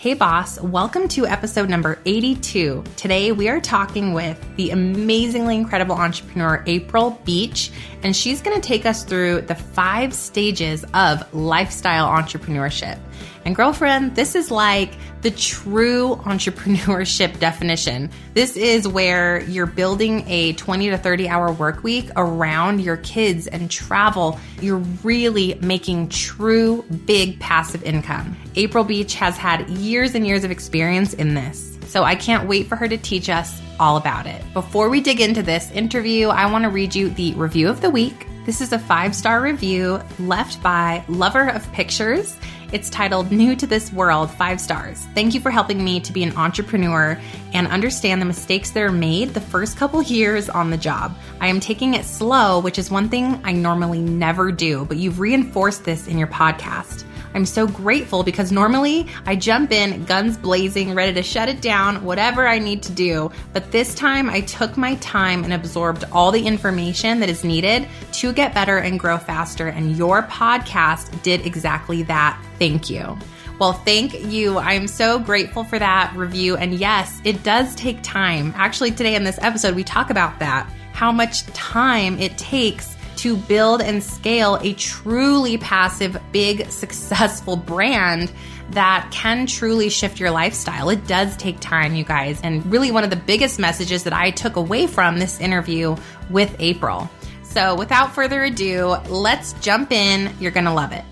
Hey, 0.00 0.14
boss, 0.14 0.60
welcome 0.60 1.08
to 1.08 1.26
episode 1.26 1.68
number 1.68 1.98
82. 2.04 2.84
Today, 2.94 3.32
we 3.32 3.48
are 3.48 3.60
talking 3.60 4.12
with 4.12 4.38
the 4.54 4.70
amazingly 4.70 5.56
incredible 5.56 5.96
entrepreneur 5.96 6.62
April 6.68 7.20
Beach, 7.24 7.72
and 8.04 8.14
she's 8.14 8.40
going 8.40 8.54
to 8.54 8.64
take 8.64 8.86
us 8.86 9.02
through 9.02 9.40
the 9.40 9.56
five 9.56 10.14
stages 10.14 10.84
of 10.94 11.34
lifestyle 11.34 12.06
entrepreneurship. 12.08 13.00
And 13.44 13.56
girlfriend, 13.56 14.16
this 14.16 14.34
is 14.34 14.50
like 14.50 14.92
the 15.22 15.30
true 15.30 16.16
entrepreneurship 16.22 17.38
definition. 17.40 18.10
This 18.34 18.56
is 18.56 18.86
where 18.86 19.42
you're 19.42 19.66
building 19.66 20.24
a 20.28 20.52
20 20.54 20.90
to 20.90 20.98
30 20.98 21.28
hour 21.28 21.52
work 21.52 21.82
week 21.82 22.10
around 22.16 22.80
your 22.80 22.98
kids 22.98 23.46
and 23.46 23.70
travel. 23.70 24.38
You're 24.60 24.78
really 25.02 25.58
making 25.60 26.10
true 26.10 26.82
big 27.06 27.40
passive 27.40 27.82
income. 27.82 28.36
April 28.56 28.84
Beach 28.84 29.14
has 29.14 29.36
had 29.36 29.68
years 29.70 30.14
and 30.14 30.26
years 30.26 30.44
of 30.44 30.50
experience 30.50 31.14
in 31.14 31.34
this. 31.34 31.78
So 31.86 32.04
I 32.04 32.16
can't 32.16 32.46
wait 32.46 32.66
for 32.66 32.76
her 32.76 32.86
to 32.86 32.98
teach 32.98 33.30
us 33.30 33.62
all 33.80 33.96
about 33.96 34.26
it. 34.26 34.42
Before 34.52 34.90
we 34.90 35.00
dig 35.00 35.20
into 35.20 35.42
this 35.42 35.70
interview, 35.70 36.28
I 36.28 36.50
want 36.50 36.64
to 36.64 36.70
read 36.70 36.94
you 36.94 37.08
the 37.08 37.32
review 37.34 37.68
of 37.68 37.80
the 37.80 37.88
week. 37.88 38.26
This 38.44 38.60
is 38.60 38.72
a 38.72 38.78
five 38.78 39.14
star 39.14 39.40
review 39.40 40.00
left 40.18 40.62
by 40.62 41.04
Lover 41.08 41.48
of 41.48 41.70
Pictures. 41.72 42.36
It's 42.70 42.90
titled 42.90 43.32
New 43.32 43.56
to 43.56 43.66
This 43.66 43.90
World, 43.94 44.30
five 44.30 44.60
stars. 44.60 45.06
Thank 45.14 45.32
you 45.32 45.40
for 45.40 45.50
helping 45.50 45.82
me 45.82 46.00
to 46.00 46.12
be 46.12 46.22
an 46.22 46.36
entrepreneur 46.36 47.18
and 47.54 47.66
understand 47.66 48.20
the 48.20 48.26
mistakes 48.26 48.72
that 48.72 48.82
are 48.82 48.92
made 48.92 49.32
the 49.32 49.40
first 49.40 49.78
couple 49.78 50.02
years 50.02 50.50
on 50.50 50.68
the 50.68 50.76
job. 50.76 51.16
I 51.40 51.46
am 51.46 51.60
taking 51.60 51.94
it 51.94 52.04
slow, 52.04 52.60
which 52.60 52.78
is 52.78 52.90
one 52.90 53.08
thing 53.08 53.40
I 53.42 53.52
normally 53.52 54.00
never 54.00 54.52
do, 54.52 54.84
but 54.84 54.98
you've 54.98 55.18
reinforced 55.18 55.86
this 55.86 56.08
in 56.08 56.18
your 56.18 56.28
podcast. 56.28 57.04
I'm 57.34 57.46
so 57.46 57.66
grateful 57.66 58.22
because 58.22 58.50
normally 58.50 59.06
I 59.26 59.36
jump 59.36 59.72
in 59.72 60.04
guns 60.04 60.36
blazing, 60.36 60.94
ready 60.94 61.12
to 61.14 61.22
shut 61.22 61.48
it 61.48 61.60
down, 61.60 62.04
whatever 62.04 62.46
I 62.46 62.58
need 62.58 62.82
to 62.84 62.92
do. 62.92 63.30
But 63.52 63.70
this 63.70 63.94
time 63.94 64.28
I 64.30 64.40
took 64.42 64.76
my 64.76 64.94
time 64.96 65.44
and 65.44 65.52
absorbed 65.52 66.04
all 66.12 66.32
the 66.32 66.46
information 66.46 67.20
that 67.20 67.28
is 67.28 67.44
needed 67.44 67.86
to 68.12 68.32
get 68.32 68.54
better 68.54 68.78
and 68.78 68.98
grow 68.98 69.18
faster. 69.18 69.68
And 69.68 69.96
your 69.96 70.22
podcast 70.24 71.22
did 71.22 71.46
exactly 71.46 72.02
that. 72.04 72.40
Thank 72.58 72.90
you. 72.90 73.16
Well, 73.58 73.72
thank 73.72 74.14
you. 74.26 74.58
I'm 74.58 74.86
so 74.86 75.18
grateful 75.18 75.64
for 75.64 75.78
that 75.78 76.14
review. 76.14 76.56
And 76.56 76.74
yes, 76.74 77.20
it 77.24 77.42
does 77.42 77.74
take 77.74 78.02
time. 78.02 78.52
Actually, 78.56 78.92
today 78.92 79.16
in 79.16 79.24
this 79.24 79.38
episode, 79.42 79.74
we 79.74 79.82
talk 79.82 80.10
about 80.10 80.38
that 80.38 80.70
how 80.98 81.12
much 81.12 81.46
time 81.46 82.18
it 82.18 82.36
takes 82.36 82.96
to 83.18 83.36
build 83.36 83.82
and 83.82 84.02
scale 84.02 84.58
a 84.62 84.74
truly 84.74 85.58
passive, 85.58 86.16
big, 86.32 86.70
successful 86.70 87.56
brand 87.56 88.32
that 88.70 89.08
can 89.10 89.46
truly 89.46 89.88
shift 89.88 90.20
your 90.20 90.30
lifestyle. 90.30 90.88
It 90.90 91.06
does 91.06 91.36
take 91.36 91.58
time, 91.60 91.94
you 91.94 92.04
guys. 92.04 92.40
And 92.42 92.64
really, 92.70 92.90
one 92.90 93.04
of 93.04 93.10
the 93.10 93.16
biggest 93.16 93.58
messages 93.58 94.04
that 94.04 94.12
I 94.12 94.30
took 94.30 94.56
away 94.56 94.86
from 94.86 95.18
this 95.18 95.40
interview 95.40 95.96
with 96.30 96.54
April. 96.58 97.10
So, 97.42 97.74
without 97.74 98.14
further 98.14 98.44
ado, 98.44 98.96
let's 99.08 99.54
jump 99.54 99.90
in. 99.90 100.32
You're 100.38 100.52
going 100.52 100.66
to 100.66 100.72
love 100.72 100.92
it. 100.92 101.04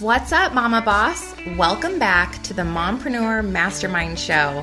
What's 0.00 0.32
up, 0.32 0.52
Mama 0.52 0.82
Boss? 0.82 1.34
Welcome 1.56 1.98
back 1.98 2.42
to 2.42 2.52
the 2.52 2.62
Mompreneur 2.62 3.48
Mastermind 3.48 4.18
Show. 4.18 4.62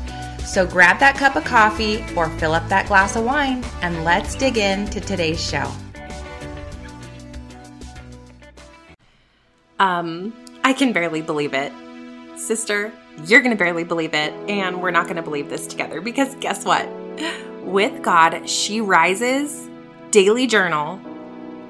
So 0.45 0.65
grab 0.65 0.99
that 0.99 1.15
cup 1.15 1.35
of 1.35 1.45
coffee 1.45 2.03
or 2.15 2.29
fill 2.31 2.53
up 2.53 2.67
that 2.69 2.87
glass 2.87 3.15
of 3.15 3.23
wine 3.23 3.63
and 3.81 4.03
let's 4.03 4.35
dig 4.35 4.57
into 4.57 4.99
today's 4.99 5.41
show. 5.41 5.71
Um, 9.79 10.33
I 10.63 10.73
can 10.73 10.93
barely 10.93 11.21
believe 11.21 11.53
it. 11.53 11.71
Sister, 12.37 12.93
you're 13.25 13.41
going 13.41 13.51
to 13.51 13.57
barely 13.57 13.83
believe 13.83 14.13
it, 14.13 14.31
and 14.49 14.81
we're 14.81 14.91
not 14.91 15.05
going 15.05 15.15
to 15.15 15.21
believe 15.21 15.49
this 15.49 15.67
together 15.67 16.01
because 16.01 16.35
guess 16.35 16.65
what? 16.65 16.87
With 17.63 18.01
God, 18.01 18.47
She 18.49 18.79
Rises 18.81 19.69
daily 20.11 20.45
journal, 20.45 20.97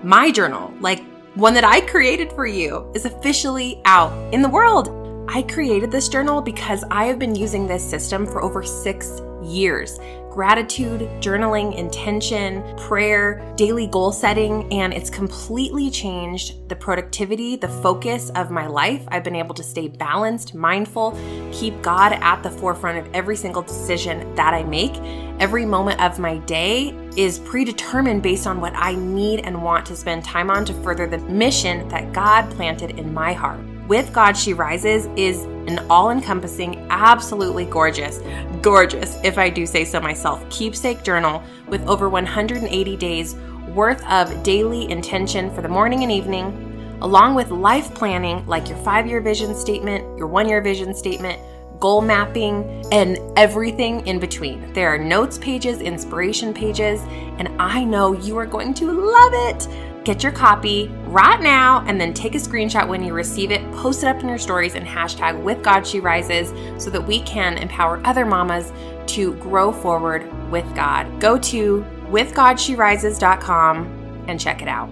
my 0.04 0.32
journal, 0.32 0.74
like 0.80 1.04
one 1.36 1.54
that 1.54 1.64
I 1.64 1.82
created 1.82 2.32
for 2.34 2.46
you, 2.46 2.92
is 2.94 3.06
officially 3.06 3.82
out 3.86 4.12
in 4.34 4.42
the 4.42 4.50
world. 4.50 5.01
I 5.34 5.44
created 5.44 5.92
this 5.92 6.10
journal 6.10 6.42
because 6.42 6.84
I 6.92 7.06
have 7.06 7.18
been 7.18 7.36
using 7.36 7.66
this 7.66 7.90
system 7.90 8.26
for 8.26 8.44
over 8.44 8.64
six 8.64 9.22
years. 9.42 9.98
Gratitude, 10.30 11.08
journaling, 11.22 11.74
intention, 11.78 12.62
prayer, 12.76 13.42
daily 13.56 13.88
goal 13.88 14.12
setting, 14.12 14.72
and 14.74 14.94
it's 14.94 15.10
completely 15.10 15.90
changed 15.90 16.68
the 16.68 16.76
productivity, 16.76 17.56
the 17.56 17.70
focus 17.70 18.30
of 18.32 18.52
my 18.52 18.68
life. 18.68 19.06
I've 19.08 19.24
been 19.24 19.38
able 19.38 19.56
to 19.56 19.64
stay 19.64 19.88
balanced, 19.88 20.54
mindful, 20.54 21.18
keep 21.54 21.82
God 21.82 22.12
at 22.12 22.44
the 22.44 22.52
forefront 22.52 22.98
of 22.98 23.14
every 23.14 23.38
single 23.38 23.62
decision 23.62 24.36
that 24.36 24.54
I 24.54 24.64
make. 24.64 24.98
Every 25.40 25.66
moment 25.66 26.02
of 26.02 26.20
my 26.20 26.40
day 26.40 26.90
is 27.16 27.40
predetermined 27.40 28.22
based 28.22 28.48
on 28.48 28.60
what 28.60 28.74
I 28.76 28.96
need 28.96 29.46
and 29.46 29.64
want 29.64 29.86
to 29.86 29.96
spend 29.96 30.26
time 30.26 30.52
on 30.52 30.66
to 30.66 30.74
further 30.84 31.08
the 31.08 31.20
mission 31.20 31.88
that 31.88 32.12
God 32.12 32.52
planted 32.52 33.00
in 33.00 33.14
my 33.14 33.32
heart 33.32 33.71
with 33.92 34.14
God 34.14 34.38
She 34.38 34.54
Rises 34.54 35.10
is 35.18 35.44
an 35.68 35.86
all 35.90 36.12
encompassing, 36.12 36.88
absolutely 36.90 37.66
gorgeous, 37.66 38.22
gorgeous, 38.62 39.18
if 39.22 39.38
I 39.38 39.50
do 39.50 39.66
say 39.66 39.84
so 39.84 40.00
myself, 40.00 40.50
keepsake 40.50 41.04
journal 41.04 41.44
with 41.68 41.86
over 41.90 42.08
180 42.08 42.96
days 42.96 43.36
worth 43.76 44.02
of 44.10 44.44
daily 44.44 44.90
intention 44.90 45.54
for 45.54 45.62
the 45.62 45.68
morning 45.68 46.04
and 46.04 46.12
evening, 46.12 46.98
along 47.02 47.36
with 47.36 47.50
life 47.52 47.94
planning 47.94 48.48
like 48.48 48.70
your 48.70 48.78
five 48.78 49.08
year 49.08 49.20
vision 49.20 49.54
statement, 49.54 50.18
your 50.18 50.28
one 50.28 50.48
year 50.48 50.62
vision 50.62 50.94
statement, 50.94 51.38
goal 51.82 52.00
mapping, 52.00 52.86
and 52.94 53.18
everything 53.36 54.08
in 54.08 54.22
between. 54.22 54.72
There 54.72 54.88
are 54.88 54.98
notes 54.98 55.38
pages, 55.38 55.82
inspiration 55.82 56.54
pages, 56.54 57.02
and 57.40 57.50
I 57.60 57.84
know 57.84 58.14
you 58.14 58.38
are 58.38 58.46
going 58.46 58.74
to 58.76 58.90
love 58.90 59.34
it. 59.34 59.91
Get 60.04 60.24
your 60.24 60.32
copy 60.32 60.88
right 61.06 61.40
now 61.40 61.86
and 61.88 62.02
then 62.02 62.14
take 62.14 62.34
a 62.34 62.40
screenshot 62.40 62.88
when 62.88 63.04
you 63.04 63.14
receive 63.14 63.52
it, 63.52 63.62
post 63.74 64.04
it 64.04 64.08
up 64.08 64.22
in 64.22 64.30
your 64.30 64.40
stories, 64.40 64.76
and 64.76 64.86
hashtag 64.86 65.42
with 65.42 65.62
God 65.62 65.86
She 65.86 66.00
Rises 66.00 66.50
so 66.84 66.90
that 66.90 67.06
we 67.06 67.22
can 67.22 67.58
empower 67.58 68.02
other 68.06 68.26
mamas 68.26 68.72
to 69.08 69.34
grow 69.36 69.72
forward 69.72 70.52
with 70.52 70.66
God. 70.76 71.20
Go 71.20 71.38
to 71.38 71.86
withgodsherises.com 72.10 74.26
and 74.28 74.40
check 74.40 74.62
it 74.62 74.68
out. 74.68 74.90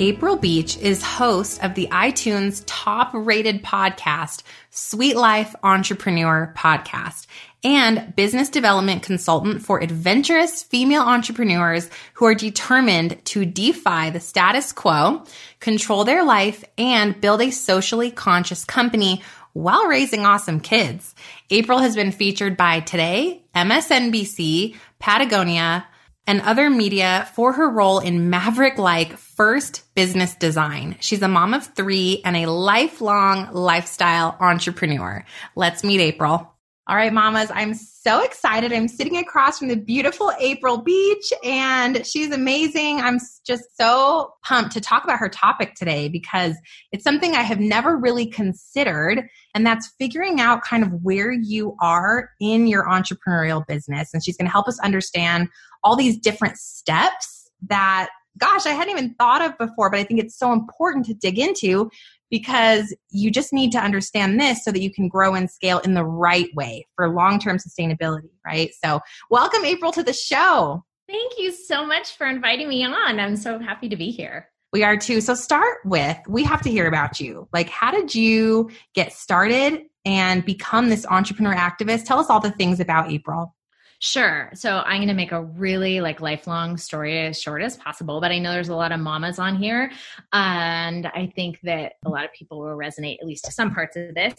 April 0.00 0.36
Beach 0.36 0.76
is 0.76 1.02
host 1.02 1.62
of 1.64 1.74
the 1.74 1.88
iTunes 1.90 2.62
top 2.66 3.10
rated 3.12 3.64
podcast, 3.64 4.44
Sweet 4.70 5.16
Life 5.16 5.56
Entrepreneur 5.64 6.54
Podcast 6.56 7.26
and 7.64 8.14
business 8.14 8.48
development 8.48 9.02
consultant 9.02 9.62
for 9.62 9.82
adventurous 9.82 10.62
female 10.62 11.02
entrepreneurs 11.02 11.90
who 12.14 12.26
are 12.26 12.34
determined 12.34 13.18
to 13.24 13.44
defy 13.44 14.10
the 14.10 14.20
status 14.20 14.72
quo, 14.72 15.24
control 15.58 16.04
their 16.04 16.22
life, 16.22 16.64
and 16.76 17.20
build 17.20 17.42
a 17.42 17.50
socially 17.50 18.12
conscious 18.12 18.64
company 18.64 19.22
while 19.52 19.88
raising 19.88 20.24
awesome 20.24 20.60
kids. 20.60 21.12
April 21.50 21.80
has 21.80 21.96
been 21.96 22.12
featured 22.12 22.56
by 22.56 22.78
Today, 22.78 23.42
MSNBC, 23.56 24.76
Patagonia, 25.00 25.88
and 26.28 26.40
other 26.42 26.70
media 26.70 27.28
for 27.34 27.54
her 27.54 27.68
role 27.68 27.98
in 27.98 28.30
maverick 28.30 28.78
like 28.78 29.18
first 29.38 29.84
business 29.94 30.34
design. 30.34 30.96
She's 30.98 31.22
a 31.22 31.28
mom 31.28 31.54
of 31.54 31.64
three 31.64 32.20
and 32.24 32.36
a 32.36 32.46
lifelong 32.46 33.48
lifestyle 33.52 34.36
entrepreneur. 34.40 35.24
Let's 35.54 35.84
meet 35.84 36.00
April. 36.00 36.52
All 36.88 36.96
right, 36.96 37.12
mamas, 37.12 37.48
I'm 37.54 37.74
so 37.74 38.24
excited. 38.24 38.72
I'm 38.72 38.88
sitting 38.88 39.16
across 39.16 39.60
from 39.60 39.68
the 39.68 39.76
beautiful 39.76 40.32
April 40.40 40.78
Beach, 40.78 41.32
and 41.44 42.04
she's 42.04 42.32
amazing. 42.32 43.00
I'm 43.00 43.20
just 43.46 43.76
so 43.76 44.32
pumped 44.42 44.72
to 44.72 44.80
talk 44.80 45.04
about 45.04 45.18
her 45.20 45.28
topic 45.28 45.74
today 45.74 46.08
because 46.08 46.56
it's 46.90 47.04
something 47.04 47.34
I 47.34 47.42
have 47.42 47.60
never 47.60 47.96
really 47.96 48.26
considered, 48.26 49.28
and 49.54 49.64
that's 49.64 49.92
figuring 50.00 50.40
out 50.40 50.62
kind 50.62 50.82
of 50.82 50.90
where 51.04 51.30
you 51.30 51.76
are 51.80 52.30
in 52.40 52.66
your 52.66 52.86
entrepreneurial 52.86 53.64
business. 53.64 54.12
And 54.12 54.24
she's 54.24 54.36
going 54.36 54.46
to 54.46 54.52
help 54.52 54.66
us 54.66 54.80
understand 54.80 55.48
all 55.84 55.94
these 55.94 56.18
different 56.18 56.56
steps 56.56 57.38
that 57.68 58.08
gosh, 58.38 58.66
I 58.66 58.70
hadn't 58.70 58.90
even 58.90 59.14
thought 59.14 59.42
of 59.42 59.58
before, 59.58 59.90
but 59.90 60.00
I 60.00 60.04
think 60.04 60.20
it's 60.20 60.38
so 60.38 60.52
important 60.52 61.06
to 61.06 61.14
dig 61.14 61.38
into 61.38 61.90
because 62.30 62.94
you 63.10 63.30
just 63.30 63.52
need 63.52 63.72
to 63.72 63.78
understand 63.78 64.40
this 64.40 64.64
so 64.64 64.70
that 64.72 64.80
you 64.80 64.92
can 64.92 65.08
grow 65.08 65.34
and 65.34 65.50
scale 65.50 65.78
in 65.80 65.94
the 65.94 66.04
right 66.04 66.48
way 66.54 66.86
for 66.96 67.08
long 67.08 67.38
term 67.38 67.58
sustainability, 67.58 68.30
right? 68.44 68.70
So, 68.84 69.00
welcome, 69.30 69.64
April, 69.64 69.92
to 69.92 70.02
the 70.02 70.12
show. 70.12 70.84
Thank 71.08 71.38
you 71.38 71.52
so 71.52 71.86
much 71.86 72.16
for 72.16 72.26
inviting 72.26 72.68
me 72.68 72.84
on. 72.84 73.18
I'm 73.18 73.36
so 73.36 73.58
happy 73.58 73.88
to 73.88 73.96
be 73.96 74.10
here. 74.10 74.48
We 74.72 74.84
are 74.84 74.96
too. 74.96 75.20
So, 75.20 75.34
start 75.34 75.78
with 75.84 76.18
we 76.28 76.44
have 76.44 76.62
to 76.62 76.70
hear 76.70 76.86
about 76.86 77.20
you. 77.20 77.48
Like, 77.52 77.68
how 77.70 77.90
did 77.90 78.14
you 78.14 78.70
get 78.94 79.12
started 79.12 79.82
and 80.04 80.44
become 80.44 80.88
this 80.88 81.06
entrepreneur 81.06 81.54
activist? 81.54 82.04
Tell 82.04 82.18
us 82.18 82.28
all 82.28 82.40
the 82.40 82.52
things 82.52 82.80
about 82.80 83.10
April. 83.10 83.54
Sure. 84.00 84.50
So 84.54 84.78
I'm 84.86 84.98
going 84.98 85.08
to 85.08 85.14
make 85.14 85.32
a 85.32 85.42
really 85.42 86.00
like 86.00 86.20
lifelong 86.20 86.76
story 86.76 87.26
as 87.26 87.40
short 87.40 87.62
as 87.62 87.76
possible, 87.76 88.20
but 88.20 88.30
I 88.30 88.38
know 88.38 88.52
there's 88.52 88.68
a 88.68 88.76
lot 88.76 88.92
of 88.92 89.00
mamas 89.00 89.40
on 89.40 89.56
here. 89.56 89.90
And 90.32 91.06
I 91.08 91.32
think 91.34 91.58
that 91.64 91.94
a 92.06 92.08
lot 92.08 92.24
of 92.24 92.32
people 92.32 92.60
will 92.60 92.76
resonate 92.76 93.16
at 93.20 93.26
least 93.26 93.44
to 93.46 93.50
some 93.50 93.74
parts 93.74 93.96
of 93.96 94.14
this. 94.14 94.34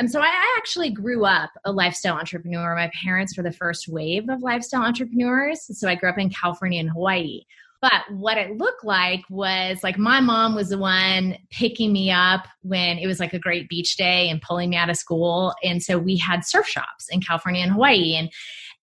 Um, 0.00 0.08
so 0.08 0.18
I, 0.18 0.28
I 0.28 0.54
actually 0.56 0.90
grew 0.90 1.26
up 1.26 1.50
a 1.66 1.72
lifestyle 1.72 2.16
entrepreneur. 2.16 2.74
My 2.74 2.90
parents 3.04 3.36
were 3.36 3.42
the 3.42 3.52
first 3.52 3.86
wave 3.86 4.30
of 4.30 4.40
lifestyle 4.40 4.82
entrepreneurs. 4.82 5.60
So 5.78 5.90
I 5.90 5.94
grew 5.94 6.08
up 6.08 6.18
in 6.18 6.30
California 6.30 6.80
and 6.80 6.90
Hawaii. 6.90 7.42
But 7.82 8.04
what 8.12 8.38
it 8.38 8.56
looked 8.56 8.84
like 8.84 9.22
was 9.28 9.80
like 9.82 9.98
my 9.98 10.20
mom 10.20 10.54
was 10.54 10.68
the 10.68 10.78
one 10.78 11.36
picking 11.50 11.92
me 11.92 12.12
up 12.12 12.46
when 12.62 12.96
it 12.96 13.08
was 13.08 13.18
like 13.18 13.34
a 13.34 13.40
great 13.40 13.68
beach 13.68 13.96
day 13.96 14.30
and 14.30 14.40
pulling 14.40 14.70
me 14.70 14.76
out 14.76 14.88
of 14.88 14.96
school. 14.96 15.52
And 15.64 15.82
so 15.82 15.98
we 15.98 16.16
had 16.16 16.46
surf 16.46 16.66
shops 16.68 17.08
in 17.10 17.20
California 17.20 17.60
and 17.60 17.72
Hawaii. 17.72 18.14
And 18.14 18.30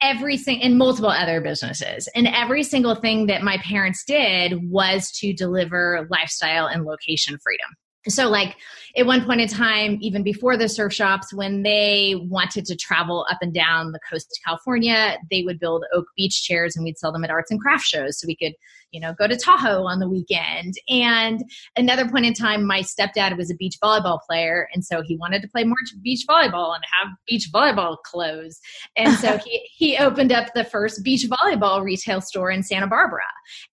everything 0.02 0.62
and 0.62 0.78
multiple 0.78 1.10
other 1.10 1.42
businesses. 1.42 2.08
And 2.16 2.28
every 2.28 2.64
single 2.64 2.96
thing 2.96 3.28
that 3.28 3.44
my 3.44 3.58
parents 3.58 4.04
did 4.06 4.70
was 4.70 5.12
to 5.20 5.34
deliver 5.34 6.08
lifestyle 6.10 6.68
and 6.68 6.84
location 6.84 7.38
freedom. 7.44 7.68
So, 8.10 8.30
like 8.30 8.56
at 8.96 9.06
one 9.06 9.26
point 9.26 9.42
in 9.42 9.48
time, 9.48 9.98
even 10.02 10.24
before 10.24 10.56
the 10.56 10.70
surf 10.70 10.94
shops, 10.94 11.34
when 11.34 11.64
they 11.64 12.16
wanted 12.30 12.66
to 12.66 12.76
travel 12.76 13.26
up 13.30 13.40
and 13.42 13.54
down 13.54 13.92
the 13.92 14.00
coast 14.10 14.28
of 14.28 14.46
California, 14.46 15.18
they 15.30 15.44
would 15.44 15.60
build 15.60 15.84
oak 15.94 16.06
beach 16.16 16.44
chairs 16.44 16.76
and 16.76 16.86
we'd 16.86 16.98
sell 16.98 17.12
them 17.12 17.24
at 17.24 17.30
arts 17.30 17.52
and 17.52 17.60
craft 17.60 17.86
shows 17.86 18.20
so 18.20 18.28
we 18.28 18.36
could 18.36 18.54
you 18.92 19.02
know, 19.02 19.14
go 19.14 19.28
to 19.28 19.36
Tahoe 19.36 19.84
on 19.84 20.00
the 20.00 20.10
weekend. 20.10 20.76
And 20.90 21.44
another 21.76 22.08
point 22.08 22.26
in 22.26 22.34
time, 22.34 22.66
my 22.66 22.82
stepdad 22.82 23.38
was 23.38 23.52
a 23.52 23.56
beach 23.56 23.78
volleyball 23.84 24.20
player. 24.28 24.70
And 24.74 24.84
so 24.84 25.02
he 25.02 25.18
wanted 25.18 25.42
to 25.42 25.48
play 25.48 25.64
more 25.64 25.78
beach 26.02 26.26
volleyball 26.30 26.74
and 26.76 26.84
have 27.00 27.10
beach 27.28 27.50
volleyball 27.54 27.98
clothes. 28.04 28.60
And 28.96 29.14
so 29.16 29.38
he, 29.46 29.70
he 29.76 29.98
opened 29.98 30.32
up 30.32 30.54
the 30.54 30.64
first 30.64 31.04
beach 31.04 31.26
volleyball 31.30 31.84
retail 31.84 32.22
store 32.22 32.52
in 32.52 32.64
Santa 32.64 32.88
Barbara. 32.88 33.22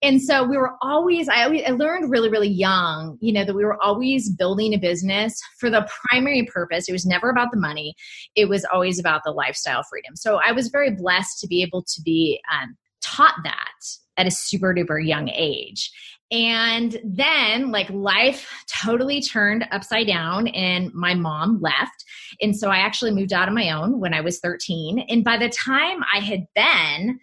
And 0.01 0.21
so 0.21 0.43
we 0.43 0.57
were 0.57 0.73
always, 0.81 1.29
I 1.29 1.43
always, 1.43 1.63
I 1.65 1.71
learned 1.71 2.11
really, 2.11 2.29
really 2.29 2.49
young, 2.49 3.17
you 3.21 3.33
know, 3.33 3.45
that 3.45 3.55
we 3.55 3.65
were 3.65 3.81
always 3.83 4.29
building 4.29 4.73
a 4.73 4.77
business 4.77 5.39
for 5.59 5.69
the 5.69 5.87
primary 6.09 6.45
purpose. 6.45 6.89
It 6.89 6.93
was 6.93 7.05
never 7.05 7.29
about 7.29 7.51
the 7.51 7.59
money. 7.59 7.95
It 8.35 8.49
was 8.49 8.65
always 8.65 8.99
about 8.99 9.21
the 9.23 9.31
lifestyle 9.31 9.83
freedom. 9.83 10.15
So 10.15 10.39
I 10.45 10.51
was 10.51 10.69
very 10.69 10.91
blessed 10.91 11.39
to 11.39 11.47
be 11.47 11.61
able 11.61 11.83
to 11.83 12.01
be 12.01 12.41
um, 12.51 12.75
taught 13.15 13.35
that 13.43 13.79
at 14.17 14.27
a 14.27 14.31
super 14.31 14.73
duper 14.73 15.05
young 15.05 15.29
age. 15.29 15.91
And 16.31 16.99
then, 17.03 17.71
like, 17.71 17.89
life 17.91 18.49
totally 18.83 19.21
turned 19.21 19.67
upside 19.71 20.07
down, 20.07 20.47
and 20.47 20.91
my 20.93 21.13
mom 21.13 21.59
left. 21.61 22.03
And 22.41 22.57
so 22.57 22.69
I 22.69 22.77
actually 22.77 23.11
moved 23.11 23.33
out 23.33 23.47
on 23.47 23.53
my 23.53 23.69
own 23.69 23.99
when 23.99 24.15
I 24.15 24.21
was 24.21 24.39
13. 24.39 25.05
And 25.09 25.23
by 25.23 25.37
the 25.37 25.49
time 25.49 25.99
I 26.11 26.19
had 26.19 26.45
been 26.55 27.19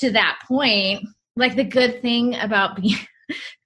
to 0.00 0.10
that 0.10 0.40
point, 0.48 1.04
like, 1.36 1.54
the 1.54 1.64
good 1.64 2.02
thing 2.02 2.34
about 2.34 2.76
being 2.80 2.96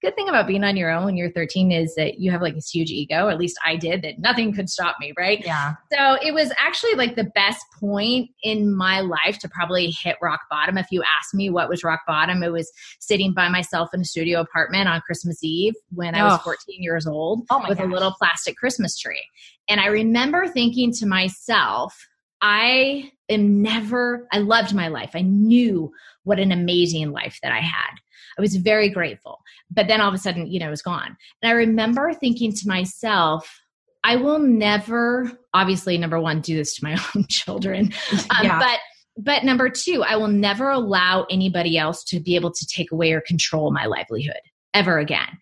good 0.02 0.14
thing 0.14 0.28
about 0.28 0.46
being 0.46 0.64
on 0.64 0.76
your 0.76 0.90
own 0.90 1.04
when 1.04 1.16
you're 1.16 1.30
13 1.30 1.72
is 1.72 1.94
that 1.94 2.18
you 2.18 2.30
have 2.30 2.42
like 2.42 2.54
this 2.54 2.70
huge 2.70 2.90
ego. 2.90 3.28
At 3.28 3.38
least 3.38 3.58
I 3.64 3.76
did 3.76 4.02
that 4.02 4.18
nothing 4.18 4.52
could 4.52 4.68
stop 4.68 4.96
me, 5.00 5.12
right? 5.16 5.40
Yeah. 5.44 5.74
So 5.92 6.16
it 6.22 6.34
was 6.34 6.52
actually 6.58 6.94
like 6.94 7.16
the 7.16 7.30
best 7.34 7.64
point 7.78 8.30
in 8.42 8.74
my 8.74 9.00
life 9.00 9.38
to 9.40 9.48
probably 9.48 9.90
hit 9.90 10.16
rock 10.20 10.40
bottom. 10.50 10.78
If 10.78 10.86
you 10.90 11.02
ask 11.02 11.34
me 11.34 11.50
what 11.50 11.68
was 11.68 11.84
rock 11.84 12.00
bottom, 12.06 12.42
it 12.42 12.52
was 12.52 12.70
sitting 13.00 13.32
by 13.32 13.48
myself 13.48 13.90
in 13.94 14.00
a 14.00 14.04
studio 14.04 14.40
apartment 14.40 14.88
on 14.88 15.00
Christmas 15.02 15.42
Eve 15.42 15.74
when 15.90 16.14
I 16.14 16.24
was 16.24 16.40
14 16.42 16.82
years 16.82 17.06
old 17.06 17.46
oh 17.50 17.64
with 17.68 17.78
gosh. 17.78 17.86
a 17.86 17.90
little 17.90 18.14
plastic 18.18 18.56
Christmas 18.56 18.98
tree. 18.98 19.22
And 19.68 19.80
I 19.80 19.86
remember 19.86 20.48
thinking 20.48 20.92
to 20.94 21.06
myself, 21.06 21.96
I 22.40 23.12
am 23.28 23.62
never, 23.62 24.26
I 24.32 24.38
loved 24.38 24.74
my 24.74 24.88
life. 24.88 25.12
I 25.14 25.22
knew 25.22 25.92
what 26.24 26.40
an 26.40 26.52
amazing 26.52 27.12
life 27.12 27.38
that 27.42 27.52
I 27.52 27.60
had. 27.60 27.94
I 28.38 28.40
was 28.40 28.56
very 28.56 28.88
grateful. 28.88 29.38
But 29.70 29.88
then 29.88 30.00
all 30.00 30.08
of 30.08 30.14
a 30.14 30.18
sudden, 30.18 30.46
you 30.46 30.58
know, 30.60 30.68
it 30.68 30.70
was 30.70 30.82
gone. 30.82 31.16
And 31.42 31.50
I 31.50 31.52
remember 31.52 32.12
thinking 32.12 32.52
to 32.52 32.68
myself, 32.68 33.60
I 34.04 34.16
will 34.16 34.38
never, 34.38 35.30
obviously, 35.54 35.96
number 35.96 36.20
one, 36.20 36.40
do 36.40 36.56
this 36.56 36.74
to 36.76 36.84
my 36.84 36.92
own 37.16 37.26
children. 37.28 37.92
Um, 38.12 38.44
Yeah. 38.44 38.58
But 38.58 38.78
but 39.18 39.44
number 39.44 39.68
two, 39.68 40.02
I 40.02 40.16
will 40.16 40.28
never 40.28 40.70
allow 40.70 41.26
anybody 41.30 41.76
else 41.76 42.02
to 42.04 42.18
be 42.18 42.34
able 42.34 42.50
to 42.50 42.66
take 42.66 42.92
away 42.92 43.12
or 43.12 43.20
control 43.20 43.70
my 43.70 43.84
livelihood 43.84 44.40
ever 44.72 44.98
again. 44.98 45.38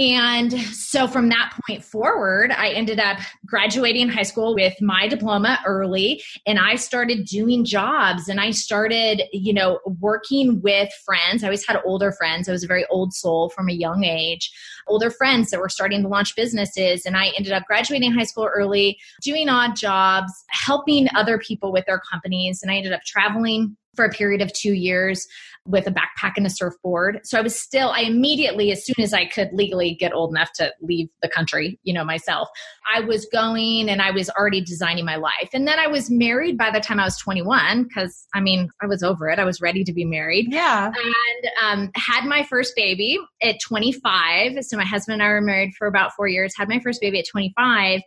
And 0.00 0.58
so 0.58 1.06
from 1.06 1.28
that 1.28 1.52
point 1.66 1.84
forward, 1.84 2.52
I 2.52 2.70
ended 2.70 2.98
up 2.98 3.18
graduating 3.44 4.08
high 4.08 4.22
school 4.22 4.54
with 4.54 4.72
my 4.80 5.06
diploma 5.06 5.60
early 5.66 6.22
and 6.46 6.58
I 6.58 6.76
started 6.76 7.26
doing 7.26 7.66
jobs 7.66 8.26
and 8.26 8.40
I 8.40 8.50
started, 8.52 9.24
you 9.30 9.52
know, 9.52 9.78
working 10.00 10.62
with 10.62 10.90
friends. 11.04 11.44
I 11.44 11.48
always 11.48 11.66
had 11.66 11.82
older 11.84 12.12
friends. 12.12 12.48
I 12.48 12.52
was 12.52 12.64
a 12.64 12.66
very 12.66 12.86
old 12.86 13.12
soul 13.12 13.50
from 13.50 13.68
a 13.68 13.74
young 13.74 14.04
age, 14.04 14.50
older 14.86 15.10
friends 15.10 15.50
that 15.50 15.60
were 15.60 15.68
starting 15.68 16.00
to 16.00 16.08
launch 16.08 16.34
businesses. 16.34 17.04
And 17.04 17.14
I 17.14 17.32
ended 17.36 17.52
up 17.52 17.64
graduating 17.66 18.12
high 18.12 18.24
school 18.24 18.48
early, 18.50 18.98
doing 19.20 19.50
odd 19.50 19.76
jobs, 19.76 20.32
helping 20.48 21.08
other 21.14 21.36
people 21.36 21.72
with 21.72 21.84
their 21.84 22.00
companies. 22.10 22.62
And 22.62 22.72
I 22.72 22.76
ended 22.76 22.94
up 22.94 23.02
traveling 23.02 23.76
for 24.00 24.06
a 24.06 24.10
period 24.10 24.40
of 24.40 24.50
two 24.54 24.72
years 24.72 25.26
with 25.66 25.86
a 25.86 25.90
backpack 25.90 26.32
and 26.38 26.46
a 26.46 26.50
surfboard. 26.50 27.20
So 27.22 27.38
I 27.38 27.42
was 27.42 27.54
still, 27.54 27.90
I 27.90 28.00
immediately, 28.00 28.72
as 28.72 28.82
soon 28.82 28.94
as 28.98 29.12
I 29.12 29.26
could 29.26 29.50
legally 29.52 29.94
get 29.94 30.14
old 30.14 30.30
enough 30.30 30.50
to 30.54 30.72
leave 30.80 31.10
the 31.20 31.28
country, 31.28 31.78
you 31.82 31.92
know, 31.92 32.02
myself, 32.02 32.48
I 32.94 33.00
was 33.00 33.26
going 33.26 33.90
and 33.90 34.00
I 34.00 34.10
was 34.10 34.30
already 34.30 34.62
designing 34.62 35.04
my 35.04 35.16
life. 35.16 35.50
And 35.52 35.68
then 35.68 35.78
I 35.78 35.86
was 35.86 36.10
married 36.10 36.56
by 36.56 36.70
the 36.70 36.80
time 36.80 36.98
I 36.98 37.04
was 37.04 37.18
21, 37.18 37.84
because 37.84 38.26
I 38.32 38.40
mean, 38.40 38.70
I 38.80 38.86
was 38.86 39.02
over 39.02 39.28
it. 39.28 39.38
I 39.38 39.44
was 39.44 39.60
ready 39.60 39.84
to 39.84 39.92
be 39.92 40.06
married. 40.06 40.46
Yeah. 40.48 40.86
And 40.86 41.50
um, 41.62 41.90
had 41.94 42.24
my 42.24 42.42
first 42.44 42.72
baby 42.74 43.18
at 43.42 43.56
25. 43.60 44.64
So 44.64 44.78
my 44.78 44.84
husband 44.86 45.20
and 45.20 45.22
I 45.22 45.28
were 45.28 45.42
married 45.42 45.74
for 45.76 45.86
about 45.86 46.14
four 46.14 46.26
years, 46.26 46.54
had 46.56 46.70
my 46.70 46.80
first 46.80 47.02
baby 47.02 47.18
at 47.18 47.26
25 47.30 48.00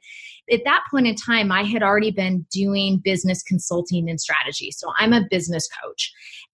at 0.52 0.62
that 0.66 0.84
point 0.92 1.08
in 1.08 1.16
time, 1.16 1.52
I 1.52 1.64
had 1.64 1.84
already 1.84 2.12
been 2.12 2.46
doing 2.52 3.02
business 3.04 3.44
consulting 3.44 4.10
and 4.10 4.20
strategy. 4.20 4.72
So 4.72 4.92
I'm 4.98 5.14
a 5.14 5.26
business 5.30 5.68
coach. 5.84 6.12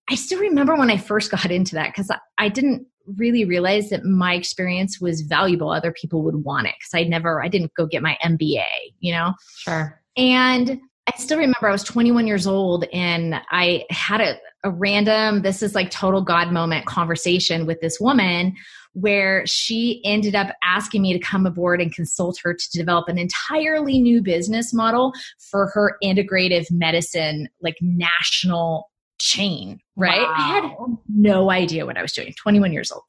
I 0.10 0.16
still 0.16 0.40
remember 0.40 0.76
when 0.76 0.90
I 0.90 0.98
first 0.98 1.32
got 1.32 1.52
into 1.52 1.76
that 1.76 1.90
because 1.90 2.10
I, 2.12 2.20
I, 2.38 2.50
didn't 2.50 2.86
really 3.18 3.46
realize 3.46 3.90
that 3.90 4.06
my 4.06 4.36
experience 4.36 5.02
was 5.02 5.22
valuable. 5.22 5.72
Other 5.72 5.92
people 5.92 6.24
would 6.24 6.44
want 6.44 6.68
it 6.68 6.76
because 6.80 6.94
I 6.94 7.08
never, 7.08 7.44
I 7.44 7.48
didn't 7.48 7.74
go 7.74 7.88
get 7.88 8.04
my 8.04 8.18
MBA, 8.24 8.66
you 9.00 9.14
know? 9.14 9.34
Sure. 9.58 10.00
And 10.16 10.80
I 11.08 11.18
still 11.18 11.40
remember 11.40 11.68
I 11.68 11.72
was 11.72 11.84
21 11.84 12.28
years 12.28 12.46
old 12.46 12.86
and 12.94 13.42
I 13.50 13.86
had 13.90 14.22
a, 14.22 14.38
a 14.64 14.72
random, 14.72 15.42
this 15.42 15.62
is 15.62 15.76
like 15.76 15.90
total 15.90 16.22
God 16.22 16.52
moment 16.52 16.86
conversation 16.86 17.66
with 17.66 17.80
this 17.82 18.00
woman 18.00 18.56
where 18.94 19.46
she 19.46 20.02
ended 20.04 20.36
up 20.36 20.56
asking 20.64 21.02
me 21.02 21.14
to 21.14 21.20
come 21.20 21.46
aboard 21.46 21.80
and 21.82 21.94
consult 21.94 22.40
her 22.44 22.54
to 22.54 22.70
develop 22.74 23.08
an 23.08 23.18
entirely 23.18 24.00
new 24.00 24.22
business 24.22 24.74
model 24.74 25.14
for 25.40 25.68
her 25.74 25.98
integrative 26.04 26.66
medicine, 26.72 27.48
like 27.62 27.76
national 27.82 28.90
chain, 29.20 29.80
right? 29.96 30.22
Wow. 30.22 30.34
I 30.36 30.42
had 30.42 30.72
no 31.08 31.52
idea 31.52 31.86
what 31.86 31.98
I 31.98 32.02
was 32.02 32.14
doing, 32.14 32.34
21 32.38 32.74
years 32.74 32.92
old. 32.92 33.04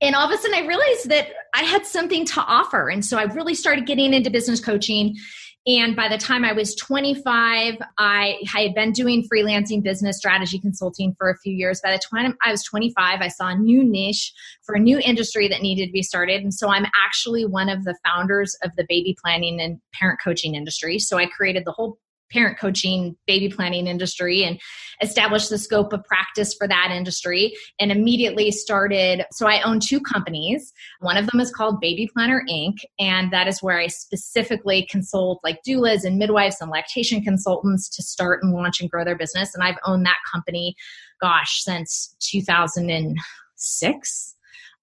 And 0.00 0.14
all 0.16 0.26
of 0.26 0.32
a 0.32 0.36
sudden, 0.36 0.56
I 0.56 0.66
realized 0.66 1.08
that 1.10 1.28
I 1.54 1.62
had 1.62 1.86
something 1.86 2.24
to 2.26 2.40
offer. 2.40 2.88
And 2.88 3.04
so 3.04 3.18
I 3.18 3.24
really 3.24 3.54
started 3.54 3.86
getting 3.86 4.12
into 4.12 4.30
business 4.30 4.60
coaching. 4.60 5.16
And 5.66 5.94
by 5.94 6.08
the 6.08 6.18
time 6.18 6.44
I 6.44 6.52
was 6.52 6.74
25, 6.74 7.76
I, 7.96 8.36
I 8.52 8.62
had 8.64 8.74
been 8.74 8.90
doing 8.90 9.26
freelancing 9.32 9.80
business 9.80 10.16
strategy 10.16 10.58
consulting 10.58 11.14
for 11.16 11.30
a 11.30 11.38
few 11.38 11.54
years. 11.54 11.80
By 11.80 11.92
the 11.92 12.00
time 12.10 12.36
I 12.42 12.50
was 12.50 12.64
25, 12.64 13.20
I 13.20 13.28
saw 13.28 13.48
a 13.48 13.56
new 13.56 13.84
niche 13.84 14.32
for 14.64 14.74
a 14.74 14.80
new 14.80 14.98
industry 14.98 15.46
that 15.48 15.62
needed 15.62 15.86
to 15.86 15.92
be 15.92 16.02
started. 16.02 16.42
And 16.42 16.52
so 16.52 16.68
I'm 16.68 16.86
actually 17.06 17.46
one 17.46 17.68
of 17.68 17.84
the 17.84 17.96
founders 18.04 18.56
of 18.64 18.72
the 18.76 18.84
baby 18.88 19.16
planning 19.22 19.60
and 19.60 19.78
parent 19.94 20.18
coaching 20.22 20.56
industry. 20.56 20.98
So 20.98 21.16
I 21.16 21.26
created 21.26 21.64
the 21.64 21.72
whole 21.72 21.98
parent 22.32 22.58
coaching 22.58 23.16
baby 23.26 23.48
planning 23.48 23.86
industry 23.86 24.44
and 24.44 24.60
established 25.00 25.48
the 25.50 25.58
scope 25.58 25.92
of 25.92 26.02
practice 26.04 26.54
for 26.54 26.66
that 26.68 26.90
industry 26.94 27.52
and 27.78 27.92
immediately 27.92 28.50
started 28.50 29.24
so 29.32 29.46
i 29.46 29.60
own 29.62 29.80
two 29.80 30.00
companies. 30.00 30.72
One 31.00 31.16
of 31.16 31.26
them 31.26 31.40
is 31.40 31.50
called 31.50 31.80
baby 31.80 32.08
planner 32.12 32.44
inc. 32.48 32.76
And 32.98 33.32
that 33.32 33.48
is 33.48 33.62
where 33.62 33.78
i 33.78 33.86
specifically 33.86 34.86
consult 34.90 35.40
like 35.44 35.60
doulas 35.66 36.04
and 36.04 36.18
midwives 36.18 36.60
and 36.60 36.70
lactation 36.70 37.22
consultants 37.22 37.88
to 37.96 38.02
start 38.02 38.42
and 38.42 38.52
launch 38.52 38.80
and 38.80 38.90
grow 38.90 39.04
their 39.04 39.16
business. 39.16 39.54
And 39.54 39.62
i've 39.62 39.78
owned 39.84 40.04
that 40.06 40.18
company 40.32 40.74
gosh 41.20 41.62
since 41.62 42.16
2006 42.20 44.31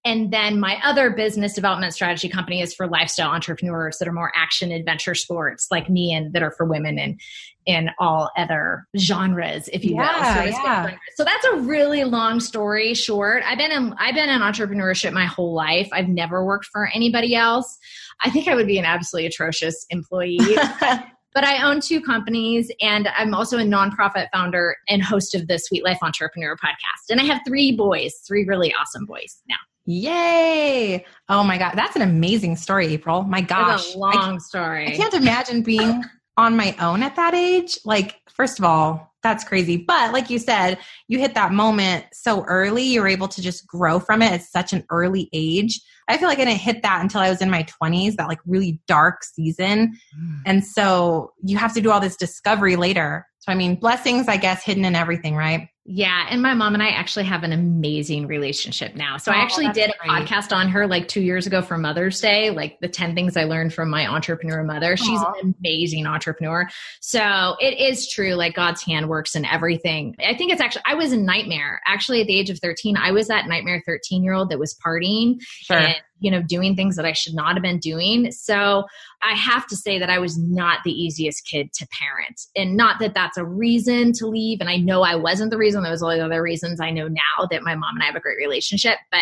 And 0.04 0.32
then 0.32 0.58
my 0.58 0.78
other 0.82 1.10
business 1.10 1.52
development 1.52 1.92
strategy 1.92 2.28
company 2.28 2.62
is 2.62 2.74
for 2.74 2.86
lifestyle 2.86 3.30
entrepreneurs 3.30 3.98
that 3.98 4.08
are 4.08 4.12
more 4.12 4.32
action 4.34 4.72
adventure 4.72 5.14
sports 5.14 5.66
like 5.70 5.90
me 5.90 6.14
and 6.14 6.32
that 6.32 6.42
are 6.42 6.52
for 6.52 6.64
women 6.64 6.98
and 6.98 7.20
in 7.66 7.90
all 7.98 8.30
other 8.36 8.86
genres, 8.96 9.68
if 9.72 9.84
you 9.84 9.94
Yeah, 9.94 10.44
will. 10.44 10.52
So, 10.52 10.58
yeah. 10.64 10.96
so 11.14 11.24
that's 11.24 11.44
a 11.44 11.56
really 11.56 12.04
long 12.04 12.40
story 12.40 12.94
short. 12.94 13.42
I've 13.46 13.58
been 13.58 13.70
in 13.70 13.94
I've 13.98 14.14
been 14.14 14.30
in 14.30 14.40
entrepreneurship 14.40 15.12
my 15.12 15.26
whole 15.26 15.52
life. 15.52 15.88
I've 15.92 16.08
never 16.08 16.44
worked 16.44 16.66
for 16.66 16.88
anybody 16.94 17.34
else. 17.34 17.78
I 18.24 18.30
think 18.30 18.48
I 18.48 18.54
would 18.54 18.66
be 18.66 18.78
an 18.78 18.86
absolutely 18.86 19.26
atrocious 19.26 19.84
employee. 19.90 20.38
but 21.34 21.44
I 21.44 21.62
own 21.62 21.80
two 21.80 22.00
companies 22.00 22.72
and 22.80 23.08
I'm 23.16 23.34
also 23.34 23.58
a 23.58 23.62
nonprofit 23.62 24.28
founder 24.32 24.76
and 24.88 25.02
host 25.02 25.34
of 25.34 25.46
the 25.46 25.58
Sweet 25.58 25.84
Life 25.84 25.98
Entrepreneur 26.02 26.56
podcast. 26.56 27.10
And 27.10 27.20
I 27.20 27.24
have 27.24 27.40
three 27.46 27.76
boys, 27.76 28.14
three 28.26 28.44
really 28.44 28.74
awesome 28.74 29.04
boys 29.04 29.42
now. 29.48 29.56
Yay! 29.90 31.04
Oh 31.28 31.42
my 31.42 31.58
god, 31.58 31.74
that's 31.74 31.96
an 31.96 32.02
amazing 32.02 32.56
story, 32.56 32.86
April. 32.88 33.22
My 33.24 33.40
gosh, 33.40 33.96
long 33.96 34.38
story. 34.38 34.86
I 34.86 34.96
can't 34.96 35.14
imagine 35.14 35.62
being 35.62 36.04
on 36.36 36.56
my 36.56 36.76
own 36.80 37.02
at 37.02 37.16
that 37.16 37.34
age. 37.34 37.76
Like, 37.84 38.16
first 38.28 38.60
of 38.60 38.64
all, 38.64 39.12
that's 39.22 39.42
crazy. 39.42 39.76
But 39.76 40.12
like 40.12 40.30
you 40.30 40.38
said, 40.38 40.78
you 41.08 41.18
hit 41.18 41.34
that 41.34 41.52
moment 41.52 42.06
so 42.12 42.44
early, 42.44 42.84
you're 42.84 43.08
able 43.08 43.28
to 43.28 43.42
just 43.42 43.66
grow 43.66 43.98
from 43.98 44.22
it 44.22 44.30
at 44.30 44.42
such 44.42 44.72
an 44.72 44.84
early 44.90 45.28
age. 45.32 45.80
I 46.08 46.16
feel 46.16 46.28
like 46.28 46.38
I 46.38 46.44
didn't 46.44 46.60
hit 46.60 46.82
that 46.82 47.02
until 47.02 47.20
I 47.20 47.28
was 47.28 47.42
in 47.42 47.50
my 47.50 47.66
20s, 47.82 48.14
that 48.14 48.28
like 48.28 48.40
really 48.46 48.80
dark 48.86 49.24
season. 49.24 49.98
Mm. 50.18 50.38
And 50.46 50.64
so 50.64 51.32
you 51.44 51.58
have 51.58 51.74
to 51.74 51.80
do 51.80 51.90
all 51.90 52.00
this 52.00 52.16
discovery 52.16 52.76
later. 52.76 53.26
So, 53.40 53.52
I 53.52 53.54
mean, 53.54 53.74
blessings, 53.74 54.28
I 54.28 54.36
guess, 54.36 54.62
hidden 54.62 54.84
in 54.84 54.94
everything, 54.94 55.34
right? 55.34 55.68
Yeah, 55.86 56.26
and 56.28 56.42
my 56.42 56.52
mom 56.54 56.74
and 56.74 56.82
I 56.82 56.90
actually 56.90 57.24
have 57.24 57.42
an 57.42 57.52
amazing 57.52 58.26
relationship 58.26 58.94
now. 58.94 59.16
So 59.16 59.32
I 59.32 59.36
Oh, 59.36 59.40
actually 59.40 59.68
did 59.70 59.90
a 59.90 59.94
great. 59.98 60.10
podcast 60.28 60.54
on 60.54 60.68
her 60.68 60.86
like 60.86 61.08
2 61.08 61.22
years 61.22 61.46
ago 61.46 61.62
for 61.62 61.78
Mother's 61.78 62.20
Day, 62.20 62.50
like 62.50 62.78
the 62.80 62.86
10 62.88 63.14
things 63.14 63.36
I 63.36 63.44
learned 63.44 63.72
from 63.72 63.88
my 63.88 64.06
entrepreneur 64.06 64.62
mother. 64.62 64.96
She's 64.96 65.20
an 65.42 65.54
amazing 65.58 66.06
entrepreneur. 66.06 66.68
So 67.00 67.56
it 67.60 67.78
is 67.80 68.08
true 68.08 68.34
like 68.34 68.54
God's 68.54 68.82
hand 68.82 69.08
works 69.08 69.34
in 69.34 69.44
everything. 69.46 70.14
I 70.24 70.36
think 70.36 70.52
it's 70.52 70.60
actually 70.60 70.82
I 70.86 70.94
was 70.94 71.12
a 71.12 71.16
nightmare. 71.16 71.80
Actually 71.86 72.20
at 72.20 72.26
the 72.26 72.38
age 72.38 72.50
of 72.50 72.58
13, 72.60 72.96
I 72.98 73.10
was 73.12 73.26
that 73.28 73.48
nightmare 73.48 73.82
13-year-old 73.88 74.50
that 74.50 74.58
was 74.58 74.76
partying 74.84 75.36
Sure. 75.40 75.78
and 75.78 75.96
you 76.22 76.30
know 76.30 76.42
doing 76.42 76.76
things 76.76 76.96
that 76.96 77.06
I 77.06 77.12
should 77.12 77.32
not 77.34 77.54
have 77.54 77.62
been 77.62 77.78
doing. 77.78 78.30
So 78.30 78.84
I 79.22 79.34
have 79.34 79.66
to 79.68 79.76
say 79.76 79.98
that 79.98 80.10
I 80.10 80.18
was 80.18 80.36
not 80.38 80.80
the 80.84 80.92
easiest 80.92 81.46
kid 81.46 81.72
to 81.72 81.86
parent. 81.98 82.38
And 82.54 82.76
not 82.76 83.00
that 83.00 83.14
that's 83.14 83.38
a 83.38 83.44
reason 83.44 84.12
to 84.14 84.26
leave. 84.26 84.60
And 84.60 84.68
I 84.68 84.76
know 84.76 85.00
I 85.02 85.14
wasn't 85.16 85.50
the 85.50 85.56
reason. 85.56 85.69
And 85.74 85.84
there 85.84 85.92
was 85.92 86.02
all 86.02 86.10
the 86.10 86.24
other 86.24 86.42
reasons 86.42 86.80
I 86.80 86.90
know 86.90 87.08
now 87.08 87.46
that 87.50 87.62
my 87.62 87.74
mom 87.74 87.94
and 87.94 88.02
I 88.02 88.06
have 88.06 88.16
a 88.16 88.20
great 88.20 88.38
relationship. 88.38 88.98
But 89.10 89.20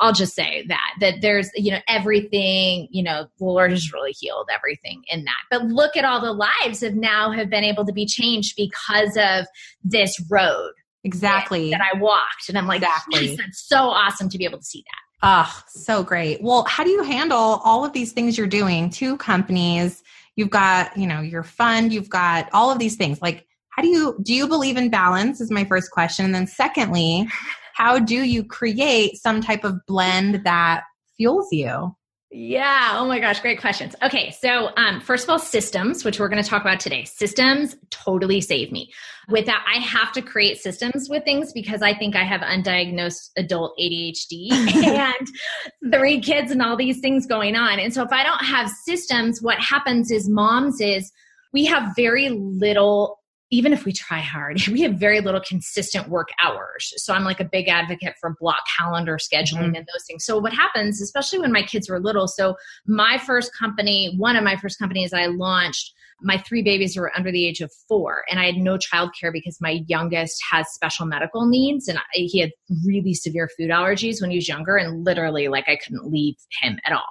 I'll 0.00 0.14
just 0.14 0.34
say 0.34 0.64
that, 0.68 0.94
that 1.00 1.20
there's, 1.20 1.50
you 1.54 1.70
know, 1.70 1.80
everything, 1.86 2.88
you 2.90 3.02
know, 3.02 3.26
the 3.38 3.44
Lord 3.44 3.70
has 3.70 3.92
really 3.92 4.12
healed 4.12 4.48
everything 4.52 5.02
in 5.08 5.24
that. 5.24 5.40
But 5.50 5.66
look 5.66 5.94
at 5.96 6.06
all 6.06 6.22
the 6.22 6.32
lives 6.32 6.80
have 6.80 6.94
now 6.94 7.30
have 7.32 7.50
been 7.50 7.64
able 7.64 7.84
to 7.84 7.92
be 7.92 8.06
changed 8.06 8.56
because 8.56 9.16
of 9.18 9.46
this 9.84 10.18
road 10.30 10.72
Exactly. 11.04 11.70
that 11.70 11.82
I 11.82 11.98
walked. 11.98 12.48
And 12.48 12.56
I'm 12.56 12.66
like, 12.66 12.80
Exactly. 12.82 13.26
yes, 13.26 13.36
that's 13.38 13.68
so 13.68 13.76
awesome 13.76 14.30
to 14.30 14.38
be 14.38 14.44
able 14.46 14.58
to 14.58 14.64
see 14.64 14.82
that. 14.86 15.00
Oh, 15.22 15.62
so 15.68 16.02
great. 16.02 16.42
Well, 16.42 16.64
how 16.64 16.82
do 16.82 16.88
you 16.88 17.02
handle 17.02 17.60
all 17.62 17.84
of 17.84 17.92
these 17.92 18.12
things 18.12 18.38
you're 18.38 18.46
doing? 18.46 18.88
Two 18.88 19.18
companies, 19.18 20.02
you've 20.34 20.48
got, 20.48 20.96
you 20.96 21.06
know, 21.06 21.20
your 21.20 21.42
fund, 21.42 21.92
you've 21.92 22.08
got 22.08 22.48
all 22.54 22.70
of 22.70 22.78
these 22.78 22.96
things. 22.96 23.20
Like, 23.20 23.46
how 23.80 23.86
do 23.86 23.88
you 23.88 24.14
do 24.22 24.34
you 24.34 24.46
believe 24.46 24.76
in 24.76 24.90
balance 24.90 25.40
is 25.40 25.50
my 25.50 25.64
first 25.64 25.90
question. 25.90 26.26
And 26.26 26.34
then 26.34 26.46
secondly, 26.46 27.26
how 27.72 27.98
do 27.98 28.24
you 28.24 28.44
create 28.44 29.16
some 29.16 29.40
type 29.40 29.64
of 29.64 29.74
blend 29.86 30.44
that 30.44 30.82
fuels 31.16 31.48
you? 31.50 31.96
Yeah. 32.30 32.96
Oh 32.96 33.06
my 33.06 33.20
gosh. 33.20 33.40
Great 33.40 33.58
questions. 33.58 33.96
Okay. 34.02 34.32
So, 34.38 34.68
um, 34.76 35.00
first 35.00 35.24
of 35.24 35.30
all, 35.30 35.38
systems, 35.38 36.04
which 36.04 36.20
we're 36.20 36.28
going 36.28 36.42
to 36.42 36.48
talk 36.48 36.60
about 36.60 36.78
today. 36.78 37.04
Systems 37.04 37.74
totally 37.88 38.42
save 38.42 38.70
me. 38.70 38.92
With 39.30 39.46
that, 39.46 39.64
I 39.66 39.78
have 39.78 40.12
to 40.12 40.20
create 40.20 40.58
systems 40.58 41.08
with 41.08 41.24
things 41.24 41.50
because 41.54 41.80
I 41.80 41.94
think 41.94 42.14
I 42.14 42.24
have 42.24 42.42
undiagnosed 42.42 43.30
adult 43.38 43.72
ADHD 43.80 44.52
and 44.84 45.92
three 45.92 46.20
kids 46.20 46.50
and 46.50 46.60
all 46.60 46.76
these 46.76 47.00
things 47.00 47.26
going 47.26 47.56
on. 47.56 47.80
And 47.80 47.94
so, 47.94 48.02
if 48.02 48.12
I 48.12 48.24
don't 48.24 48.44
have 48.44 48.68
systems, 48.84 49.40
what 49.40 49.58
happens 49.58 50.10
is 50.10 50.28
moms 50.28 50.82
is 50.82 51.10
we 51.54 51.64
have 51.64 51.96
very 51.96 52.28
little 52.28 53.19
even 53.50 53.72
if 53.72 53.84
we 53.84 53.92
try 53.92 54.20
hard, 54.20 54.64
we 54.68 54.82
have 54.82 54.94
very 54.94 55.20
little 55.20 55.40
consistent 55.40 56.08
work 56.08 56.28
hours. 56.42 56.92
So 56.96 57.12
I'm 57.12 57.24
like 57.24 57.40
a 57.40 57.44
big 57.44 57.68
advocate 57.68 58.14
for 58.20 58.36
block 58.40 58.60
calendar 58.78 59.16
scheduling 59.18 59.72
Mhm. 59.72 59.78
and 59.78 59.88
those 59.92 60.04
things. 60.06 60.24
So 60.24 60.38
what 60.38 60.52
happens, 60.52 61.00
especially 61.00 61.40
when 61.40 61.52
my 61.52 61.62
kids 61.62 61.88
were 61.90 62.00
little, 62.00 62.28
so 62.28 62.56
my 62.86 63.18
first 63.18 63.50
company, 63.56 64.14
one 64.16 64.36
of 64.36 64.44
my 64.44 64.56
first 64.56 64.78
companies 64.78 65.12
I 65.12 65.26
launched, 65.26 65.92
my 66.22 66.38
three 66.38 66.62
babies 66.62 66.96
were 66.96 67.12
under 67.16 67.30
the 67.30 67.46
age 67.46 67.60
of 67.60 67.72
four, 67.88 68.24
and 68.30 68.38
I 68.40 68.46
had 68.46 68.56
no 68.56 68.78
childcare 68.78 69.32
because 69.32 69.58
my 69.60 69.80
youngest 69.86 70.40
has 70.50 70.72
special 70.72 71.06
medical 71.06 71.46
needs, 71.46 71.88
and 71.88 71.98
I, 71.98 72.02
he 72.12 72.40
had 72.40 72.50
really 72.86 73.14
severe 73.14 73.48
food 73.56 73.70
allergies 73.70 74.20
when 74.20 74.30
he 74.30 74.36
was 74.36 74.48
younger, 74.48 74.76
and 74.76 75.04
literally, 75.04 75.48
like, 75.48 75.68
I 75.68 75.76
couldn't 75.76 76.10
leave 76.10 76.34
him 76.60 76.78
at 76.84 76.92
all. 76.92 77.08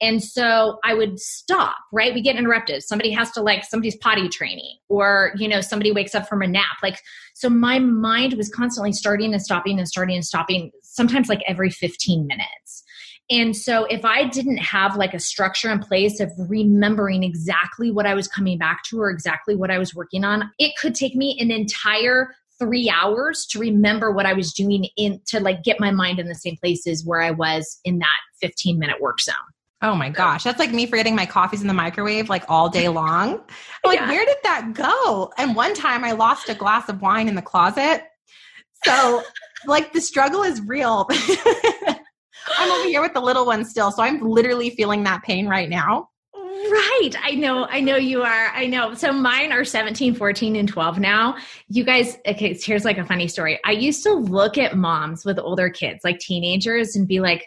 And 0.00 0.22
so 0.22 0.78
I 0.84 0.94
would 0.94 1.18
stop, 1.18 1.76
right? 1.92 2.14
We 2.14 2.22
get 2.22 2.36
interrupted. 2.36 2.82
Somebody 2.82 3.10
has 3.12 3.30
to, 3.32 3.42
like, 3.42 3.64
somebody's 3.64 3.96
potty 3.96 4.28
training, 4.28 4.76
or, 4.88 5.32
you 5.36 5.48
know, 5.48 5.60
somebody 5.60 5.92
wakes 5.92 6.14
up 6.14 6.28
from 6.28 6.42
a 6.42 6.46
nap. 6.46 6.76
Like, 6.82 7.00
so 7.34 7.48
my 7.48 7.78
mind 7.78 8.34
was 8.34 8.48
constantly 8.48 8.92
starting 8.92 9.32
and 9.32 9.42
stopping 9.42 9.78
and 9.78 9.88
starting 9.88 10.16
and 10.16 10.24
stopping, 10.24 10.70
sometimes 10.82 11.28
like 11.28 11.42
every 11.46 11.70
15 11.70 12.26
minutes. 12.26 12.84
And 13.30 13.56
so 13.56 13.84
if 13.86 14.04
I 14.04 14.24
didn't 14.24 14.58
have 14.58 14.96
like 14.96 15.12
a 15.14 15.18
structure 15.18 15.70
in 15.70 15.80
place 15.80 16.20
of 16.20 16.30
remembering 16.38 17.24
exactly 17.24 17.90
what 17.90 18.06
I 18.06 18.14
was 18.14 18.28
coming 18.28 18.56
back 18.58 18.82
to 18.84 19.00
or 19.00 19.10
exactly 19.10 19.56
what 19.56 19.70
I 19.70 19.78
was 19.78 19.94
working 19.94 20.24
on, 20.24 20.50
it 20.58 20.72
could 20.80 20.94
take 20.94 21.16
me 21.16 21.36
an 21.40 21.50
entire 21.50 22.34
three 22.58 22.88
hours 22.88 23.44
to 23.50 23.58
remember 23.58 24.10
what 24.12 24.26
I 24.26 24.32
was 24.32 24.52
doing 24.52 24.88
in 24.96 25.20
to 25.26 25.40
like 25.40 25.62
get 25.62 25.78
my 25.80 25.90
mind 25.90 26.18
in 26.18 26.28
the 26.28 26.34
same 26.34 26.56
places 26.56 27.04
where 27.04 27.20
I 27.20 27.30
was 27.32 27.80
in 27.84 27.98
that 27.98 28.16
15 28.40 28.78
minute 28.78 29.00
work 29.00 29.20
zone. 29.20 29.34
Oh 29.82 29.94
my 29.94 30.08
gosh, 30.08 30.42
that's 30.44 30.58
like 30.58 30.72
me 30.72 30.86
forgetting 30.86 31.14
my 31.14 31.26
coffees 31.26 31.60
in 31.60 31.66
the 31.68 31.74
microwave 31.74 32.30
like 32.30 32.44
all 32.48 32.70
day 32.70 32.88
long. 32.88 33.34
I'm 33.34 33.40
like, 33.84 33.98
Yeah. 34.00 34.08
where 34.08 34.24
did 34.24 34.38
that 34.42 34.72
go? 34.72 35.32
And 35.36 35.54
one 35.54 35.74
time 35.74 36.02
I 36.02 36.12
lost 36.12 36.48
a 36.48 36.54
glass 36.54 36.88
of 36.88 37.02
wine 37.02 37.28
in 37.28 37.34
the 37.34 37.42
closet. 37.42 38.02
So, 38.84 39.22
like, 39.66 39.92
the 39.92 40.00
struggle 40.00 40.42
is 40.42 40.60
real. 40.60 41.08
I'm 42.58 42.70
over 42.70 42.88
here 42.88 43.00
with 43.00 43.14
the 43.14 43.20
little 43.20 43.46
one 43.46 43.64
still. 43.64 43.90
So, 43.90 44.02
I'm 44.02 44.20
literally 44.20 44.70
feeling 44.70 45.04
that 45.04 45.22
pain 45.22 45.48
right 45.48 45.68
now. 45.68 46.08
Right. 46.70 47.10
I 47.22 47.32
know. 47.32 47.66
I 47.66 47.80
know 47.80 47.96
you 47.96 48.22
are. 48.22 48.48
I 48.48 48.66
know. 48.66 48.94
So 48.94 49.12
mine 49.12 49.52
are 49.52 49.64
17, 49.64 50.14
14, 50.14 50.56
and 50.56 50.68
12 50.68 50.98
now. 50.98 51.36
You 51.68 51.84
guys, 51.84 52.18
okay, 52.26 52.54
here's 52.54 52.84
like 52.84 52.98
a 52.98 53.04
funny 53.04 53.28
story. 53.28 53.60
I 53.64 53.72
used 53.72 54.02
to 54.04 54.12
look 54.12 54.58
at 54.58 54.76
moms 54.76 55.24
with 55.24 55.38
older 55.38 55.70
kids, 55.70 56.00
like 56.02 56.18
teenagers, 56.18 56.96
and 56.96 57.06
be 57.06 57.20
like, 57.20 57.44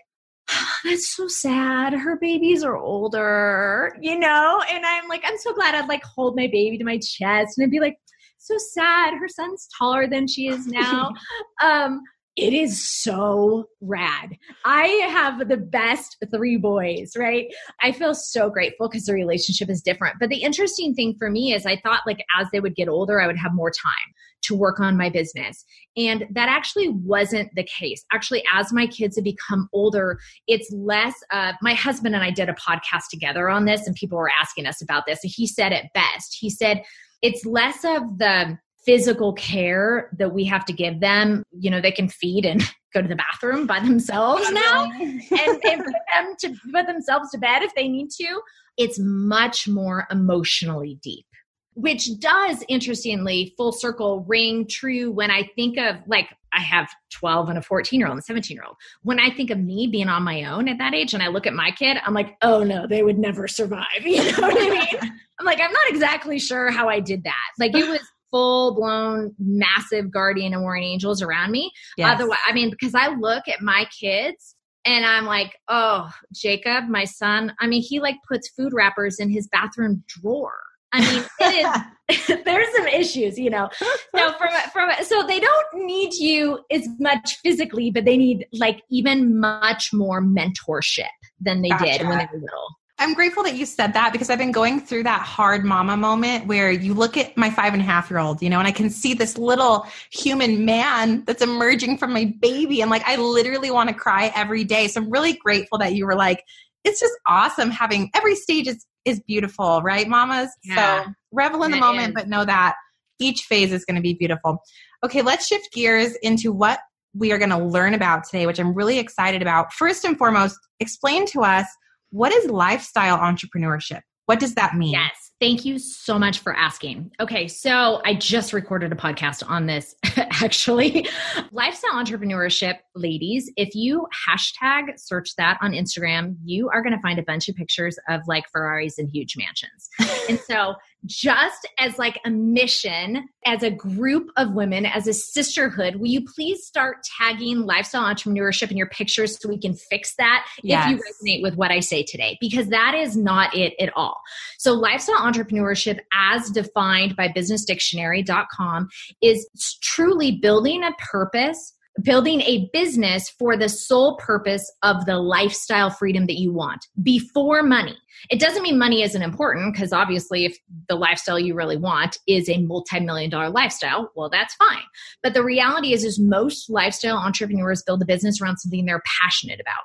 that's 0.83 1.15
so 1.15 1.27
sad. 1.27 1.93
Her 1.93 2.17
babies 2.17 2.63
are 2.63 2.77
older, 2.77 3.95
you 4.01 4.17
know? 4.17 4.63
And 4.69 4.85
I'm 4.85 5.07
like, 5.07 5.23
I'm 5.25 5.37
so 5.37 5.53
glad 5.53 5.75
I'd 5.75 5.89
like 5.89 6.03
hold 6.03 6.35
my 6.35 6.47
baby 6.47 6.77
to 6.77 6.83
my 6.83 6.97
chest 6.97 7.57
and 7.57 7.65
I'd 7.65 7.71
be 7.71 7.79
like, 7.79 7.97
so 8.37 8.55
sad. 8.57 9.15
Her 9.15 9.27
son's 9.27 9.67
taller 9.77 10.07
than 10.07 10.27
she 10.27 10.47
is 10.47 10.65
now. 10.65 11.11
um, 11.63 12.01
it 12.35 12.53
is 12.53 12.87
so 12.87 13.65
rad. 13.81 14.37
I 14.65 14.85
have 15.11 15.47
the 15.47 15.57
best 15.57 16.17
three 16.33 16.57
boys, 16.57 17.13
right? 17.17 17.47
I 17.81 17.91
feel 17.91 18.13
so 18.13 18.49
grateful 18.49 18.87
because 18.87 19.05
the 19.05 19.13
relationship 19.13 19.69
is 19.69 19.81
different. 19.81 20.17
But 20.19 20.29
the 20.29 20.43
interesting 20.43 20.93
thing 20.93 21.15
for 21.17 21.29
me 21.29 21.53
is 21.53 21.65
I 21.65 21.77
thought 21.77 22.01
like 22.07 22.23
as 22.39 22.47
they 22.51 22.59
would 22.59 22.75
get 22.75 22.87
older, 22.87 23.19
I 23.19 23.27
would 23.27 23.37
have 23.37 23.53
more 23.53 23.71
time 23.71 24.13
to 24.41 24.55
work 24.55 24.79
on 24.79 24.95
my 24.95 25.09
business. 25.09 25.65
And 25.97 26.25
that 26.31 26.47
actually 26.47 26.89
wasn't 26.89 27.49
the 27.55 27.63
case. 27.65 28.05
Actually, 28.13 28.43
as 28.53 28.71
my 28.71 28.87
kids 28.87 29.17
have 29.17 29.25
become 29.25 29.67
older, 29.73 30.17
it's 30.47 30.71
less 30.71 31.13
uh, 31.31 31.53
my 31.61 31.73
husband 31.73 32.15
and 32.15 32.23
I 32.23 32.31
did 32.31 32.47
a 32.47 32.53
podcast 32.53 33.09
together 33.11 33.49
on 33.49 33.65
this, 33.65 33.85
and 33.85 33.95
people 33.95 34.17
were 34.17 34.31
asking 34.31 34.65
us 34.65 34.81
about 34.81 35.05
this. 35.05 35.19
And 35.23 35.33
he 35.35 35.45
said 35.45 35.73
it 35.73 35.87
best. 35.93 36.37
He 36.39 36.49
said, 36.49 36.83
it's 37.21 37.45
less 37.45 37.83
of 37.83 38.17
the 38.17 38.57
physical 38.85 39.33
care 39.33 40.09
that 40.17 40.33
we 40.33 40.45
have 40.45 40.65
to 40.65 40.73
give 40.73 40.99
them. 40.99 41.43
You 41.51 41.71
know, 41.71 41.81
they 41.81 41.91
can 41.91 42.09
feed 42.09 42.45
and 42.45 42.61
go 42.93 43.01
to 43.01 43.07
the 43.07 43.15
bathroom 43.15 43.67
by 43.67 43.79
themselves 43.79 44.49
now 44.51 44.91
and, 44.99 45.21
and 45.31 45.83
put 45.83 45.93
them 46.13 46.35
to 46.39 46.55
put 46.71 46.87
themselves 46.87 47.29
to 47.31 47.37
bed 47.37 47.61
if 47.61 47.73
they 47.75 47.87
need 47.87 48.09
to. 48.11 48.41
It's 48.77 48.97
much 48.99 49.67
more 49.67 50.07
emotionally 50.09 50.97
deep, 51.03 51.25
which 51.73 52.19
does 52.19 52.63
interestingly 52.67 53.53
full 53.57 53.73
circle 53.73 54.25
ring 54.27 54.65
true 54.67 55.11
when 55.11 55.29
I 55.29 55.49
think 55.55 55.77
of 55.77 55.97
like 56.07 56.29
I 56.53 56.61
have 56.61 56.89
12 57.11 57.49
and 57.49 57.57
a 57.57 57.61
14 57.61 57.99
year 57.99 58.07
old 58.07 58.13
and 58.13 58.19
a 58.19 58.23
17 58.23 58.55
year 58.55 58.63
old. 58.65 58.75
When 59.03 59.19
I 59.19 59.29
think 59.29 59.51
of 59.51 59.59
me 59.59 59.87
being 59.87 60.09
on 60.09 60.23
my 60.23 60.45
own 60.45 60.67
at 60.67 60.77
that 60.79 60.95
age 60.95 61.13
and 61.13 61.21
I 61.21 61.27
look 61.27 61.45
at 61.45 61.53
my 61.53 61.71
kid, 61.71 61.97
I'm 62.03 62.13
like, 62.13 62.37
oh 62.41 62.63
no, 62.63 62.87
they 62.87 63.03
would 63.03 63.19
never 63.19 63.47
survive. 63.47 63.85
You 64.03 64.31
know 64.31 64.39
what 64.39 64.57
I 64.57 64.69
mean? 64.69 65.13
I'm 65.39 65.45
like, 65.45 65.59
I'm 65.59 65.71
not 65.71 65.89
exactly 65.89 66.39
sure 66.39 66.71
how 66.71 66.89
I 66.89 66.99
did 66.99 67.23
that. 67.23 67.51
Like 67.59 67.75
it 67.75 67.87
was 67.87 68.01
full 68.31 68.75
blown 68.75 69.35
massive 69.39 70.11
guardian 70.11 70.53
and 70.53 70.61
warring 70.61 70.83
angels 70.83 71.21
around 71.21 71.51
me. 71.51 71.71
Yes. 71.97 72.13
Otherwise, 72.15 72.39
I 72.47 72.53
mean, 72.53 72.69
because 72.69 72.95
I 72.95 73.07
look 73.09 73.47
at 73.47 73.61
my 73.61 73.85
kids 73.99 74.55
And 74.85 75.05
I'm 75.05 75.25
like, 75.25 75.57
oh, 75.67 76.09
Jacob, 76.33 76.87
my 76.87 77.03
son, 77.03 77.53
I 77.59 77.67
mean, 77.67 77.81
he 77.81 77.99
like 77.99 78.15
puts 78.27 78.49
food 78.49 78.73
wrappers 78.73 79.19
in 79.19 79.29
his 79.29 79.47
bathroom 79.47 80.03
drawer. 80.07 80.53
I 80.91 81.01
mean, 81.01 81.25
it 81.39 81.85
is, 82.09 82.27
there's 82.45 82.75
some 82.75 82.87
issues, 82.87 83.37
you 83.37 83.49
know. 83.49 83.69
So 84.15 84.33
from 84.33 84.49
from 84.73 84.89
so 85.03 85.25
they 85.27 85.39
don't 85.39 85.85
need 85.85 86.13
you 86.13 86.59
as 86.71 86.87
much 86.99 87.37
physically, 87.43 87.91
but 87.91 88.05
they 88.05 88.17
need 88.17 88.47
like 88.53 88.81
even 88.89 89.39
much 89.39 89.93
more 89.93 90.21
mentorship 90.21 91.05
than 91.39 91.61
they 91.61 91.69
gotcha. 91.69 91.99
did 91.99 92.07
when 92.07 92.17
they 92.17 92.27
were 92.33 92.39
little. 92.39 92.67
I'm 92.99 93.13
grateful 93.13 93.43
that 93.43 93.55
you 93.55 93.65
said 93.65 93.93
that 93.93 94.11
because 94.11 94.29
I've 94.29 94.37
been 94.37 94.51
going 94.51 94.81
through 94.81 95.03
that 95.03 95.21
hard 95.21 95.63
mama 95.63 95.95
moment 95.95 96.47
where 96.47 96.69
you 96.69 96.93
look 96.93 97.15
at 97.15 97.35
my 97.37 97.49
five 97.49 97.73
and 97.73 97.81
a 97.81 97.85
half 97.85 98.09
year 98.09 98.19
old, 98.19 98.41
you 98.41 98.49
know, 98.49 98.59
and 98.59 98.67
I 98.67 98.71
can 98.71 98.89
see 98.89 99.13
this 99.13 99.37
little 99.37 99.87
human 100.11 100.65
man 100.65 101.23
that's 101.25 101.41
emerging 101.41 101.97
from 101.97 102.11
my 102.11 102.33
baby. 102.41 102.81
And 102.81 102.91
like, 102.91 103.07
I 103.07 103.15
literally 103.15 103.71
want 103.71 103.87
to 103.87 103.95
cry 103.95 104.33
every 104.35 104.65
day. 104.65 104.89
So 104.89 105.01
I'm 105.01 105.09
really 105.09 105.33
grateful 105.33 105.77
that 105.77 105.93
you 105.93 106.05
were 106.05 106.15
like, 106.15 106.43
it's 106.83 106.99
just 106.99 107.13
awesome 107.25 107.71
having 107.71 108.09
every 108.13 108.35
stage 108.35 108.67
is, 108.67 108.85
is 109.05 109.21
beautiful, 109.21 109.81
right, 109.81 110.07
mamas? 110.07 110.49
Yeah, 110.65 111.05
so 111.05 111.11
revel 111.31 111.63
in 111.63 111.71
the 111.71 111.77
moment, 111.77 112.09
is. 112.09 112.13
but 112.15 112.27
know 112.27 112.43
that 112.43 112.75
each 113.17 113.43
phase 113.43 113.71
is 113.71 113.85
going 113.85 113.95
to 113.95 114.01
be 114.01 114.13
beautiful. 114.13 114.61
Okay, 115.05 115.21
let's 115.21 115.47
shift 115.47 115.71
gears 115.71 116.15
into 116.21 116.51
what 116.51 116.79
we 117.13 117.31
are 117.31 117.37
going 117.37 117.49
to 117.49 117.57
learn 117.57 117.93
about 117.93 118.25
today, 118.25 118.45
which 118.45 118.59
I'm 118.59 118.73
really 118.73 118.99
excited 118.99 119.41
about. 119.41 119.73
First 119.73 120.03
and 120.03 120.17
foremost, 120.17 120.57
explain 120.81 121.25
to 121.27 121.43
us 121.43 121.65
what 122.11 122.31
is 122.31 122.49
lifestyle 122.49 123.17
entrepreneurship? 123.17 124.01
What 124.25 124.39
does 124.39 124.55
that 124.55 124.75
mean? 124.75 124.91
Yes. 124.91 125.31
Thank 125.39 125.63
you 125.63 125.79
so 125.79 126.19
much 126.19 126.39
for 126.39 126.53
asking. 126.53 127.11
Okay, 127.19 127.47
so 127.47 128.01
I 128.05 128.13
just 128.13 128.51
recorded 128.51 128.91
a 128.91 128.95
podcast 128.95 129.41
on 129.49 129.65
this 129.65 129.95
actually. 130.17 131.07
Lifestyle 131.51 131.93
entrepreneurship, 131.93 132.75
ladies, 132.93 133.49
if 133.55 133.73
you 133.73 134.05
hashtag 134.27 134.99
search 134.99 135.35
that 135.37 135.57
on 135.61 135.71
Instagram, 135.71 136.35
you 136.43 136.69
are 136.69 136.83
going 136.83 136.93
to 136.93 137.01
find 137.01 137.17
a 137.17 137.23
bunch 137.23 137.47
of 137.47 137.55
pictures 137.55 137.97
of 138.09 138.21
like 138.27 138.43
Ferraris 138.51 138.99
and 138.99 139.09
huge 139.09 139.35
mansions. 139.37 139.89
and 140.29 140.39
so 140.39 140.75
just 141.05 141.67
as 141.77 141.97
like 141.97 142.19
a 142.25 142.29
mission, 142.29 143.29
as 143.45 143.63
a 143.63 143.71
group 143.71 144.29
of 144.37 144.53
women, 144.53 144.85
as 144.85 145.07
a 145.07 145.13
sisterhood, 145.13 145.95
will 145.95 146.07
you 146.07 146.25
please 146.25 146.65
start 146.65 146.97
tagging 147.17 147.61
lifestyle 147.61 148.03
entrepreneurship 148.03 148.69
in 148.69 148.77
your 148.77 148.89
pictures 148.89 149.39
so 149.39 149.49
we 149.49 149.57
can 149.57 149.73
fix 149.73 150.15
that 150.17 150.45
yes. 150.61 150.85
if 150.85 150.91
you 150.91 150.97
resonate 150.97 151.41
with 151.41 151.55
what 151.55 151.71
I 151.71 151.79
say 151.79 152.03
today? 152.03 152.37
Because 152.41 152.67
that 152.69 152.95
is 152.95 153.15
not 153.15 153.55
it 153.55 153.73
at 153.79 153.91
all. 153.95 154.19
So, 154.57 154.73
lifestyle 154.73 155.19
entrepreneurship, 155.19 155.99
as 156.13 156.49
defined 156.49 157.15
by 157.15 157.29
businessdictionary.com, 157.29 158.89
is 159.21 159.47
truly 159.81 160.39
building 160.41 160.83
a 160.83 160.91
purpose 160.99 161.73
building 162.03 162.41
a 162.41 162.69
business 162.71 163.29
for 163.29 163.57
the 163.57 163.69
sole 163.69 164.17
purpose 164.17 164.71
of 164.83 165.05
the 165.05 165.17
lifestyle 165.17 165.89
freedom 165.89 166.25
that 166.27 166.39
you 166.39 166.53
want 166.53 166.85
before 167.01 167.63
money. 167.63 167.97
It 168.29 168.39
doesn't 168.39 168.63
mean 168.63 168.77
money 168.77 169.01
isn't 169.01 169.21
important 169.21 169.73
because 169.73 169.93
obviously, 169.93 170.45
if 170.45 170.57
the 170.87 170.95
lifestyle 170.95 171.39
you 171.39 171.55
really 171.55 171.77
want 171.77 172.17
is 172.27 172.49
a 172.49 172.57
multi-million 172.59 173.29
dollar 173.29 173.49
lifestyle, 173.49 174.11
well, 174.15 174.29
that's 174.29 174.53
fine. 174.55 174.83
But 175.23 175.33
the 175.33 175.43
reality 175.43 175.93
is, 175.93 176.03
is 176.03 176.19
most 176.19 176.69
lifestyle 176.69 177.17
entrepreneurs 177.17 177.83
build 177.83 178.01
a 178.01 178.05
business 178.05 178.41
around 178.41 178.57
something 178.57 178.85
they're 178.85 179.03
passionate 179.21 179.59
about. 179.59 179.83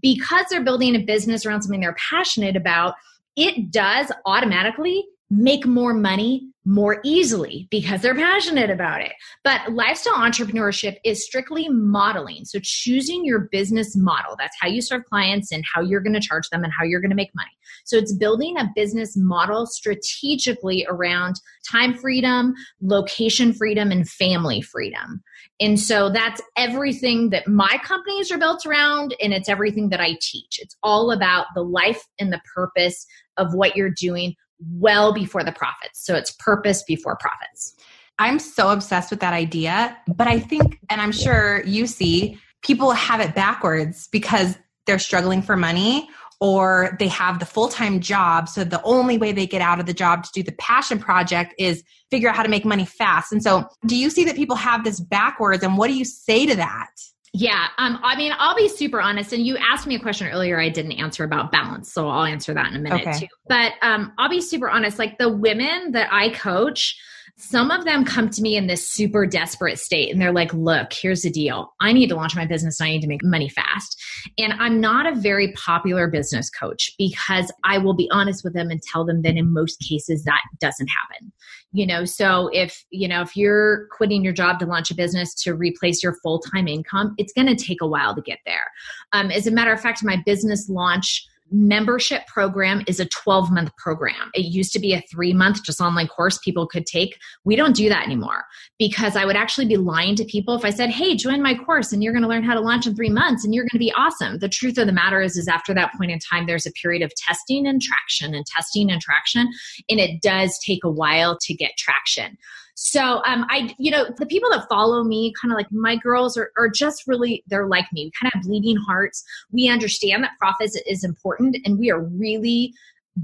Because 0.00 0.46
they're 0.50 0.64
building 0.64 0.94
a 0.94 1.04
business 1.04 1.46
around 1.46 1.62
something 1.62 1.80
they're 1.80 1.96
passionate 2.10 2.56
about, 2.56 2.94
it 3.36 3.70
does 3.70 4.10
automatically 4.24 5.04
make 5.30 5.66
more 5.66 5.92
money 5.92 6.48
more 6.66 7.00
easily 7.04 7.68
because 7.70 8.02
they're 8.02 8.14
passionate 8.14 8.70
about 8.70 9.00
it. 9.00 9.12
But 9.44 9.72
lifestyle 9.72 10.14
entrepreneurship 10.14 10.96
is 11.04 11.24
strictly 11.24 11.68
modeling. 11.68 12.44
So 12.44 12.58
choosing 12.60 13.24
your 13.24 13.48
business 13.52 13.96
model. 13.96 14.34
That's 14.36 14.56
how 14.60 14.66
you 14.66 14.82
serve 14.82 15.04
clients 15.04 15.52
and 15.52 15.64
how 15.72 15.80
you're 15.80 16.00
going 16.00 16.14
to 16.14 16.20
charge 16.20 16.48
them 16.50 16.64
and 16.64 16.72
how 16.76 16.84
you're 16.84 17.00
going 17.00 17.10
to 17.10 17.16
make 17.16 17.34
money. 17.36 17.52
So 17.84 17.96
it's 17.96 18.12
building 18.12 18.56
a 18.58 18.68
business 18.74 19.16
model 19.16 19.64
strategically 19.66 20.84
around 20.88 21.36
time 21.70 21.94
freedom, 21.94 22.52
location 22.80 23.52
freedom, 23.52 23.92
and 23.92 24.08
family 24.08 24.60
freedom. 24.60 25.22
And 25.60 25.78
so 25.78 26.10
that's 26.10 26.42
everything 26.56 27.30
that 27.30 27.46
my 27.46 27.78
companies 27.84 28.30
are 28.32 28.38
built 28.38 28.66
around, 28.66 29.14
and 29.22 29.32
it's 29.32 29.48
everything 29.48 29.88
that 29.90 30.00
I 30.00 30.18
teach. 30.20 30.58
It's 30.58 30.76
all 30.82 31.12
about 31.12 31.46
the 31.54 31.62
life 31.62 32.04
and 32.18 32.32
the 32.32 32.42
purpose 32.54 33.06
of 33.36 33.54
what 33.54 33.76
you're 33.76 33.90
doing 33.90 34.34
well 34.60 35.12
before 35.12 35.44
the 35.44 35.52
profits. 35.52 36.04
So 36.04 36.14
it's 36.14 36.30
purpose 36.32 36.82
before 36.82 37.16
profits. 37.16 37.74
I'm 38.18 38.38
so 38.38 38.70
obsessed 38.70 39.10
with 39.10 39.20
that 39.20 39.34
idea, 39.34 39.96
but 40.08 40.26
I 40.26 40.38
think, 40.38 40.78
and 40.88 41.00
I'm 41.00 41.12
sure 41.12 41.62
you 41.64 41.86
see, 41.86 42.38
people 42.62 42.92
have 42.92 43.20
it 43.20 43.34
backwards 43.34 44.08
because 44.08 44.56
they're 44.86 44.98
struggling 44.98 45.42
for 45.42 45.56
money 45.56 46.08
or 46.40 46.96
they 46.98 47.08
have 47.08 47.38
the 47.38 47.46
full 47.46 47.68
time 47.68 48.00
job. 48.00 48.48
So 48.48 48.64
the 48.64 48.82
only 48.82 49.18
way 49.18 49.32
they 49.32 49.46
get 49.46 49.62
out 49.62 49.80
of 49.80 49.86
the 49.86 49.94
job 49.94 50.24
to 50.24 50.30
do 50.34 50.42
the 50.42 50.52
passion 50.52 50.98
project 50.98 51.54
is 51.58 51.82
figure 52.10 52.28
out 52.28 52.36
how 52.36 52.42
to 52.42 52.48
make 52.48 52.64
money 52.64 52.84
fast. 52.84 53.32
And 53.32 53.42
so, 53.42 53.66
do 53.86 53.96
you 53.96 54.10
see 54.10 54.24
that 54.24 54.36
people 54.36 54.56
have 54.56 54.84
this 54.84 55.00
backwards? 55.00 55.62
And 55.62 55.78
what 55.78 55.88
do 55.88 55.94
you 55.94 56.04
say 56.04 56.46
to 56.46 56.56
that? 56.56 56.90
Yeah, 57.38 57.68
um, 57.76 57.98
I 58.02 58.16
mean, 58.16 58.32
I'll 58.38 58.56
be 58.56 58.68
super 58.68 59.00
honest. 59.00 59.32
And 59.32 59.44
you 59.44 59.58
asked 59.58 59.86
me 59.86 59.94
a 59.94 60.00
question 60.00 60.28
earlier 60.28 60.58
I 60.58 60.70
didn't 60.70 60.92
answer 60.92 61.22
about 61.22 61.52
balance, 61.52 61.92
so 61.92 62.08
I'll 62.08 62.24
answer 62.24 62.54
that 62.54 62.68
in 62.68 62.76
a 62.76 62.78
minute 62.78 63.06
okay. 63.06 63.18
too. 63.20 63.26
But 63.46 63.72
um, 63.82 64.12
I'll 64.18 64.30
be 64.30 64.40
super 64.40 64.70
honest. 64.70 64.98
Like 64.98 65.18
the 65.18 65.28
women 65.28 65.92
that 65.92 66.08
I 66.10 66.30
coach, 66.30 66.98
some 67.36 67.70
of 67.70 67.84
them 67.84 68.06
come 68.06 68.30
to 68.30 68.40
me 68.40 68.56
in 68.56 68.66
this 68.66 68.88
super 68.88 69.26
desperate 69.26 69.78
state 69.78 70.10
and 70.10 70.20
they're 70.20 70.32
like, 70.32 70.54
look, 70.54 70.94
here's 70.94 71.22
the 71.22 71.30
deal. 71.30 71.74
I 71.78 71.92
need 71.92 72.08
to 72.08 72.16
launch 72.16 72.34
my 72.34 72.46
business 72.46 72.80
and 72.80 72.88
I 72.88 72.92
need 72.92 73.02
to 73.02 73.08
make 73.08 73.22
money 73.22 73.50
fast. 73.50 74.02
And 74.38 74.54
I'm 74.54 74.80
not 74.80 75.06
a 75.06 75.14
very 75.14 75.52
popular 75.52 76.08
business 76.08 76.48
coach 76.48 76.90
because 76.96 77.52
I 77.64 77.76
will 77.76 77.94
be 77.94 78.08
honest 78.10 78.42
with 78.42 78.54
them 78.54 78.70
and 78.70 78.80
tell 78.80 79.04
them 79.04 79.20
that 79.22 79.36
in 79.36 79.52
most 79.52 79.84
cases 79.86 80.24
that 80.24 80.40
doesn't 80.60 80.88
happen. 80.88 81.32
You 81.72 81.86
know, 81.86 82.04
so 82.04 82.48
if, 82.52 82.84
you 82.90 83.06
know, 83.08 83.20
if 83.22 83.36
you're 83.36 83.86
quitting 83.88 84.24
your 84.24 84.32
job 84.32 84.58
to 84.60 84.66
launch 84.66 84.90
a 84.90 84.94
business 84.94 85.34
to 85.42 85.54
replace 85.54 86.02
your 86.02 86.14
full 86.22 86.38
time 86.38 86.68
income, 86.68 87.14
it's 87.18 87.32
going 87.32 87.48
to 87.48 87.56
take 87.56 87.82
a 87.82 87.86
while 87.86 88.14
to 88.14 88.22
get 88.22 88.38
there. 88.46 88.64
Um, 89.12 89.30
as 89.30 89.46
a 89.46 89.50
matter 89.50 89.72
of 89.72 89.80
fact, 89.80 90.02
my 90.02 90.22
business 90.24 90.68
launch 90.68 91.26
membership 91.50 92.26
program 92.26 92.82
is 92.86 93.00
a 93.00 93.06
12 93.06 93.52
month 93.52 93.70
program. 93.76 94.30
It 94.34 94.46
used 94.46 94.72
to 94.72 94.78
be 94.78 94.94
a 94.94 95.02
three 95.10 95.32
month 95.32 95.62
just 95.62 95.80
online 95.80 96.08
course 96.08 96.38
people 96.38 96.66
could 96.66 96.86
take. 96.86 97.16
We 97.44 97.56
don't 97.56 97.76
do 97.76 97.88
that 97.88 98.04
anymore 98.04 98.44
because 98.78 99.16
I 99.16 99.24
would 99.24 99.36
actually 99.36 99.66
be 99.66 99.76
lying 99.76 100.16
to 100.16 100.24
people 100.24 100.54
if 100.54 100.64
I 100.64 100.70
said, 100.70 100.90
Hey, 100.90 101.14
join 101.14 101.42
my 101.42 101.54
course 101.54 101.92
and 101.92 102.02
you're 102.02 102.12
going 102.12 102.22
to 102.22 102.28
learn 102.28 102.44
how 102.44 102.54
to 102.54 102.60
launch 102.60 102.86
in 102.86 102.94
three 102.94 103.10
months 103.10 103.44
and 103.44 103.54
you're 103.54 103.64
going 103.64 103.70
to 103.70 103.78
be 103.78 103.92
awesome. 103.92 104.38
The 104.38 104.48
truth 104.48 104.78
of 104.78 104.86
the 104.86 104.92
matter 104.92 105.22
is, 105.22 105.36
is 105.36 105.48
after 105.48 105.72
that 105.74 105.92
point 105.96 106.10
in 106.10 106.18
time, 106.18 106.46
there's 106.46 106.66
a 106.66 106.72
period 106.72 107.02
of 107.02 107.12
testing 107.14 107.66
and 107.66 107.80
traction 107.80 108.34
and 108.34 108.44
testing 108.46 108.90
and 108.90 109.00
traction. 109.00 109.48
And 109.88 110.00
it 110.00 110.22
does 110.22 110.58
take 110.64 110.84
a 110.84 110.90
while 110.90 111.38
to 111.42 111.54
get 111.54 111.76
traction. 111.78 112.36
So 112.78 113.22
um, 113.24 113.46
I, 113.48 113.74
you 113.78 113.90
know, 113.90 114.06
the 114.18 114.26
people 114.26 114.50
that 114.50 114.68
follow 114.68 115.02
me, 115.02 115.32
kind 115.40 115.50
of 115.50 115.56
like 115.56 115.72
my 115.72 115.96
girls, 115.96 116.36
are, 116.36 116.52
are 116.58 116.68
just 116.68 117.04
really 117.06 117.42
they're 117.46 117.66
like 117.66 117.86
me, 117.92 118.04
We 118.04 118.12
kind 118.20 118.30
of 118.34 118.42
bleeding 118.42 118.76
hearts. 118.76 119.24
We 119.50 119.68
understand 119.68 120.22
that 120.24 120.32
profits 120.38 120.78
is 120.86 121.02
important, 121.02 121.56
and 121.64 121.78
we 121.78 121.90
are 121.90 122.04
really 122.04 122.74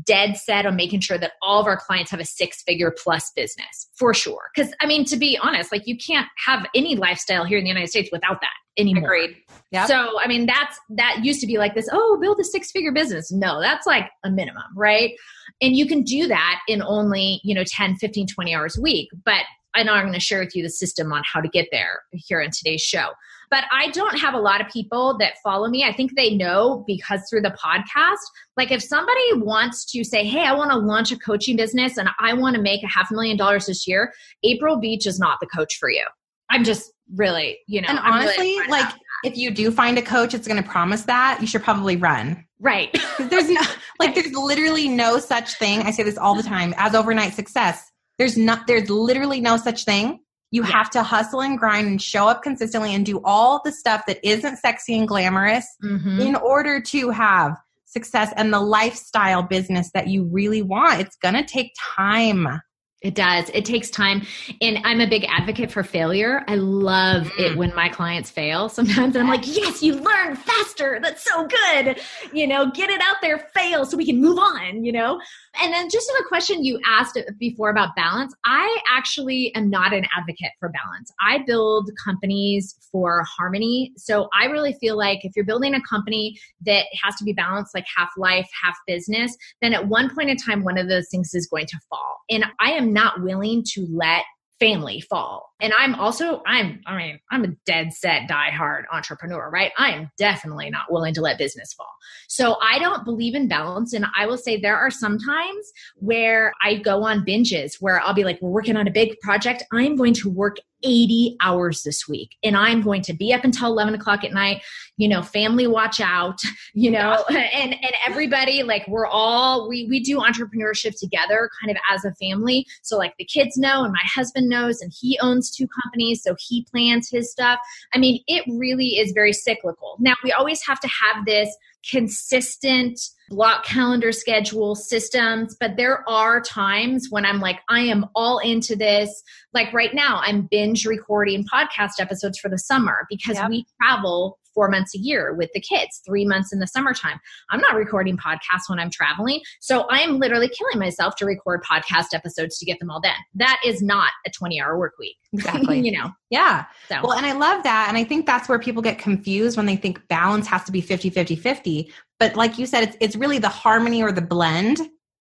dead 0.06 0.38
set 0.38 0.64
on 0.64 0.74
making 0.74 1.00
sure 1.00 1.18
that 1.18 1.32
all 1.42 1.60
of 1.60 1.66
our 1.66 1.76
clients 1.76 2.10
have 2.10 2.20
a 2.20 2.24
six 2.24 2.62
figure 2.62 2.94
plus 3.02 3.30
business 3.36 3.88
for 3.94 4.14
sure. 4.14 4.50
Because 4.56 4.72
I 4.80 4.86
mean, 4.86 5.04
to 5.04 5.18
be 5.18 5.38
honest, 5.42 5.70
like 5.70 5.86
you 5.86 5.98
can't 5.98 6.28
have 6.46 6.66
any 6.74 6.96
lifestyle 6.96 7.44
here 7.44 7.58
in 7.58 7.64
the 7.64 7.68
United 7.68 7.90
States 7.90 8.08
without 8.10 8.40
that 8.40 8.61
anymore. 8.78 9.04
Agreed. 9.04 9.36
Yeah. 9.70 9.86
So 9.86 10.18
I 10.20 10.26
mean, 10.26 10.46
that's 10.46 10.78
that 10.90 11.20
used 11.22 11.40
to 11.40 11.46
be 11.46 11.58
like 11.58 11.74
this. 11.74 11.88
Oh, 11.92 12.18
build 12.20 12.38
a 12.40 12.44
six 12.44 12.70
figure 12.70 12.92
business. 12.92 13.32
No, 13.32 13.60
that's 13.60 13.86
like 13.86 14.08
a 14.24 14.30
minimum, 14.30 14.64
right? 14.76 15.12
And 15.60 15.76
you 15.76 15.86
can 15.86 16.02
do 16.02 16.26
that 16.28 16.60
in 16.68 16.82
only, 16.82 17.40
you 17.44 17.54
know, 17.54 17.64
10, 17.64 17.96
15, 17.96 18.26
20 18.26 18.54
hours 18.54 18.78
a 18.78 18.80
week. 18.80 19.08
But 19.24 19.42
I 19.74 19.82
know 19.82 19.92
I'm 19.92 20.02
going 20.02 20.12
to 20.12 20.20
share 20.20 20.40
with 20.40 20.54
you 20.54 20.62
the 20.62 20.70
system 20.70 21.12
on 21.12 21.22
how 21.24 21.40
to 21.40 21.48
get 21.48 21.68
there 21.72 22.02
here 22.12 22.40
in 22.40 22.50
today's 22.50 22.82
show. 22.82 23.08
But 23.50 23.64
I 23.70 23.90
don't 23.90 24.18
have 24.18 24.34
a 24.34 24.38
lot 24.38 24.60
of 24.60 24.68
people 24.68 25.16
that 25.18 25.34
follow 25.42 25.68
me. 25.68 25.84
I 25.84 25.92
think 25.92 26.14
they 26.16 26.34
know 26.34 26.84
because 26.86 27.20
through 27.28 27.42
the 27.42 27.56
podcast, 27.62 28.16
like 28.56 28.70
if 28.70 28.82
somebody 28.82 29.34
wants 29.34 29.84
to 29.92 30.04
say, 30.04 30.24
Hey, 30.24 30.44
I 30.44 30.54
want 30.54 30.70
to 30.70 30.76
launch 30.76 31.12
a 31.12 31.18
coaching 31.18 31.56
business 31.56 31.96
and 31.96 32.08
I 32.18 32.34
want 32.34 32.56
to 32.56 32.62
make 32.62 32.82
a 32.82 32.88
half 32.88 33.10
a 33.10 33.14
million 33.14 33.36
dollars 33.36 33.66
this 33.66 33.86
year, 33.86 34.12
April 34.42 34.78
Beach 34.78 35.06
is 35.06 35.18
not 35.18 35.38
the 35.40 35.46
coach 35.46 35.76
for 35.78 35.90
you. 35.90 36.04
I'm 36.50 36.64
just 36.64 36.92
really, 37.14 37.58
you 37.66 37.80
know, 37.80 37.88
and 37.88 37.98
honestly, 37.98 38.58
really 38.58 38.68
like 38.68 38.94
if 39.24 39.36
you 39.36 39.50
do 39.50 39.70
find 39.70 39.98
a 39.98 40.02
coach 40.02 40.32
that's 40.32 40.48
going 40.48 40.62
to 40.62 40.68
promise 40.68 41.02
that, 41.04 41.38
you 41.40 41.46
should 41.46 41.62
probably 41.62 41.96
run. 41.96 42.44
Right. 42.60 42.90
there's 43.18 43.48
no, 43.48 43.60
like, 44.00 44.14
there's 44.14 44.32
literally 44.32 44.88
no 44.88 45.18
such 45.18 45.54
thing. 45.54 45.82
I 45.82 45.90
say 45.90 46.02
this 46.02 46.18
all 46.18 46.34
the 46.34 46.42
time 46.42 46.74
as 46.76 46.94
overnight 46.94 47.34
success. 47.34 47.90
There's 48.18 48.36
not, 48.36 48.66
there's 48.66 48.90
literally 48.90 49.40
no 49.40 49.56
such 49.56 49.84
thing. 49.84 50.20
You 50.50 50.62
yeah. 50.62 50.70
have 50.70 50.90
to 50.90 51.02
hustle 51.02 51.40
and 51.40 51.58
grind 51.58 51.86
and 51.86 52.02
show 52.02 52.28
up 52.28 52.42
consistently 52.42 52.94
and 52.94 53.06
do 53.06 53.20
all 53.24 53.60
the 53.64 53.72
stuff 53.72 54.04
that 54.06 54.18
isn't 54.22 54.58
sexy 54.58 54.98
and 54.98 55.08
glamorous 55.08 55.66
mm-hmm. 55.82 56.20
in 56.20 56.34
order 56.36 56.80
to 56.80 57.10
have 57.10 57.56
success 57.86 58.32
and 58.36 58.52
the 58.52 58.60
lifestyle 58.60 59.42
business 59.42 59.90
that 59.94 60.08
you 60.08 60.24
really 60.24 60.62
want. 60.62 61.00
It's 61.00 61.16
going 61.16 61.34
to 61.34 61.44
take 61.44 61.72
time. 61.78 62.60
It 63.02 63.14
does. 63.14 63.50
It 63.52 63.64
takes 63.64 63.90
time. 63.90 64.22
And 64.60 64.78
I'm 64.84 65.00
a 65.00 65.06
big 65.06 65.24
advocate 65.28 65.70
for 65.72 65.82
failure. 65.82 66.44
I 66.46 66.54
love 66.54 67.24
mm. 67.24 67.40
it 67.40 67.56
when 67.56 67.74
my 67.74 67.88
clients 67.88 68.30
fail. 68.30 68.68
Sometimes 68.68 69.16
I'm 69.16 69.28
like, 69.28 69.44
yes, 69.44 69.82
you 69.82 69.94
learn 69.94 70.36
faster. 70.36 71.00
That's 71.02 71.24
so 71.24 71.46
good. 71.46 72.00
You 72.32 72.46
know, 72.46 72.70
get 72.70 72.90
it 72.90 73.00
out 73.00 73.16
there, 73.20 73.38
fail 73.54 73.84
so 73.84 73.96
we 73.96 74.06
can 74.06 74.20
move 74.20 74.38
on, 74.38 74.84
you 74.84 74.92
know? 74.92 75.20
And 75.60 75.72
then 75.72 75.90
just 75.90 76.08
a 76.08 76.24
question 76.28 76.64
you 76.64 76.80
asked 76.86 77.18
before 77.38 77.70
about 77.70 77.94
balance. 77.96 78.34
I 78.44 78.78
actually 78.88 79.54
am 79.54 79.68
not 79.68 79.92
an 79.92 80.06
advocate 80.16 80.52
for 80.58 80.70
balance. 80.70 81.12
I 81.20 81.38
build 81.46 81.90
companies 82.02 82.76
for 82.90 83.24
harmony. 83.24 83.92
So 83.96 84.28
I 84.32 84.46
really 84.46 84.74
feel 84.74 84.96
like 84.96 85.24
if 85.24 85.32
you're 85.34 85.44
building 85.44 85.74
a 85.74 85.82
company 85.82 86.38
that 86.64 86.84
has 87.02 87.16
to 87.16 87.24
be 87.24 87.32
balanced, 87.32 87.74
like 87.74 87.86
half 87.94 88.10
life, 88.16 88.48
half 88.62 88.76
business, 88.86 89.36
then 89.60 89.74
at 89.74 89.88
one 89.88 90.14
point 90.14 90.30
in 90.30 90.36
time, 90.36 90.62
one 90.62 90.78
of 90.78 90.88
those 90.88 91.08
things 91.10 91.34
is 91.34 91.46
going 91.48 91.66
to 91.66 91.78
fall. 91.90 92.20
And 92.30 92.44
I 92.60 92.70
am 92.72 92.91
not 92.92 93.22
willing 93.22 93.64
to 93.74 93.86
let 93.90 94.24
family 94.62 95.00
fall. 95.00 95.50
And 95.60 95.72
I'm 95.76 95.96
also, 95.96 96.40
I'm, 96.46 96.80
I 96.86 96.96
mean, 96.96 97.18
I'm 97.32 97.42
a 97.42 97.48
dead 97.66 97.92
set, 97.92 98.28
die 98.28 98.50
hard 98.50 98.84
entrepreneur, 98.92 99.50
right? 99.50 99.72
I 99.76 99.90
am 99.90 100.08
definitely 100.18 100.70
not 100.70 100.84
willing 100.88 101.14
to 101.14 101.20
let 101.20 101.36
business 101.36 101.72
fall. 101.72 101.90
So 102.28 102.58
I 102.62 102.78
don't 102.78 103.04
believe 103.04 103.34
in 103.34 103.48
balance. 103.48 103.92
And 103.92 104.06
I 104.16 104.26
will 104.26 104.38
say 104.38 104.60
there 104.60 104.76
are 104.76 104.90
some 104.90 105.18
times 105.18 105.72
where 105.96 106.52
I 106.62 106.76
go 106.76 107.02
on 107.02 107.26
binges 107.26 107.78
where 107.80 108.00
I'll 108.00 108.14
be 108.14 108.22
like, 108.22 108.40
we're 108.40 108.50
working 108.50 108.76
on 108.76 108.86
a 108.86 108.92
big 108.92 109.18
project. 109.20 109.64
I'm 109.72 109.96
going 109.96 110.14
to 110.14 110.30
work 110.30 110.58
80 110.82 111.36
hours 111.40 111.82
this 111.82 112.08
week 112.08 112.36
and 112.42 112.56
I'm 112.56 112.82
going 112.82 113.02
to 113.02 113.12
be 113.12 113.32
up 113.32 113.44
until 113.44 113.68
11 113.68 113.94
o'clock 113.94 114.24
at 114.24 114.32
night, 114.32 114.62
you 114.96 115.08
know, 115.08 115.22
family 115.22 115.66
watch 115.66 116.00
out, 116.00 116.38
you 116.74 116.90
know, 116.90 117.24
and, 117.30 117.72
and 117.72 117.92
everybody, 118.06 118.62
like 118.62 118.86
we're 118.88 119.06
all, 119.06 119.68
we, 119.68 119.86
we 119.88 120.00
do 120.00 120.18
entrepreneurship 120.18 120.98
together 120.98 121.50
kind 121.60 121.70
of 121.70 121.76
as 121.90 122.04
a 122.04 122.14
family. 122.14 122.66
So 122.82 122.96
like 122.96 123.14
the 123.18 123.24
kids 123.24 123.56
know 123.56 123.84
and 123.84 123.92
my 123.92 124.04
husband 124.04 124.48
knows 124.48 124.80
and 124.80 124.92
he 124.98 125.18
owns 125.20 125.50
two 125.50 125.66
companies. 125.82 126.22
So 126.22 126.36
he 126.38 126.66
plans 126.70 127.08
his 127.10 127.30
stuff. 127.30 127.58
I 127.94 127.98
mean, 127.98 128.22
it 128.26 128.44
really 128.58 128.98
is 128.98 129.12
very 129.12 129.32
cyclical. 129.32 129.96
Now 130.00 130.14
we 130.22 130.32
always 130.32 130.64
have 130.66 130.80
to 130.80 130.88
have 130.88 131.24
this 131.26 131.54
consistent 131.88 132.98
block 133.28 133.64
calendar 133.64 134.12
schedule 134.12 134.74
systems 134.74 135.56
but 135.58 135.76
there 135.76 136.08
are 136.08 136.40
times 136.40 137.08
when 137.10 137.24
i'm 137.24 137.40
like 137.40 137.60
i 137.68 137.80
am 137.80 138.06
all 138.14 138.38
into 138.38 138.76
this 138.76 139.22
like 139.54 139.72
right 139.72 139.94
now 139.94 140.20
i'm 140.22 140.48
binge 140.50 140.84
recording 140.84 141.44
podcast 141.52 141.92
episodes 141.98 142.38
for 142.38 142.48
the 142.48 142.58
summer 142.58 143.06
because 143.08 143.36
yep. 143.36 143.48
we 143.48 143.66
travel 143.80 144.38
four 144.54 144.68
months 144.68 144.94
a 144.94 144.98
year 144.98 145.34
with 145.34 145.50
the 145.54 145.60
kids, 145.60 146.00
three 146.04 146.24
months 146.24 146.52
in 146.52 146.58
the 146.58 146.66
summertime. 146.66 147.18
I'm 147.50 147.60
not 147.60 147.74
recording 147.74 148.16
podcasts 148.16 148.68
when 148.68 148.78
I'm 148.78 148.90
traveling. 148.90 149.40
So 149.60 149.86
I'm 149.90 150.18
literally 150.18 150.48
killing 150.48 150.78
myself 150.78 151.16
to 151.16 151.26
record 151.26 151.62
podcast 151.62 152.14
episodes 152.14 152.58
to 152.58 152.66
get 152.66 152.78
them 152.78 152.90
all 152.90 153.00
done. 153.00 153.12
That 153.34 153.60
is 153.64 153.82
not 153.82 154.10
a 154.26 154.30
20 154.30 154.60
hour 154.60 154.78
work 154.78 154.94
week. 154.98 155.16
Exactly. 155.34 155.80
you 155.80 155.92
know? 155.92 156.10
Yeah. 156.30 156.66
So. 156.88 157.00
Well, 157.02 157.14
and 157.14 157.24
I 157.24 157.32
love 157.32 157.62
that. 157.62 157.86
And 157.88 157.96
I 157.96 158.04
think 158.04 158.26
that's 158.26 158.48
where 158.48 158.58
people 158.58 158.82
get 158.82 158.98
confused 158.98 159.56
when 159.56 159.66
they 159.66 159.76
think 159.76 160.06
balance 160.08 160.46
has 160.46 160.62
to 160.64 160.72
be 160.72 160.82
50, 160.82 161.08
50, 161.10 161.36
50. 161.36 161.92
But 162.20 162.36
like 162.36 162.58
you 162.58 162.66
said, 162.66 162.84
it's, 162.84 162.96
it's 163.00 163.16
really 163.16 163.38
the 163.38 163.48
harmony 163.48 164.02
or 164.02 164.12
the 164.12 164.20
blend 164.20 164.78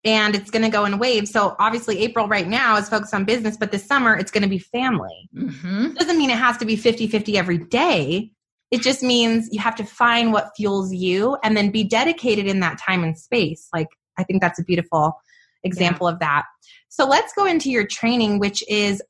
and 0.06 0.36
it's 0.36 0.50
going 0.50 0.62
to 0.62 0.70
go 0.70 0.84
in 0.84 0.98
waves. 0.98 1.32
So 1.32 1.56
obviously, 1.58 1.98
April 1.98 2.28
right 2.28 2.46
now 2.46 2.76
is 2.76 2.88
focused 2.88 3.12
on 3.12 3.24
business, 3.24 3.56
but 3.56 3.72
this 3.72 3.84
summer 3.84 4.16
it's 4.16 4.30
going 4.30 4.44
to 4.44 4.48
be 4.48 4.58
family. 4.58 5.28
Mm-hmm. 5.36 5.94
Doesn't 5.94 6.16
mean 6.16 6.30
it 6.30 6.38
has 6.38 6.56
to 6.58 6.64
be 6.64 6.76
50 6.76 7.08
50 7.08 7.36
every 7.36 7.58
day, 7.58 8.30
it 8.70 8.82
just 8.82 9.02
means 9.02 9.48
you 9.52 9.60
have 9.60 9.76
to 9.76 9.84
find 9.84 10.32
what 10.32 10.50
fuels 10.56 10.92
you 10.92 11.36
and 11.42 11.56
then 11.56 11.70
be 11.70 11.84
dedicated 11.84 12.46
in 12.46 12.60
that 12.60 12.78
time 12.78 13.04
and 13.04 13.16
space. 13.16 13.68
Like, 13.72 13.88
I 14.18 14.24
think 14.24 14.42
that's 14.42 14.58
a 14.58 14.64
beautiful 14.64 15.14
example 15.62 16.08
yeah. 16.08 16.14
of 16.14 16.18
that. 16.20 16.44
So 16.88 17.06
let's 17.06 17.32
go 17.34 17.46
into 17.46 17.70
your 17.70 17.86
training, 17.86 18.38
which 18.38 18.64
is 18.68 19.02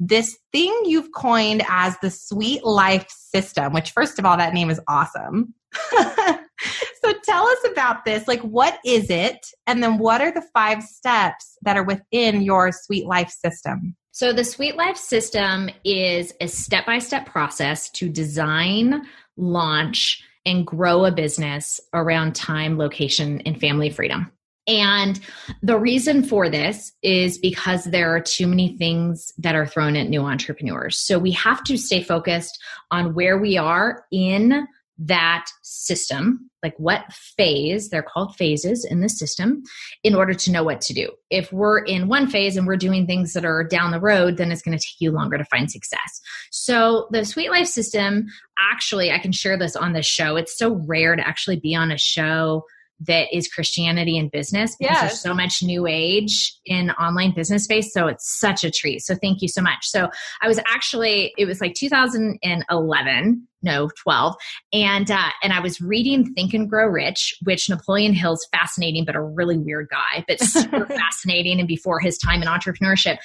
this 0.00 0.36
thing 0.52 0.72
you've 0.84 1.12
coined 1.14 1.62
as 1.68 1.96
the 1.98 2.10
Sweet 2.10 2.64
Life 2.64 3.06
System, 3.08 3.72
which, 3.72 3.92
first 3.92 4.18
of 4.18 4.26
all, 4.26 4.36
that 4.36 4.54
name 4.54 4.70
is 4.70 4.80
awesome. 4.88 5.54
so 5.98 7.12
tell 7.24 7.46
us 7.46 7.64
about 7.70 8.04
this. 8.04 8.26
Like, 8.26 8.40
what 8.40 8.78
is 8.84 9.10
it? 9.10 9.46
And 9.66 9.82
then 9.82 9.98
what 9.98 10.20
are 10.20 10.32
the 10.32 10.44
five 10.52 10.82
steps 10.82 11.56
that 11.62 11.76
are 11.76 11.84
within 11.84 12.42
your 12.42 12.72
Sweet 12.72 13.06
Life 13.06 13.30
System? 13.30 13.96
So, 14.14 14.32
the 14.32 14.44
Sweet 14.44 14.76
Life 14.76 14.96
system 14.96 15.68
is 15.82 16.32
a 16.40 16.46
step 16.46 16.86
by 16.86 17.00
step 17.00 17.26
process 17.26 17.90
to 17.90 18.08
design, 18.08 19.02
launch, 19.36 20.22
and 20.46 20.64
grow 20.64 21.04
a 21.04 21.10
business 21.10 21.80
around 21.92 22.36
time, 22.36 22.78
location, 22.78 23.40
and 23.40 23.60
family 23.60 23.90
freedom. 23.90 24.30
And 24.68 25.18
the 25.64 25.76
reason 25.76 26.22
for 26.22 26.48
this 26.48 26.92
is 27.02 27.38
because 27.38 27.86
there 27.86 28.14
are 28.14 28.20
too 28.20 28.46
many 28.46 28.78
things 28.78 29.32
that 29.38 29.56
are 29.56 29.66
thrown 29.66 29.96
at 29.96 30.08
new 30.08 30.20
entrepreneurs. 30.20 30.96
So 30.96 31.18
we 31.18 31.32
have 31.32 31.64
to 31.64 31.76
stay 31.76 32.00
focused 32.00 32.62
on 32.92 33.14
where 33.14 33.36
we 33.36 33.58
are 33.58 34.04
in 34.12 34.64
that 34.98 35.46
system, 35.62 36.50
like 36.62 36.74
what 36.78 37.12
phase, 37.12 37.88
they're 37.88 38.02
called 38.02 38.36
phases 38.36 38.84
in 38.84 39.00
the 39.00 39.08
system, 39.08 39.62
in 40.02 40.14
order 40.14 40.32
to 40.34 40.52
know 40.52 40.62
what 40.62 40.80
to 40.82 40.94
do. 40.94 41.10
If 41.30 41.52
we're 41.52 41.80
in 41.80 42.08
one 42.08 42.28
phase 42.28 42.56
and 42.56 42.66
we're 42.66 42.76
doing 42.76 43.06
things 43.06 43.32
that 43.32 43.44
are 43.44 43.64
down 43.64 43.90
the 43.90 44.00
road, 44.00 44.36
then 44.36 44.52
it's 44.52 44.62
going 44.62 44.76
to 44.76 44.84
take 44.84 45.00
you 45.00 45.10
longer 45.10 45.36
to 45.36 45.44
find 45.46 45.70
success. 45.70 46.20
So, 46.50 47.08
the 47.10 47.24
Sweet 47.24 47.50
Life 47.50 47.66
system, 47.66 48.26
actually, 48.58 49.10
I 49.10 49.18
can 49.18 49.32
share 49.32 49.58
this 49.58 49.76
on 49.76 49.92
this 49.92 50.06
show. 50.06 50.36
It's 50.36 50.56
so 50.56 50.74
rare 50.86 51.16
to 51.16 51.26
actually 51.26 51.58
be 51.58 51.74
on 51.74 51.90
a 51.90 51.98
show 51.98 52.64
that 53.00 53.34
is 53.36 53.48
Christianity 53.48 54.16
in 54.16 54.28
business 54.28 54.76
because 54.76 54.94
yes. 54.94 55.00
there's 55.00 55.20
so 55.20 55.34
much 55.34 55.62
new 55.62 55.86
age 55.86 56.54
in 56.64 56.90
online 56.92 57.34
business 57.34 57.64
space. 57.64 57.92
So 57.92 58.06
it's 58.06 58.38
such 58.38 58.64
a 58.64 58.70
treat. 58.70 59.00
So 59.00 59.14
thank 59.14 59.42
you 59.42 59.48
so 59.48 59.60
much. 59.60 59.86
So 59.86 60.08
I 60.42 60.48
was 60.48 60.60
actually, 60.66 61.34
it 61.36 61.46
was 61.46 61.60
like 61.60 61.74
2011, 61.74 63.48
no, 63.62 63.90
12. 64.02 64.34
And, 64.72 65.10
uh, 65.10 65.30
and 65.42 65.52
I 65.52 65.60
was 65.60 65.80
reading 65.80 66.32
Think 66.34 66.54
and 66.54 66.68
Grow 66.68 66.86
Rich, 66.86 67.36
which 67.42 67.68
Napoleon 67.68 68.14
Hill's 68.14 68.46
fascinating, 68.52 69.04
but 69.04 69.16
a 69.16 69.22
really 69.22 69.58
weird 69.58 69.88
guy, 69.90 70.24
but 70.28 70.40
super 70.42 70.86
fascinating 70.86 71.58
and 71.58 71.68
before 71.68 72.00
his 72.00 72.16
time 72.18 72.42
in 72.42 72.48
entrepreneurship 72.48 73.18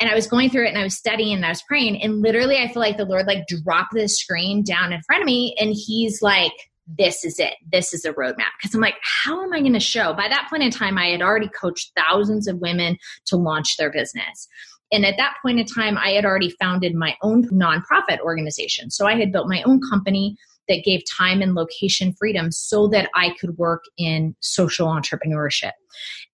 and 0.00 0.08
I 0.08 0.14
was 0.14 0.28
going 0.28 0.48
through 0.48 0.66
it 0.66 0.68
and 0.68 0.78
I 0.78 0.84
was 0.84 0.96
studying 0.96 1.34
and 1.34 1.44
I 1.44 1.48
was 1.48 1.62
praying 1.62 2.00
and 2.02 2.22
literally 2.22 2.58
I 2.58 2.68
feel 2.68 2.80
like 2.80 2.96
the 2.96 3.04
Lord 3.04 3.26
like 3.26 3.48
dropped 3.48 3.94
the 3.94 4.08
screen 4.08 4.62
down 4.62 4.92
in 4.92 5.02
front 5.02 5.22
of 5.22 5.26
me 5.26 5.56
and 5.58 5.74
he's 5.74 6.22
like 6.22 6.52
this 6.96 7.24
is 7.24 7.38
it. 7.38 7.54
This 7.70 7.92
is 7.92 8.04
a 8.04 8.12
roadmap. 8.12 8.52
Because 8.60 8.74
I'm 8.74 8.80
like, 8.80 8.96
how 9.02 9.42
am 9.42 9.52
I 9.52 9.60
going 9.60 9.74
to 9.74 9.80
show? 9.80 10.14
By 10.14 10.28
that 10.28 10.46
point 10.48 10.62
in 10.62 10.70
time, 10.70 10.96
I 10.96 11.08
had 11.08 11.22
already 11.22 11.48
coached 11.48 11.92
thousands 11.96 12.48
of 12.48 12.58
women 12.58 12.96
to 13.26 13.36
launch 13.36 13.76
their 13.76 13.92
business. 13.92 14.48
And 14.90 15.04
at 15.04 15.16
that 15.18 15.34
point 15.42 15.60
in 15.60 15.66
time, 15.66 15.98
I 15.98 16.10
had 16.10 16.24
already 16.24 16.54
founded 16.58 16.94
my 16.94 17.14
own 17.22 17.46
nonprofit 17.50 18.20
organization. 18.20 18.90
So 18.90 19.06
I 19.06 19.18
had 19.18 19.32
built 19.32 19.48
my 19.48 19.62
own 19.64 19.80
company 19.90 20.36
that 20.68 20.84
gave 20.84 21.02
time 21.10 21.42
and 21.42 21.54
location 21.54 22.12
freedom 22.12 22.50
so 22.52 22.88
that 22.88 23.08
I 23.14 23.34
could 23.40 23.56
work 23.58 23.84
in 23.96 24.34
social 24.40 24.88
entrepreneurship. 24.88 25.72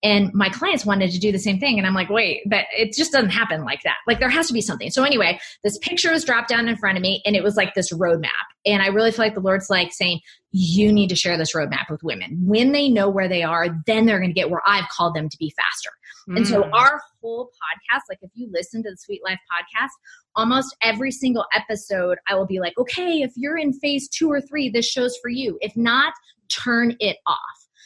And 0.03 0.33
my 0.33 0.49
clients 0.49 0.85
wanted 0.85 1.11
to 1.11 1.19
do 1.19 1.31
the 1.31 1.37
same 1.37 1.59
thing. 1.59 1.77
And 1.77 1.85
I'm 1.85 1.93
like, 1.93 2.09
wait, 2.09 2.41
but 2.47 2.65
it 2.75 2.93
just 2.93 3.11
doesn't 3.11 3.29
happen 3.29 3.63
like 3.63 3.83
that. 3.83 3.97
Like 4.07 4.19
there 4.19 4.29
has 4.29 4.47
to 4.47 4.53
be 4.53 4.61
something. 4.61 4.89
So 4.89 5.03
anyway, 5.03 5.39
this 5.63 5.77
picture 5.77 6.11
was 6.11 6.23
dropped 6.23 6.49
down 6.49 6.67
in 6.67 6.75
front 6.75 6.97
of 6.97 7.03
me 7.03 7.21
and 7.25 7.35
it 7.35 7.43
was 7.43 7.55
like 7.55 7.75
this 7.75 7.93
roadmap. 7.93 8.29
And 8.65 8.81
I 8.81 8.87
really 8.87 9.11
feel 9.11 9.25
like 9.25 9.35
the 9.35 9.41
Lord's 9.41 9.69
like 9.69 9.93
saying, 9.93 10.21
you 10.51 10.91
need 10.91 11.09
to 11.09 11.15
share 11.15 11.37
this 11.37 11.53
roadmap 11.53 11.89
with 11.89 12.03
women. 12.03 12.39
When 12.43 12.71
they 12.71 12.89
know 12.89 13.09
where 13.09 13.29
they 13.29 13.43
are, 13.43 13.67
then 13.85 14.05
they're 14.05 14.19
going 14.19 14.31
to 14.31 14.33
get 14.33 14.49
where 14.49 14.63
I've 14.65 14.89
called 14.89 15.15
them 15.15 15.29
to 15.29 15.37
be 15.37 15.53
faster. 15.55 15.91
Mm. 16.27 16.37
And 16.37 16.47
so 16.47 16.63
mm. 16.63 16.73
our 16.73 17.01
whole 17.21 17.45
podcast, 17.47 18.01
like 18.09 18.19
if 18.21 18.31
you 18.33 18.49
listen 18.51 18.83
to 18.83 18.89
the 18.89 18.97
Sweet 18.97 19.21
Life 19.23 19.39
podcast, 19.51 19.91
almost 20.35 20.75
every 20.81 21.11
single 21.11 21.45
episode, 21.53 22.17
I 22.27 22.35
will 22.35 22.47
be 22.47 22.59
like, 22.59 22.77
okay, 22.77 23.21
if 23.21 23.31
you're 23.35 23.57
in 23.57 23.73
phase 23.73 24.07
two 24.09 24.29
or 24.31 24.41
three, 24.41 24.69
this 24.69 24.89
show's 24.89 25.17
for 25.21 25.29
you. 25.29 25.57
If 25.61 25.75
not, 25.75 26.13
turn 26.49 26.95
it 26.99 27.17
off 27.27 27.37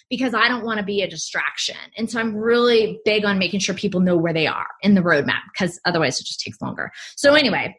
because 0.10 0.34
I 0.34 0.48
don't 0.48 0.65
want 0.65 0.80
to 0.80 0.86
be 0.86 1.02
a 1.02 1.10
distraction. 1.10 1.78
And 1.98 2.10
so 2.10 2.19
I'm 2.19 2.36
really 2.36 3.00
big 3.06 3.26
on 3.26 3.39
making 3.39 3.60
sure 3.60 3.76
people 3.76 4.00
know 4.00 4.17
where 4.17 4.34
they 4.34 4.48
are 4.48 4.67
in 4.82 4.93
the 4.93 5.02
roadmap 5.02 5.41
because 5.54 5.80
otherwise 5.86 6.19
it 6.19 6.26
just 6.26 6.41
takes 6.41 6.62
longer. 6.62 6.91
So, 7.15 7.34
anyway, 7.34 7.76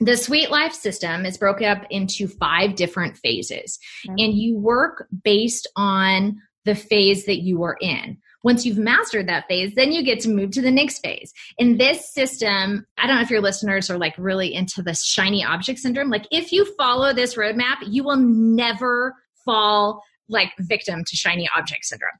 the 0.00 0.16
Sweet 0.16 0.50
Life 0.50 0.72
system 0.72 1.26
is 1.26 1.38
broken 1.38 1.66
up 1.66 1.84
into 1.90 2.26
five 2.26 2.74
different 2.74 3.18
phases, 3.18 3.78
okay. 4.08 4.24
and 4.24 4.34
you 4.34 4.56
work 4.56 5.06
based 5.22 5.68
on 5.76 6.36
the 6.64 6.74
phase 6.74 7.26
that 7.26 7.42
you 7.42 7.62
are 7.62 7.76
in. 7.80 8.18
Once 8.42 8.64
you've 8.64 8.78
mastered 8.78 9.28
that 9.28 9.46
phase, 9.48 9.74
then 9.74 9.92
you 9.92 10.02
get 10.02 10.20
to 10.20 10.28
move 10.28 10.50
to 10.50 10.62
the 10.62 10.70
next 10.70 11.00
phase. 11.00 11.32
In 11.58 11.76
this 11.76 12.12
system, 12.12 12.86
I 12.96 13.06
don't 13.06 13.16
know 13.16 13.22
if 13.22 13.30
your 13.30 13.42
listeners 13.42 13.90
are 13.90 13.98
like 13.98 14.14
really 14.16 14.54
into 14.54 14.82
the 14.82 14.94
shiny 14.94 15.44
object 15.44 15.78
syndrome. 15.78 16.10
Like, 16.10 16.26
if 16.30 16.52
you 16.52 16.64
follow 16.76 17.12
this 17.12 17.34
roadmap, 17.34 17.76
you 17.86 18.02
will 18.02 18.16
never 18.16 19.14
fall 19.44 20.02
like 20.28 20.52
victim 20.58 21.04
to 21.04 21.16
shiny 21.16 21.48
object 21.56 21.84
syndrome. 21.84 22.18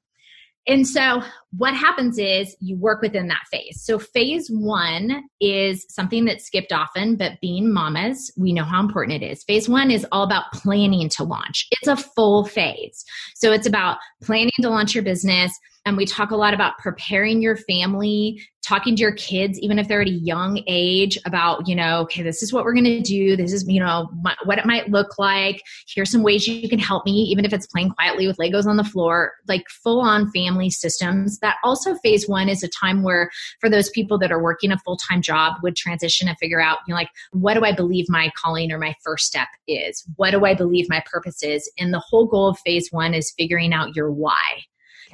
And 0.66 0.86
so, 0.86 1.22
what 1.56 1.74
happens 1.74 2.18
is 2.18 2.54
you 2.60 2.76
work 2.76 3.00
within 3.02 3.28
that 3.28 3.46
phase. 3.50 3.82
So, 3.82 3.98
phase 3.98 4.48
one 4.48 5.24
is 5.40 5.86
something 5.88 6.24
that's 6.26 6.44
skipped 6.44 6.72
often, 6.72 7.16
but 7.16 7.40
being 7.40 7.72
mamas, 7.72 8.30
we 8.36 8.52
know 8.52 8.64
how 8.64 8.80
important 8.80 9.22
it 9.22 9.26
is. 9.26 9.42
Phase 9.44 9.68
one 9.68 9.90
is 9.90 10.06
all 10.12 10.22
about 10.22 10.52
planning 10.52 11.08
to 11.10 11.24
launch, 11.24 11.66
it's 11.70 11.88
a 11.88 11.96
full 11.96 12.44
phase. 12.44 13.04
So, 13.34 13.52
it's 13.52 13.66
about 13.66 13.98
planning 14.22 14.52
to 14.60 14.68
launch 14.68 14.94
your 14.94 15.04
business. 15.04 15.52
And 15.86 15.96
we 15.96 16.04
talk 16.04 16.30
a 16.30 16.36
lot 16.36 16.52
about 16.52 16.76
preparing 16.78 17.40
your 17.40 17.56
family 17.56 18.42
talking 18.70 18.94
to 18.94 19.02
your 19.02 19.12
kids, 19.12 19.58
even 19.58 19.80
if 19.80 19.88
they're 19.88 20.00
at 20.00 20.06
a 20.06 20.12
young 20.12 20.62
age, 20.68 21.18
about, 21.24 21.66
you 21.66 21.74
know, 21.74 22.02
okay, 22.02 22.22
this 22.22 22.40
is 22.40 22.52
what 22.52 22.64
we're 22.64 22.72
going 22.72 22.84
to 22.84 23.00
do. 23.00 23.36
This 23.36 23.52
is, 23.52 23.66
you 23.66 23.80
know, 23.80 24.08
my, 24.22 24.36
what 24.44 24.58
it 24.58 24.64
might 24.64 24.88
look 24.88 25.18
like. 25.18 25.60
Here's 25.88 26.08
some 26.08 26.22
ways 26.22 26.46
you 26.46 26.68
can 26.68 26.78
help 26.78 27.04
me, 27.04 27.12
even 27.12 27.44
if 27.44 27.52
it's 27.52 27.66
playing 27.66 27.90
quietly 27.90 28.28
with 28.28 28.36
Legos 28.36 28.66
on 28.66 28.76
the 28.76 28.84
floor, 28.84 29.32
like 29.48 29.64
full 29.82 30.00
on 30.00 30.30
family 30.30 30.70
systems. 30.70 31.40
That 31.40 31.56
also 31.64 31.96
phase 31.96 32.28
one 32.28 32.48
is 32.48 32.62
a 32.62 32.68
time 32.68 33.02
where, 33.02 33.28
for 33.60 33.68
those 33.68 33.90
people 33.90 34.18
that 34.20 34.30
are 34.30 34.40
working 34.40 34.70
a 34.70 34.78
full 34.78 34.96
time 34.96 35.20
job, 35.20 35.54
would 35.64 35.74
transition 35.74 36.28
and 36.28 36.38
figure 36.38 36.60
out, 36.60 36.78
you 36.86 36.94
know, 36.94 36.98
like, 36.98 37.10
what 37.32 37.54
do 37.54 37.64
I 37.64 37.74
believe 37.74 38.06
my 38.08 38.30
calling 38.40 38.70
or 38.70 38.78
my 38.78 38.94
first 39.02 39.26
step 39.26 39.48
is? 39.66 40.04
What 40.14 40.30
do 40.30 40.44
I 40.44 40.54
believe 40.54 40.88
my 40.88 41.02
purpose 41.10 41.42
is? 41.42 41.68
And 41.76 41.92
the 41.92 41.98
whole 41.98 42.26
goal 42.26 42.50
of 42.50 42.58
phase 42.60 42.88
one 42.92 43.14
is 43.14 43.34
figuring 43.36 43.72
out 43.72 43.96
your 43.96 44.12
why 44.12 44.62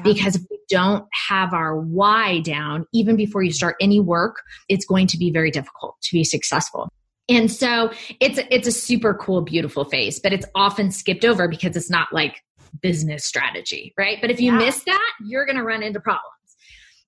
because 0.02 0.36
if 0.36 0.42
we 0.50 0.58
don't 0.68 1.04
have 1.28 1.52
our 1.52 1.78
why 1.78 2.40
down, 2.40 2.86
even 2.92 3.16
before 3.16 3.42
you 3.42 3.52
start 3.52 3.76
any 3.80 4.00
work, 4.00 4.36
it's 4.68 4.84
going 4.84 5.06
to 5.08 5.18
be 5.18 5.30
very 5.30 5.50
difficult 5.50 5.96
to 6.02 6.12
be 6.12 6.24
successful. 6.24 6.88
And 7.28 7.50
so 7.50 7.90
it's 8.20 8.38
it's 8.50 8.68
a 8.68 8.72
super 8.72 9.14
cool, 9.14 9.42
beautiful 9.42 9.84
phase, 9.84 10.20
but 10.20 10.32
it's 10.32 10.46
often 10.54 10.90
skipped 10.90 11.24
over 11.24 11.48
because 11.48 11.76
it's 11.76 11.90
not 11.90 12.12
like 12.12 12.42
business 12.82 13.24
strategy, 13.24 13.92
right? 13.98 14.18
But 14.20 14.30
if 14.30 14.40
you 14.40 14.52
yeah. 14.52 14.58
miss 14.58 14.84
that, 14.84 15.12
you're 15.26 15.46
going 15.46 15.56
to 15.56 15.64
run 15.64 15.82
into 15.82 16.00
problems. 16.00 16.32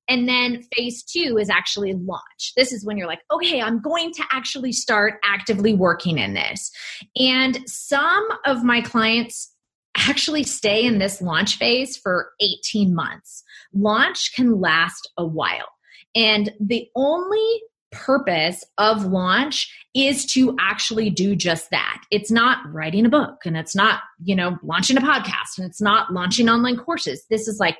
And 0.08 0.26
then 0.26 0.62
phase 0.74 1.02
two 1.02 1.36
is 1.38 1.50
actually 1.50 1.92
launch. 1.92 2.54
This 2.56 2.72
is 2.72 2.84
when 2.84 2.96
you're 2.96 3.06
like, 3.06 3.20
okay, 3.30 3.60
I'm 3.60 3.80
going 3.80 4.10
to 4.14 4.24
actually 4.32 4.72
start 4.72 5.20
actively 5.22 5.74
working 5.74 6.16
in 6.16 6.32
this. 6.32 6.70
And 7.16 7.60
some 7.68 8.26
of 8.46 8.64
my 8.64 8.80
clients 8.80 9.54
actually 9.98 10.44
stay 10.44 10.84
in 10.84 10.98
this 10.98 11.20
launch 11.20 11.56
phase 11.56 11.96
for 11.96 12.32
18 12.40 12.94
months. 12.94 13.42
Launch 13.72 14.34
can 14.34 14.60
last 14.60 15.10
a 15.16 15.26
while. 15.26 15.68
And 16.14 16.52
the 16.60 16.88
only 16.94 17.62
purpose 17.90 18.64
of 18.76 19.06
launch 19.06 19.74
is 19.94 20.26
to 20.26 20.54
actually 20.60 21.10
do 21.10 21.34
just 21.34 21.70
that. 21.70 22.02
It's 22.10 22.30
not 22.30 22.58
writing 22.72 23.06
a 23.06 23.10
book 23.10 23.40
and 23.44 23.56
it's 23.56 23.74
not, 23.74 24.00
you 24.22 24.36
know, 24.36 24.58
launching 24.62 24.96
a 24.96 25.00
podcast 25.00 25.58
and 25.58 25.66
it's 25.66 25.80
not 25.80 26.12
launching 26.12 26.48
online 26.48 26.76
courses. 26.76 27.24
This 27.30 27.48
is 27.48 27.58
like 27.58 27.78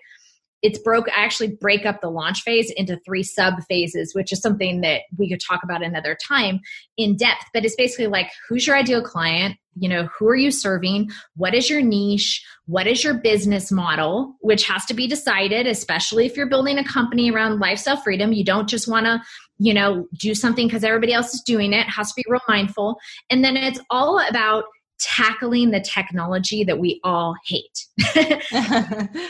it's 0.62 0.78
broke 0.78 1.08
i 1.16 1.24
actually 1.24 1.48
break 1.48 1.86
up 1.86 2.00
the 2.00 2.10
launch 2.10 2.42
phase 2.42 2.72
into 2.76 2.98
three 3.04 3.22
sub 3.22 3.54
phases 3.68 4.14
which 4.14 4.32
is 4.32 4.40
something 4.40 4.80
that 4.80 5.02
we 5.16 5.28
could 5.28 5.40
talk 5.40 5.60
about 5.62 5.82
another 5.82 6.16
time 6.26 6.60
in 6.96 7.16
depth 7.16 7.44
but 7.52 7.64
it's 7.64 7.76
basically 7.76 8.06
like 8.06 8.30
who's 8.48 8.66
your 8.66 8.76
ideal 8.76 9.02
client? 9.02 9.56
You 9.80 9.88
know 9.88 10.08
who 10.18 10.28
are 10.28 10.36
you 10.36 10.50
serving? 10.50 11.10
What 11.36 11.54
is 11.54 11.70
your 11.70 11.80
niche? 11.80 12.44
What 12.66 12.86
is 12.86 13.04
your 13.04 13.14
business 13.14 13.70
model? 13.70 14.34
Which 14.40 14.64
has 14.66 14.84
to 14.86 14.94
be 14.94 15.06
decided 15.06 15.66
especially 15.66 16.26
if 16.26 16.36
you're 16.36 16.48
building 16.48 16.78
a 16.78 16.84
company 16.84 17.30
around 17.30 17.60
lifestyle 17.60 17.96
freedom. 17.96 18.32
You 18.32 18.44
don't 18.44 18.68
just 18.68 18.88
want 18.88 19.06
to 19.06 19.22
you 19.58 19.74
know 19.74 20.06
do 20.18 20.34
something 20.34 20.66
because 20.66 20.84
everybody 20.84 21.12
else 21.12 21.34
is 21.34 21.42
doing 21.42 21.72
it. 21.72 21.80
it. 21.80 21.90
Has 21.90 22.08
to 22.08 22.14
be 22.16 22.24
real 22.28 22.40
mindful. 22.48 22.98
And 23.30 23.44
then 23.44 23.56
it's 23.56 23.80
all 23.90 24.20
about 24.28 24.64
tackling 25.00 25.70
the 25.70 25.80
technology 25.80 26.64
that 26.64 26.78
we 26.78 27.00
all 27.04 27.34
hate. 27.46 27.87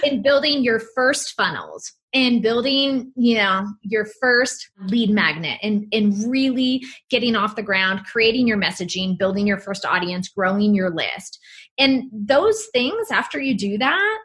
In 0.05 0.23
building 0.23 0.63
your 0.63 0.81
first 0.95 1.35
funnels 1.37 1.93
and 2.15 2.41
building 2.41 3.13
you 3.17 3.37
know 3.37 3.67
your 3.83 4.07
first 4.19 4.71
lead 4.87 5.11
magnet 5.11 5.59
and 5.63 5.85
and 5.93 6.15
really 6.27 6.83
getting 7.11 7.37
off 7.37 7.55
the 7.55 7.63
ground 7.63 8.01
creating 8.11 8.47
your 8.47 8.57
messaging 8.57 9.19
building 9.19 9.47
your 9.47 9.59
first 9.59 9.85
audience 9.85 10.29
growing 10.29 10.75
your 10.75 10.91
list. 10.91 11.39
And 11.79 12.05
those 12.11 12.67
things 12.73 13.11
after 13.11 13.39
you 13.39 13.55
do 13.57 13.77
that 13.79 14.19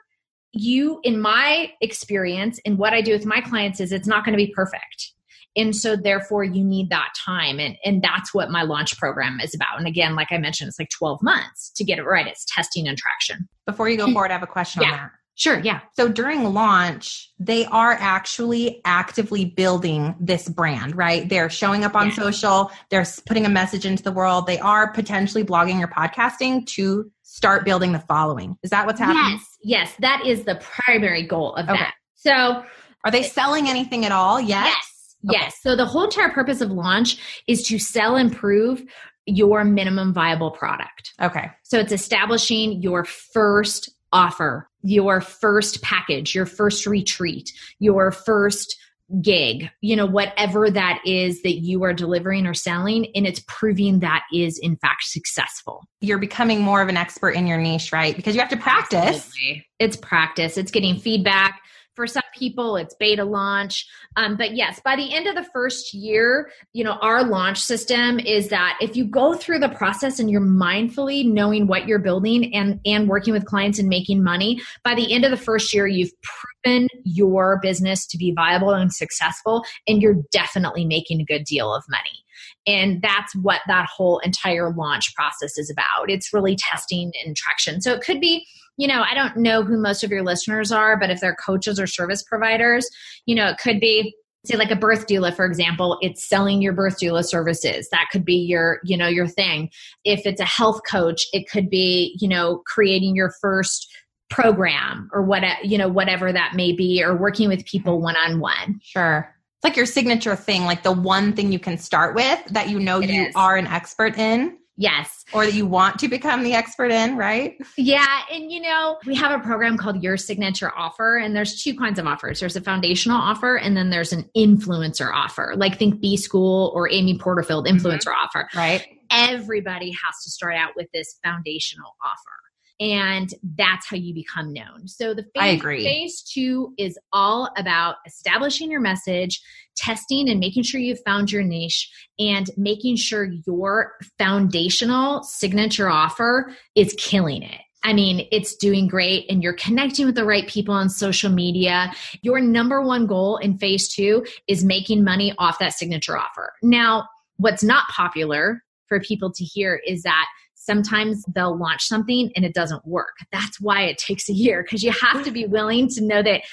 you 0.53 0.99
in 1.03 1.19
my 1.19 1.71
experience 1.82 2.60
and 2.65 2.77
what 2.77 2.93
i 2.93 3.01
do 3.01 3.12
with 3.12 3.25
my 3.25 3.41
clients 3.41 3.79
is 3.79 3.91
it's 3.91 4.08
not 4.08 4.23
going 4.23 4.38
to 4.38 4.45
be 4.45 4.53
perfect 4.53 5.13
and 5.55 5.75
so 5.75 5.95
therefore 5.95 6.43
you 6.43 6.63
need 6.63 6.89
that 6.89 7.09
time 7.25 7.59
and 7.59 7.77
and 7.83 8.01
that's 8.01 8.33
what 8.33 8.49
my 8.49 8.63
launch 8.63 8.97
program 8.97 9.39
is 9.39 9.53
about 9.53 9.77
and 9.77 9.87
again 9.87 10.15
like 10.15 10.27
i 10.31 10.37
mentioned 10.37 10.67
it's 10.67 10.79
like 10.79 10.89
12 10.89 11.21
months 11.21 11.71
to 11.75 11.83
get 11.83 11.99
it 11.99 12.03
right 12.03 12.27
it's 12.27 12.45
testing 12.45 12.87
and 12.87 12.97
traction 12.97 13.47
before 13.65 13.89
you 13.89 13.97
go 13.97 14.05
hmm. 14.05 14.13
forward 14.13 14.31
i 14.31 14.33
have 14.33 14.43
a 14.43 14.47
question 14.47 14.81
yeah. 14.81 14.91
on 14.91 14.97
that 14.97 15.11
Sure, 15.35 15.59
yeah. 15.59 15.79
So 15.95 16.07
during 16.07 16.53
launch, 16.53 17.31
they 17.39 17.65
are 17.65 17.93
actually 17.93 18.81
actively 18.85 19.45
building 19.45 20.13
this 20.19 20.47
brand, 20.47 20.95
right? 20.95 21.27
They're 21.27 21.49
showing 21.49 21.83
up 21.83 21.95
on 21.95 22.09
yeah. 22.09 22.15
social, 22.15 22.71
they're 22.91 23.05
putting 23.25 23.45
a 23.45 23.49
message 23.49 23.83
into 23.83 24.03
the 24.03 24.11
world, 24.11 24.45
they 24.45 24.59
are 24.59 24.91
potentially 24.93 25.43
blogging 25.43 25.81
or 25.81 25.87
podcasting 25.87 26.67
to 26.75 27.11
start 27.23 27.65
building 27.65 27.93
the 27.93 27.99
following. 27.99 28.57
Is 28.61 28.69
that 28.69 28.85
what's 28.85 28.99
happening? 28.99 29.23
Yes, 29.31 29.57
yes, 29.63 29.95
that 30.01 30.23
is 30.23 30.43
the 30.43 30.61
primary 30.61 31.25
goal 31.25 31.55
of 31.55 31.67
okay. 31.67 31.79
that. 31.79 31.95
So, 32.13 32.63
are 33.03 33.11
they 33.11 33.23
selling 33.23 33.67
anything 33.67 34.05
at 34.05 34.11
all 34.11 34.39
yet? 34.39 34.65
Yes. 34.65 34.92
Okay. 35.29 35.38
Yes. 35.39 35.55
So 35.62 35.75
the 35.75 35.86
whole 35.86 36.05
entire 36.05 36.29
purpose 36.29 36.62
of 36.62 36.71
launch 36.71 37.17
is 37.47 37.63
to 37.67 37.79
sell 37.79 38.15
and 38.15 38.36
prove 38.36 38.83
your 39.25 39.63
minimum 39.63 40.13
viable 40.13 40.51
product. 40.51 41.13
Okay. 41.21 41.49
So 41.63 41.79
it's 41.79 41.93
establishing 41.93 42.81
your 42.81 43.05
first 43.05 43.89
offer, 44.12 44.69
your 44.81 45.21
first 45.21 45.81
package, 45.81 46.36
your 46.36 46.45
first 46.45 46.86
retreat, 46.86 47.51
your 47.79 48.12
first 48.12 48.75
gig, 49.21 49.69
you 49.81 49.95
know, 49.95 50.05
whatever 50.05 50.69
that 50.69 51.01
is 51.05 51.41
that 51.43 51.55
you 51.55 51.83
are 51.83 51.93
delivering 51.93 52.47
or 52.47 52.53
selling, 52.53 53.07
and 53.15 53.27
it's 53.27 53.41
proving 53.47 53.99
that 53.99 54.23
is 54.33 54.57
in 54.59 54.75
fact 54.77 55.03
successful. 55.03 55.83
You're 56.01 56.19
becoming 56.19 56.62
more 56.62 56.81
of 56.81 56.89
an 56.89 56.97
expert 56.97 57.31
in 57.31 57.45
your 57.45 57.57
niche, 57.57 57.91
right? 57.91 58.15
Because 58.15 58.33
you 58.33 58.41
have 58.41 58.49
to 58.49 58.57
practice. 58.57 59.27
Absolutely. 59.27 59.65
It's 59.79 59.97
practice, 59.97 60.57
it's 60.57 60.71
getting 60.71 60.97
feedback 60.97 61.62
for 61.95 62.08
some 62.08 62.23
people, 62.38 62.75
it's 62.75 62.95
beta 62.95 63.23
launch. 63.23 63.88
Um, 64.15 64.36
but 64.36 64.56
yes, 64.56 64.82
by 64.84 64.95
the 64.95 65.13
end 65.13 65.27
of 65.27 65.36
the 65.36 65.47
first 65.53 65.93
year, 65.93 66.49
you 66.73 66.84
know, 66.84 66.97
our 67.01 67.23
launch 67.23 67.60
system 67.60 68.19
is 68.19 68.49
that 68.49 68.77
if 68.82 68.95
you 68.95 69.06
go 69.06 69.34
through 69.34 69.60
the 69.60 69.69
process 69.69 70.19
and 70.19 70.29
you're 70.29 70.41
mindfully 70.41 71.25
knowing 71.25 71.67
what 71.67 71.88
you're 71.88 71.99
building 71.99 72.53
and 72.53 72.79
and 72.86 73.08
working 73.08 73.34
with 73.34 73.45
clients 73.45 73.79
and 73.79 73.89
making 73.89 74.23
money, 74.23 74.62
by 74.84 74.95
the 74.95 75.13
end 75.13 75.25
of 75.25 75.32
the 75.32 75.38
first 75.38 75.73
year, 75.73 75.88
you've 75.88 76.12
proven 76.21 76.88
your 77.03 77.60
business 77.62 78.08
to 78.08 78.17
be 78.17 78.34
viable 78.34 78.71
and 78.71 78.93
successful, 78.93 79.63
and 79.88 80.01
you're 80.01 80.21
definitely 80.32 80.86
making 80.86 81.21
a 81.21 81.25
good 81.25 81.43
deal 81.43 81.73
of 81.73 81.84
money. 81.89 82.23
And 82.65 83.01
that's 83.01 83.36
what 83.36 83.62
that 83.67 83.88
whole 83.88 84.19
entire 84.19 84.73
launch 84.73 85.13
process 85.15 85.58
is 85.58 85.69
about. 85.69 86.10
It's 86.10 86.34
really 86.34 86.56
testing 86.56 87.12
and 87.25 87.36
traction. 87.36 87.82
So 87.82 87.93
it 87.93 88.01
could 88.01 88.21
be 88.21 88.45
you 88.77 88.88
know, 88.88 89.03
I 89.03 89.13
don't 89.13 89.38
know 89.38 89.63
who 89.63 89.77
most 89.77 90.03
of 90.03 90.09
your 90.09 90.23
listeners 90.23 90.71
are, 90.71 90.97
but 90.97 91.09
if 91.09 91.19
they're 91.19 91.36
coaches 91.36 91.79
or 91.79 91.88
service 91.88 92.23
providers, 92.23 92.89
you 93.25 93.36
know, 93.36 93.47
it 93.49 93.57
could 93.57 93.79
be 93.79 94.15
say 94.45 94.57
like 94.57 94.71
a 94.71 94.75
birth 94.75 95.07
doula 95.07 95.33
for 95.33 95.45
example 95.45 95.97
it's 96.01 96.27
selling 96.27 96.62
your 96.62 96.73
birth 96.73 96.99
doula 96.99 97.23
services. 97.23 97.88
That 97.91 98.07
could 98.12 98.25
be 98.25 98.36
your 98.36 98.79
you 98.83 98.97
know 98.97 99.07
your 99.07 99.27
thing. 99.27 99.69
If 100.03 100.25
it's 100.25 100.41
a 100.41 100.45
health 100.45 100.81
coach 100.89 101.25
it 101.33 101.49
could 101.49 101.69
be 101.69 102.17
you 102.19 102.27
know 102.27 102.62
creating 102.65 103.15
your 103.15 103.31
first 103.41 103.89
program 104.29 105.09
or 105.13 105.21
what 105.21 105.43
you 105.63 105.77
know 105.77 105.88
whatever 105.88 106.33
that 106.33 106.55
may 106.55 106.73
be 106.73 107.03
or 107.03 107.15
working 107.15 107.47
with 107.47 107.65
people 107.65 108.01
one 108.01 108.15
on 108.17 108.39
one 108.39 108.79
sure. 108.83 109.33
It's 109.57 109.63
like 109.63 109.77
your 109.77 109.86
signature 109.86 110.36
thing 110.36 110.65
like 110.65 110.83
the 110.83 110.91
one 110.91 111.33
thing 111.33 111.51
you 111.51 111.59
can 111.59 111.77
start 111.77 112.15
with 112.15 112.43
that 112.47 112.69
you 112.69 112.79
know 112.79 113.01
it 113.01 113.09
you 113.09 113.23
is. 113.27 113.36
are 113.36 113.55
an 113.55 113.67
expert 113.67 114.17
in 114.17 114.57
Yes. 114.75 115.23
Or 115.33 115.45
that 115.45 115.53
you 115.53 115.65
want 115.65 115.99
to 115.99 116.07
become 116.07 116.43
the 116.43 116.53
expert 116.53 116.91
in, 116.91 117.15
right? 117.15 117.57
Yeah. 117.77 118.21
And 118.31 118.51
you 118.51 118.62
know, 118.62 118.97
we 119.05 119.15
have 119.15 119.39
a 119.39 119.43
program 119.43 119.77
called 119.77 120.01
Your 120.01 120.17
Signature 120.17 120.71
Offer, 120.75 121.17
and 121.17 121.36
there's 121.36 121.62
two 121.62 121.75
kinds 121.77 121.99
of 121.99 122.07
offers 122.07 122.39
there's 122.39 122.55
a 122.55 122.62
foundational 122.62 123.17
offer, 123.17 123.57
and 123.57 123.77
then 123.77 123.89
there's 123.89 124.13
an 124.13 124.29
influencer 124.36 125.12
offer, 125.13 125.53
like 125.55 125.77
think 125.77 126.01
B 126.01 126.17
School 126.17 126.71
or 126.75 126.89
Amy 126.91 127.17
Porterfield 127.17 127.67
influencer 127.67 128.07
mm-hmm. 128.07 128.25
offer. 128.25 128.49
Right. 128.55 128.86
Everybody 129.12 129.91
has 129.91 130.23
to 130.23 130.31
start 130.31 130.55
out 130.55 130.71
with 130.75 130.88
this 130.91 131.19
foundational 131.23 131.95
offer 132.03 132.43
and 132.79 133.33
that's 133.55 133.88
how 133.88 133.97
you 133.97 134.13
become 134.13 134.51
known. 134.51 134.88
So 134.88 135.13
the 135.13 135.23
phase, 135.23 135.31
I 135.38 135.47
agree. 135.47 135.83
phase 135.83 136.21
two 136.21 136.73
is 136.77 136.97
all 137.12 137.49
about 137.55 137.95
establishing 138.05 138.71
your 138.71 138.81
message, 138.81 139.41
testing 139.75 140.29
and 140.29 140.39
making 140.39 140.63
sure 140.63 140.79
you've 140.79 141.03
found 141.05 141.31
your 141.31 141.43
niche, 141.43 141.89
and 142.19 142.49
making 142.57 142.95
sure 142.95 143.29
your 143.45 143.93
foundational 144.17 145.23
signature 145.23 145.89
offer 145.89 146.53
is 146.75 146.95
killing 146.97 147.43
it. 147.43 147.62
I 147.83 147.93
mean, 147.93 148.27
it's 148.31 148.55
doing 148.55 148.88
great 148.88 149.25
and 149.29 149.43
you're 149.43 149.53
connecting 149.53 150.05
with 150.05 150.15
the 150.15 150.23
right 150.23 150.47
people 150.47 150.73
on 150.73 150.89
social 150.89 151.29
media. 151.29 151.91
Your 152.21 152.39
number 152.39 152.81
one 152.81 153.05
goal 153.05 153.38
in 153.38 153.57
phase 153.57 153.93
two 153.93 154.25
is 154.47 154.63
making 154.63 155.03
money 155.03 155.33
off 155.38 155.59
that 155.59 155.73
signature 155.73 156.17
offer. 156.17 156.53
Now, 156.62 157.09
what's 157.38 157.63
not 157.63 157.89
popular 157.89 158.63
for 158.88 159.01
people 159.01 159.31
to 159.33 159.43
hear 159.43 159.81
is 159.86 160.03
that 160.03 160.27
sometimes 160.55 161.25
they'll 161.36 161.57
launch 161.57 161.83
something 161.83 162.31
and 162.38 162.45
it 162.45 162.53
doesn't 162.53 162.88
work. 162.88 163.17
That's 163.33 163.59
why 163.59 163.81
it 163.81 163.97
takes 163.97 164.29
a 164.29 164.33
year 164.33 164.63
because 164.63 164.81
you 164.81 164.93
have 165.01 165.23
to 165.25 165.31
be 165.31 165.45
willing 165.45 165.89
to 165.89 166.01
know 166.01 166.23
that 166.23 166.43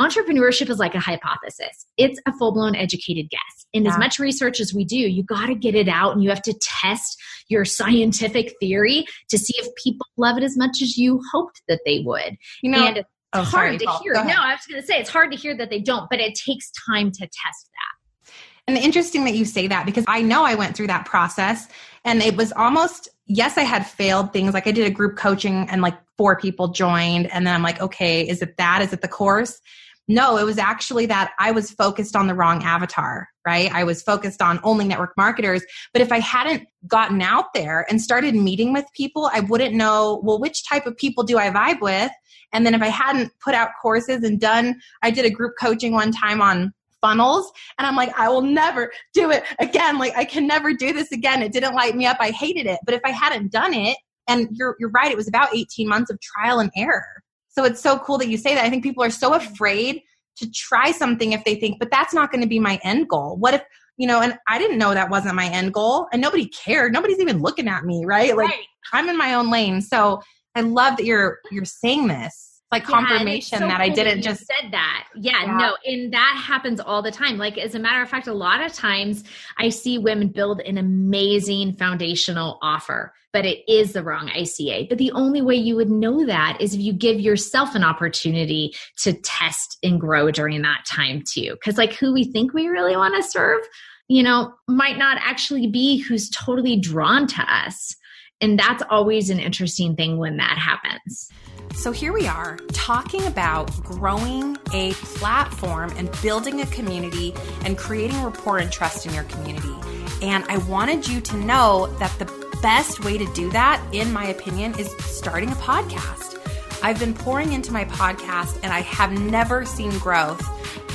entrepreneurship 0.00 0.68
is 0.70 0.78
like 0.78 0.94
a 0.94 1.00
hypothesis. 1.00 1.86
It's 1.96 2.20
a 2.26 2.32
full 2.32 2.52
blown 2.52 2.74
educated 2.74 3.30
guess. 3.30 3.66
And 3.72 3.84
yeah. 3.84 3.92
as 3.92 3.98
much 3.98 4.18
research 4.18 4.60
as 4.60 4.74
we 4.74 4.84
do, 4.84 4.96
you 4.96 5.22
got 5.22 5.46
to 5.46 5.54
get 5.54 5.74
it 5.74 5.88
out 5.88 6.12
and 6.12 6.22
you 6.22 6.30
have 6.30 6.42
to 6.42 6.54
test 6.60 7.20
your 7.48 7.64
scientific 7.64 8.54
theory 8.60 9.04
to 9.28 9.38
see 9.38 9.54
if 9.58 9.68
people 9.76 10.06
love 10.16 10.36
it 10.36 10.44
as 10.44 10.56
much 10.56 10.82
as 10.82 10.96
you 10.96 11.20
hoped 11.32 11.62
that 11.68 11.80
they 11.84 12.00
would. 12.00 12.36
You 12.62 12.70
know, 12.70 12.86
and 12.86 12.96
it's 12.98 13.08
oh, 13.32 13.42
hard 13.42 13.50
sorry, 13.50 13.78
to 13.78 14.02
hear. 14.02 14.14
No, 14.14 14.34
I 14.36 14.52
was 14.52 14.66
going 14.68 14.80
to 14.80 14.86
say 14.86 14.98
it's 14.98 15.10
hard 15.10 15.30
to 15.32 15.36
hear 15.36 15.56
that 15.56 15.70
they 15.70 15.80
don't, 15.80 16.08
but 16.10 16.20
it 16.20 16.34
takes 16.34 16.70
time 16.88 17.10
to 17.12 17.20
test 17.20 17.70
that. 17.72 18.32
And 18.66 18.78
interesting 18.78 19.24
that 19.24 19.34
you 19.34 19.44
say 19.44 19.66
that 19.66 19.84
because 19.84 20.04
I 20.08 20.22
know 20.22 20.44
I 20.44 20.54
went 20.54 20.74
through 20.74 20.86
that 20.86 21.04
process 21.04 21.68
and 22.04 22.22
it 22.22 22.36
was 22.36 22.50
almost, 22.52 23.10
yes, 23.26 23.58
I 23.58 23.62
had 23.62 23.86
failed 23.86 24.32
things. 24.32 24.54
Like 24.54 24.66
I 24.66 24.72
did 24.72 24.86
a 24.86 24.90
group 24.90 25.16
coaching 25.16 25.68
and 25.68 25.82
like 25.82 25.94
four 26.16 26.36
people 26.38 26.68
joined. 26.68 27.30
And 27.30 27.46
then 27.46 27.54
I'm 27.54 27.62
like, 27.62 27.80
okay, 27.82 28.26
is 28.26 28.40
it 28.40 28.56
that? 28.56 28.80
Is 28.80 28.92
it 28.94 29.02
the 29.02 29.08
course? 29.08 29.60
No, 30.06 30.36
it 30.36 30.44
was 30.44 30.58
actually 30.58 31.06
that 31.06 31.32
I 31.38 31.50
was 31.50 31.70
focused 31.70 32.14
on 32.14 32.26
the 32.26 32.34
wrong 32.34 32.62
avatar, 32.62 33.26
right? 33.46 33.72
I 33.72 33.84
was 33.84 34.02
focused 34.02 34.42
on 34.42 34.60
only 34.62 34.86
network 34.86 35.16
marketers. 35.16 35.64
But 35.94 36.02
if 36.02 36.12
I 36.12 36.20
hadn't 36.20 36.68
gotten 36.86 37.22
out 37.22 37.46
there 37.54 37.86
and 37.88 38.00
started 38.00 38.34
meeting 38.34 38.72
with 38.74 38.84
people, 38.94 39.30
I 39.32 39.40
wouldn't 39.40 39.74
know, 39.74 40.20
well, 40.22 40.38
which 40.38 40.68
type 40.68 40.84
of 40.84 40.96
people 40.96 41.24
do 41.24 41.38
I 41.38 41.50
vibe 41.50 41.80
with? 41.80 42.10
And 42.52 42.66
then 42.66 42.74
if 42.74 42.82
I 42.82 42.88
hadn't 42.88 43.32
put 43.42 43.54
out 43.54 43.70
courses 43.80 44.22
and 44.24 44.38
done, 44.38 44.78
I 45.02 45.10
did 45.10 45.24
a 45.24 45.30
group 45.30 45.54
coaching 45.58 45.92
one 45.92 46.12
time 46.12 46.42
on 46.42 46.74
funnels 47.00 47.50
and 47.78 47.86
I'm 47.86 47.96
like, 47.96 48.18
I 48.18 48.28
will 48.28 48.42
never 48.42 48.92
do 49.14 49.30
it 49.30 49.42
again. 49.58 49.98
Like 49.98 50.14
I 50.16 50.24
can 50.24 50.46
never 50.46 50.74
do 50.74 50.92
this 50.92 51.12
again. 51.12 51.42
It 51.42 51.52
didn't 51.52 51.74
light 51.74 51.96
me 51.96 52.06
up. 52.06 52.18
I 52.20 52.30
hated 52.30 52.66
it. 52.66 52.78
But 52.84 52.94
if 52.94 53.00
I 53.04 53.10
hadn't 53.10 53.52
done 53.52 53.72
it, 53.72 53.96
and 54.26 54.48
you're 54.52 54.76
you're 54.78 54.90
right, 54.90 55.10
it 55.10 55.16
was 55.16 55.28
about 55.28 55.54
18 55.54 55.86
months 55.88 56.10
of 56.10 56.18
trial 56.20 56.58
and 56.58 56.70
error. 56.76 57.22
So 57.56 57.64
it's 57.64 57.80
so 57.80 57.98
cool 57.98 58.18
that 58.18 58.28
you 58.28 58.36
say 58.36 58.54
that. 58.54 58.64
I 58.64 58.70
think 58.70 58.82
people 58.82 59.04
are 59.04 59.10
so 59.10 59.34
afraid 59.34 60.02
to 60.36 60.50
try 60.50 60.90
something 60.90 61.32
if 61.32 61.44
they 61.44 61.54
think, 61.54 61.78
but 61.78 61.90
that's 61.90 62.12
not 62.12 62.32
going 62.32 62.42
to 62.42 62.48
be 62.48 62.58
my 62.58 62.80
end 62.82 63.08
goal. 63.08 63.36
What 63.36 63.54
if, 63.54 63.62
you 63.96 64.08
know, 64.08 64.20
and 64.20 64.36
I 64.48 64.58
didn't 64.58 64.78
know 64.78 64.92
that 64.92 65.10
wasn't 65.10 65.36
my 65.36 65.46
end 65.46 65.72
goal 65.72 66.08
and 66.12 66.20
nobody 66.20 66.46
cared. 66.46 66.92
Nobody's 66.92 67.20
even 67.20 67.40
looking 67.40 67.68
at 67.68 67.84
me, 67.84 68.04
right? 68.04 68.36
Like 68.36 68.48
right. 68.48 68.64
I'm 68.92 69.08
in 69.08 69.16
my 69.16 69.34
own 69.34 69.50
lane. 69.50 69.80
So 69.80 70.20
I 70.56 70.62
love 70.62 70.96
that 70.96 71.06
you're 71.06 71.38
you're 71.50 71.64
saying 71.64 72.08
this 72.08 72.53
like 72.72 72.84
confirmation 72.84 73.58
yeah, 73.60 73.66
so 73.66 73.68
that 73.68 73.80
I 73.80 73.88
didn't 73.88 74.22
just 74.22 74.46
said 74.46 74.72
that. 74.72 75.06
Yeah, 75.14 75.44
yeah, 75.44 75.56
no, 75.56 75.76
and 75.84 76.12
that 76.12 76.42
happens 76.44 76.80
all 76.80 77.02
the 77.02 77.10
time. 77.10 77.38
Like 77.38 77.56
as 77.56 77.74
a 77.74 77.78
matter 77.78 78.02
of 78.02 78.08
fact, 78.08 78.26
a 78.26 78.34
lot 78.34 78.60
of 78.60 78.72
times 78.72 79.24
I 79.58 79.68
see 79.68 79.98
women 79.98 80.28
build 80.28 80.60
an 80.60 80.78
amazing 80.78 81.74
foundational 81.74 82.58
offer, 82.62 83.14
but 83.32 83.44
it 83.44 83.58
is 83.68 83.92
the 83.92 84.02
wrong 84.02 84.28
ICA. 84.28 84.88
But 84.88 84.98
the 84.98 85.12
only 85.12 85.40
way 85.40 85.54
you 85.54 85.76
would 85.76 85.90
know 85.90 86.26
that 86.26 86.60
is 86.60 86.74
if 86.74 86.80
you 86.80 86.92
give 86.92 87.20
yourself 87.20 87.74
an 87.74 87.84
opportunity 87.84 88.74
to 89.02 89.12
test 89.12 89.78
and 89.82 90.00
grow 90.00 90.30
during 90.30 90.62
that 90.62 90.84
time 90.86 91.22
too. 91.28 91.56
Cuz 91.64 91.78
like 91.78 91.92
who 91.92 92.12
we 92.12 92.24
think 92.24 92.54
we 92.54 92.66
really 92.66 92.96
want 92.96 93.14
to 93.14 93.22
serve, 93.22 93.62
you 94.08 94.22
know, 94.22 94.52
might 94.68 94.98
not 94.98 95.18
actually 95.20 95.68
be 95.68 95.98
who's 95.98 96.28
totally 96.30 96.76
drawn 96.76 97.26
to 97.28 97.42
us. 97.42 97.94
And 98.40 98.58
that's 98.58 98.82
always 98.90 99.30
an 99.30 99.38
interesting 99.38 99.94
thing 99.94 100.18
when 100.18 100.38
that 100.38 100.58
happens. 100.58 101.30
So 101.74 101.92
here 101.92 102.12
we 102.14 102.26
are 102.26 102.56
talking 102.72 103.26
about 103.26 103.70
growing 103.82 104.56
a 104.72 104.92
platform 104.94 105.92
and 105.96 106.10
building 106.22 106.62
a 106.62 106.66
community 106.66 107.34
and 107.64 107.76
creating 107.76 108.22
rapport 108.22 108.58
and 108.58 108.72
trust 108.72 109.04
in 109.04 109.12
your 109.12 109.24
community. 109.24 109.74
And 110.22 110.44
I 110.48 110.58
wanted 110.58 111.06
you 111.06 111.20
to 111.20 111.36
know 111.36 111.88
that 111.98 112.18
the 112.18 112.24
best 112.62 113.04
way 113.04 113.18
to 113.18 113.26
do 113.34 113.50
that, 113.50 113.84
in 113.92 114.12
my 114.12 114.26
opinion, 114.26 114.78
is 114.78 114.90
starting 115.00 115.50
a 115.50 115.56
podcast. 115.56 116.40
I've 116.82 116.98
been 116.98 117.12
pouring 117.12 117.52
into 117.52 117.72
my 117.72 117.84
podcast 117.84 118.58
and 118.62 118.72
I 118.72 118.80
have 118.80 119.12
never 119.12 119.66
seen 119.66 119.90
growth 119.98 120.40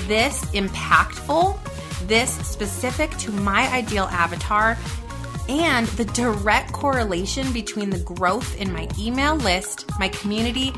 this 0.07 0.43
impactful, 0.51 1.59
this 2.07 2.33
specific 2.47 3.11
to 3.17 3.31
my 3.31 3.67
ideal 3.71 4.05
avatar 4.05 4.75
and 5.49 5.87
the 5.87 6.05
direct 6.05 6.71
correlation 6.71 7.51
between 7.51 7.89
the 7.89 7.99
growth 7.99 8.55
in 8.61 8.71
my 8.71 8.87
email 8.99 9.35
list, 9.35 9.89
my 9.99 10.07
community, 10.09 10.71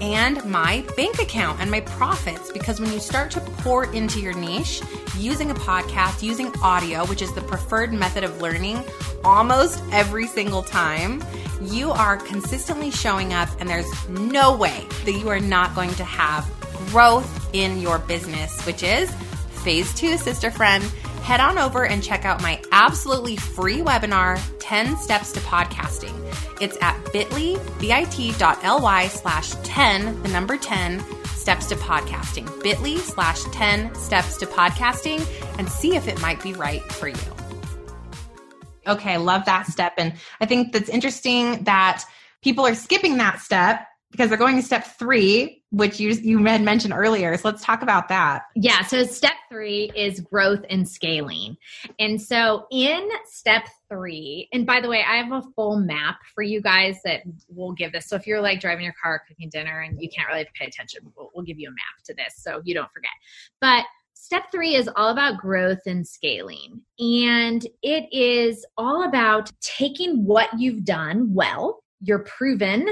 and 0.00 0.44
my 0.44 0.84
bank 0.96 1.18
account 1.18 1.60
and 1.60 1.70
my 1.70 1.80
profits. 1.80 2.52
Because 2.52 2.78
when 2.78 2.92
you 2.92 3.00
start 3.00 3.30
to 3.32 3.40
pour 3.40 3.92
into 3.92 4.20
your 4.20 4.34
niche 4.34 4.82
using 5.16 5.50
a 5.50 5.54
podcast, 5.54 6.22
using 6.22 6.52
audio, 6.62 7.04
which 7.06 7.22
is 7.22 7.32
the 7.32 7.40
preferred 7.40 7.92
method 7.92 8.22
of 8.22 8.40
learning 8.40 8.84
almost 9.24 9.82
every 9.92 10.26
single 10.26 10.62
time, 10.62 11.24
you 11.62 11.90
are 11.90 12.18
consistently 12.18 12.90
showing 12.90 13.32
up, 13.32 13.48
and 13.58 13.68
there's 13.68 14.08
no 14.08 14.54
way 14.54 14.86
that 15.04 15.12
you 15.12 15.28
are 15.28 15.40
not 15.40 15.74
going 15.74 15.92
to 15.94 16.04
have 16.04 16.48
growth 16.90 17.48
in 17.54 17.80
your 17.80 17.98
business, 17.98 18.64
which 18.66 18.82
is 18.82 19.12
phase 19.64 19.92
two, 19.94 20.16
sister 20.16 20.50
friend 20.50 20.84
head 21.28 21.40
on 21.40 21.58
over 21.58 21.84
and 21.84 22.02
check 22.02 22.24
out 22.24 22.40
my 22.40 22.58
absolutely 22.72 23.36
free 23.36 23.80
webinar, 23.80 24.40
10 24.60 24.96
Steps 24.96 25.30
to 25.30 25.40
Podcasting. 25.40 26.14
It's 26.58 26.78
at 26.80 26.96
bit.ly, 27.12 27.62
bit.ly 27.78 29.08
slash 29.08 29.50
10, 29.62 30.22
the 30.22 30.30
number 30.30 30.56
10, 30.56 31.04
steps 31.26 31.66
to 31.66 31.74
podcasting. 31.74 32.46
bit.ly 32.62 32.96
slash 32.96 33.42
10 33.52 33.94
steps 33.94 34.38
to 34.38 34.46
podcasting 34.46 35.20
and 35.58 35.68
see 35.68 35.96
if 35.96 36.08
it 36.08 36.18
might 36.22 36.42
be 36.42 36.54
right 36.54 36.82
for 36.94 37.08
you. 37.08 37.34
Okay, 38.86 39.12
I 39.12 39.18
love 39.18 39.44
that 39.44 39.66
step. 39.66 39.92
And 39.98 40.14
I 40.40 40.46
think 40.46 40.72
that's 40.72 40.88
interesting 40.88 41.62
that 41.64 42.04
people 42.40 42.66
are 42.66 42.74
skipping 42.74 43.18
that 43.18 43.40
step 43.40 43.86
because 44.12 44.30
they're 44.30 44.38
going 44.38 44.56
to 44.56 44.62
step 44.62 44.86
three, 44.98 45.57
which 45.70 46.00
you 46.00 46.10
you 46.10 46.44
had 46.44 46.62
mentioned 46.62 46.94
earlier. 46.94 47.36
So 47.36 47.48
let's 47.48 47.62
talk 47.62 47.82
about 47.82 48.08
that. 48.08 48.44
Yeah. 48.54 48.82
So 48.82 49.04
step 49.04 49.34
three 49.50 49.90
is 49.94 50.20
growth 50.20 50.64
and 50.70 50.88
scaling. 50.88 51.56
And 51.98 52.20
so 52.20 52.66
in 52.70 53.08
step 53.26 53.68
three, 53.90 54.48
and 54.52 54.66
by 54.66 54.80
the 54.80 54.88
way, 54.88 55.04
I 55.06 55.16
have 55.16 55.32
a 55.32 55.42
full 55.54 55.78
map 55.78 56.16
for 56.34 56.42
you 56.42 56.62
guys 56.62 56.98
that 57.04 57.22
will 57.48 57.72
give 57.72 57.92
this. 57.92 58.06
So 58.06 58.16
if 58.16 58.26
you're 58.26 58.40
like 58.40 58.60
driving 58.60 58.84
your 58.84 58.94
car, 59.02 59.22
cooking 59.28 59.50
dinner, 59.50 59.80
and 59.80 60.00
you 60.00 60.08
can't 60.08 60.28
really 60.28 60.46
pay 60.54 60.66
attention, 60.66 61.00
we'll, 61.16 61.30
we'll 61.34 61.44
give 61.44 61.58
you 61.58 61.68
a 61.68 61.72
map 61.72 62.04
to 62.06 62.14
this 62.14 62.34
so 62.36 62.62
you 62.64 62.74
don't 62.74 62.90
forget. 62.92 63.10
But 63.60 63.84
Step 64.20 64.50
three 64.52 64.74
is 64.74 64.90
all 64.94 65.10
about 65.10 65.38
growth 65.38 65.78
and 65.86 66.06
scaling. 66.06 66.82
And 66.98 67.66
it 67.82 68.12
is 68.12 68.66
all 68.76 69.08
about 69.08 69.50
taking 69.60 70.26
what 70.26 70.50
you've 70.58 70.84
done 70.84 71.32
well, 71.32 71.82
you're 72.02 72.24
proven 72.24 72.86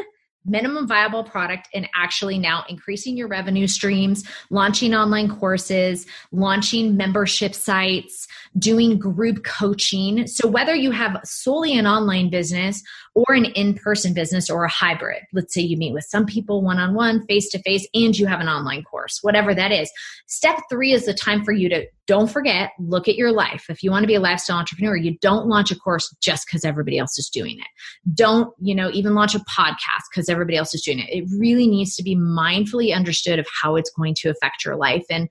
minimum 0.47 0.87
viable 0.87 1.25
product 1.25 1.69
and 1.75 1.89
actually 1.95 2.39
now 2.39 2.65
increasing 2.69 3.17
your 3.17 3.29
revenue 3.29 3.67
streams, 3.67 4.25
launching 4.51 4.95
online 4.95 5.29
courses, 5.29 6.07
launching 6.33 6.97
membership 6.97 7.55
sites, 7.55 8.27
doing 8.59 8.99
group 8.99 9.45
coaching. 9.45 10.27
So, 10.27 10.49
whether 10.49 10.75
you 10.75 10.91
have 10.91 11.21
solely 11.25 11.79
an 11.79 11.87
online 11.87 12.31
business 12.31 12.83
or 13.15 13.35
an 13.35 13.47
in 13.47 13.75
person 13.75 14.15
business 14.15 14.49
or 14.51 14.65
a 14.65 14.71
hybrid, 14.71 15.23
let's 15.33 15.53
say 15.53 15.63
you 15.63 15.77
meet 15.77 15.93
with 15.93 16.05
some 16.05 16.27
people 16.27 16.63
one 16.63 16.79
on 16.79 16.95
one, 16.95 17.27
face 17.27 17.49
to 17.51 17.59
face, 17.63 17.87
and 17.95 18.17
you 18.17 18.27
have 18.27 18.41
an 18.41 18.49
online 18.49 18.83
course, 18.85 19.19
whatever 19.23 19.55
that 19.55 19.73
is, 19.73 19.91
step 20.27 20.59
three 20.71 20.93
is 20.93 21.07
the 21.07 21.15
time 21.15 21.45
for 21.45 21.53
you 21.53 21.69
to 21.69 21.87
don't 22.07 22.31
forget, 22.31 22.71
look 22.79 23.09
at 23.09 23.17
your 23.17 23.33
life. 23.33 23.65
If 23.69 23.83
you 23.83 23.91
want 23.91 24.05
to 24.05 24.07
be 24.07 24.15
a 24.15 24.21
lifestyle 24.21 24.59
entrepreneur, 24.59 24.97
you 24.97 25.19
don't 25.21 25.49
launch 25.49 25.73
a 25.73 25.77
course 25.77 26.15
just 26.21 26.47
because 26.47 26.65
everybody 26.65 26.99
else 26.99 27.19
is 27.19 27.29
doing 27.29 27.59
it. 27.59 27.67
Don't, 28.15 28.55
you 28.61 28.75
know, 28.75 28.91
even 28.93 29.15
launch 29.15 29.35
a 29.35 29.41
podcast 29.41 30.05
because 30.11 30.29
everybody 30.37 30.57
else 30.57 30.75
is 30.75 30.83
doing 30.83 31.01
it. 31.01 31.09
It 31.11 31.25
really 31.39 31.67
needs 31.67 31.97
to 31.97 32.03
be 32.03 32.17
mindfully 32.17 32.95
understood 32.95 33.39
of 33.39 33.47
how 33.63 33.77
it's 33.77 33.91
going 33.91 34.15
to 34.19 34.29
affect 34.29 34.65
your 34.65 34.77
life. 34.77 35.05
And 35.11 35.29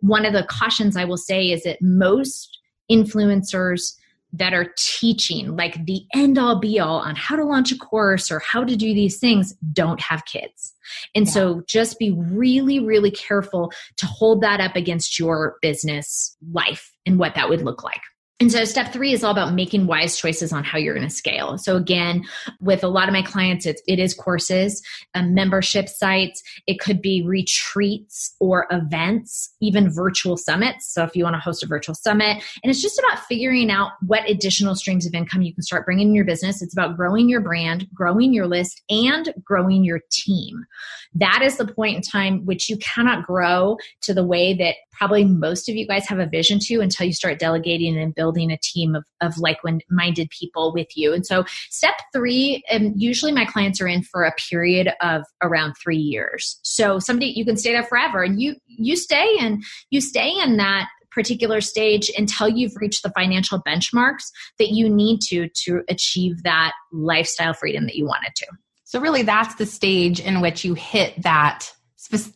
one 0.00 0.24
of 0.24 0.32
the 0.32 0.44
cautions 0.44 0.96
I 0.96 1.04
will 1.04 1.16
say 1.16 1.50
is 1.50 1.62
that 1.64 1.78
most 1.80 2.58
influencers 2.90 3.94
that 4.36 4.52
are 4.52 4.72
teaching 4.76 5.54
like 5.56 5.86
the 5.86 6.02
end 6.12 6.38
all 6.38 6.58
be 6.58 6.80
all 6.80 6.98
on 6.98 7.14
how 7.14 7.36
to 7.36 7.44
launch 7.44 7.70
a 7.70 7.78
course 7.78 8.32
or 8.32 8.40
how 8.40 8.64
to 8.64 8.74
do 8.74 8.92
these 8.92 9.18
things 9.18 9.54
don't 9.72 10.00
have 10.00 10.24
kids. 10.24 10.74
And 11.14 11.26
yeah. 11.26 11.32
so 11.32 11.62
just 11.68 11.98
be 12.00 12.10
really, 12.10 12.80
really 12.80 13.12
careful 13.12 13.72
to 13.96 14.06
hold 14.06 14.40
that 14.42 14.60
up 14.60 14.74
against 14.74 15.18
your 15.20 15.56
business 15.62 16.36
life 16.52 16.90
and 17.06 17.18
what 17.18 17.36
that 17.36 17.48
would 17.48 17.62
look 17.62 17.84
like. 17.84 18.00
And 18.40 18.50
so 18.50 18.64
step 18.64 18.92
three 18.92 19.12
is 19.12 19.22
all 19.22 19.30
about 19.30 19.54
making 19.54 19.86
wise 19.86 20.18
choices 20.18 20.52
on 20.52 20.64
how 20.64 20.76
you're 20.76 20.94
going 20.94 21.06
to 21.06 21.14
scale. 21.14 21.56
So 21.56 21.76
again, 21.76 22.24
with 22.60 22.82
a 22.82 22.88
lot 22.88 23.08
of 23.08 23.12
my 23.12 23.22
clients, 23.22 23.64
it's, 23.64 23.80
it 23.86 24.00
is 24.00 24.12
courses, 24.12 24.82
um, 25.14 25.34
membership 25.34 25.88
sites. 25.88 26.42
It 26.66 26.80
could 26.80 27.00
be 27.00 27.22
retreats 27.24 28.34
or 28.40 28.66
events, 28.72 29.54
even 29.60 29.88
virtual 29.88 30.36
summits. 30.36 30.92
So 30.92 31.04
if 31.04 31.14
you 31.14 31.22
want 31.22 31.34
to 31.34 31.40
host 31.40 31.62
a 31.62 31.68
virtual 31.68 31.94
summit 31.94 32.42
and 32.64 32.70
it's 32.70 32.82
just 32.82 32.98
about 32.98 33.20
figuring 33.20 33.70
out 33.70 33.92
what 34.04 34.28
additional 34.28 34.74
streams 34.74 35.06
of 35.06 35.14
income 35.14 35.42
you 35.42 35.54
can 35.54 35.62
start 35.62 35.86
bringing 35.86 36.08
in 36.08 36.14
your 36.14 36.24
business. 36.24 36.60
It's 36.60 36.74
about 36.74 36.96
growing 36.96 37.28
your 37.28 37.40
brand, 37.40 37.86
growing 37.94 38.34
your 38.34 38.48
list 38.48 38.82
and 38.90 39.32
growing 39.44 39.84
your 39.84 40.00
team. 40.10 40.66
That 41.14 41.42
is 41.44 41.56
the 41.56 41.68
point 41.68 41.94
in 41.94 42.02
time 42.02 42.44
which 42.44 42.68
you 42.68 42.78
cannot 42.78 43.24
grow 43.24 43.76
to 44.00 44.12
the 44.12 44.26
way 44.26 44.54
that 44.54 44.74
probably 44.90 45.24
most 45.24 45.68
of 45.68 45.76
you 45.76 45.86
guys 45.86 46.06
have 46.08 46.18
a 46.18 46.26
vision 46.26 46.58
to 46.58 46.80
until 46.80 47.06
you 47.06 47.12
start 47.12 47.38
delegating 47.38 47.96
and 47.96 48.12
building 48.12 48.23
a 48.32 48.58
team 48.62 48.94
of, 48.94 49.04
of 49.20 49.38
like-minded 49.38 50.30
people 50.30 50.72
with 50.72 50.88
you. 50.96 51.12
And 51.12 51.26
so 51.26 51.44
step 51.70 51.94
three, 52.12 52.62
and 52.68 53.00
usually 53.00 53.32
my 53.32 53.44
clients 53.44 53.80
are 53.80 53.88
in 53.88 54.02
for 54.02 54.24
a 54.24 54.32
period 54.50 54.90
of 55.00 55.22
around 55.42 55.74
three 55.82 55.98
years. 55.98 56.58
So 56.62 56.98
somebody 56.98 57.26
you 57.26 57.44
can 57.44 57.56
stay 57.56 57.72
there 57.72 57.84
forever 57.84 58.22
and 58.22 58.40
you 58.40 58.56
you 58.66 58.96
stay 58.96 59.36
and 59.40 59.62
you 59.90 60.00
stay 60.00 60.32
in 60.42 60.56
that 60.56 60.88
particular 61.10 61.60
stage 61.60 62.10
until 62.18 62.48
you've 62.48 62.74
reached 62.76 63.02
the 63.02 63.10
financial 63.10 63.62
benchmarks 63.62 64.24
that 64.58 64.70
you 64.70 64.90
need 64.90 65.20
to 65.20 65.48
to 65.54 65.82
achieve 65.88 66.42
that 66.42 66.72
lifestyle 66.92 67.54
freedom 67.54 67.84
that 67.86 67.94
you 67.94 68.04
wanted 68.04 68.32
to. 68.34 68.46
So 68.84 69.00
really 69.00 69.22
that's 69.22 69.54
the 69.54 69.66
stage 69.66 70.20
in 70.20 70.40
which 70.40 70.64
you 70.64 70.74
hit 70.74 71.22
that 71.22 71.70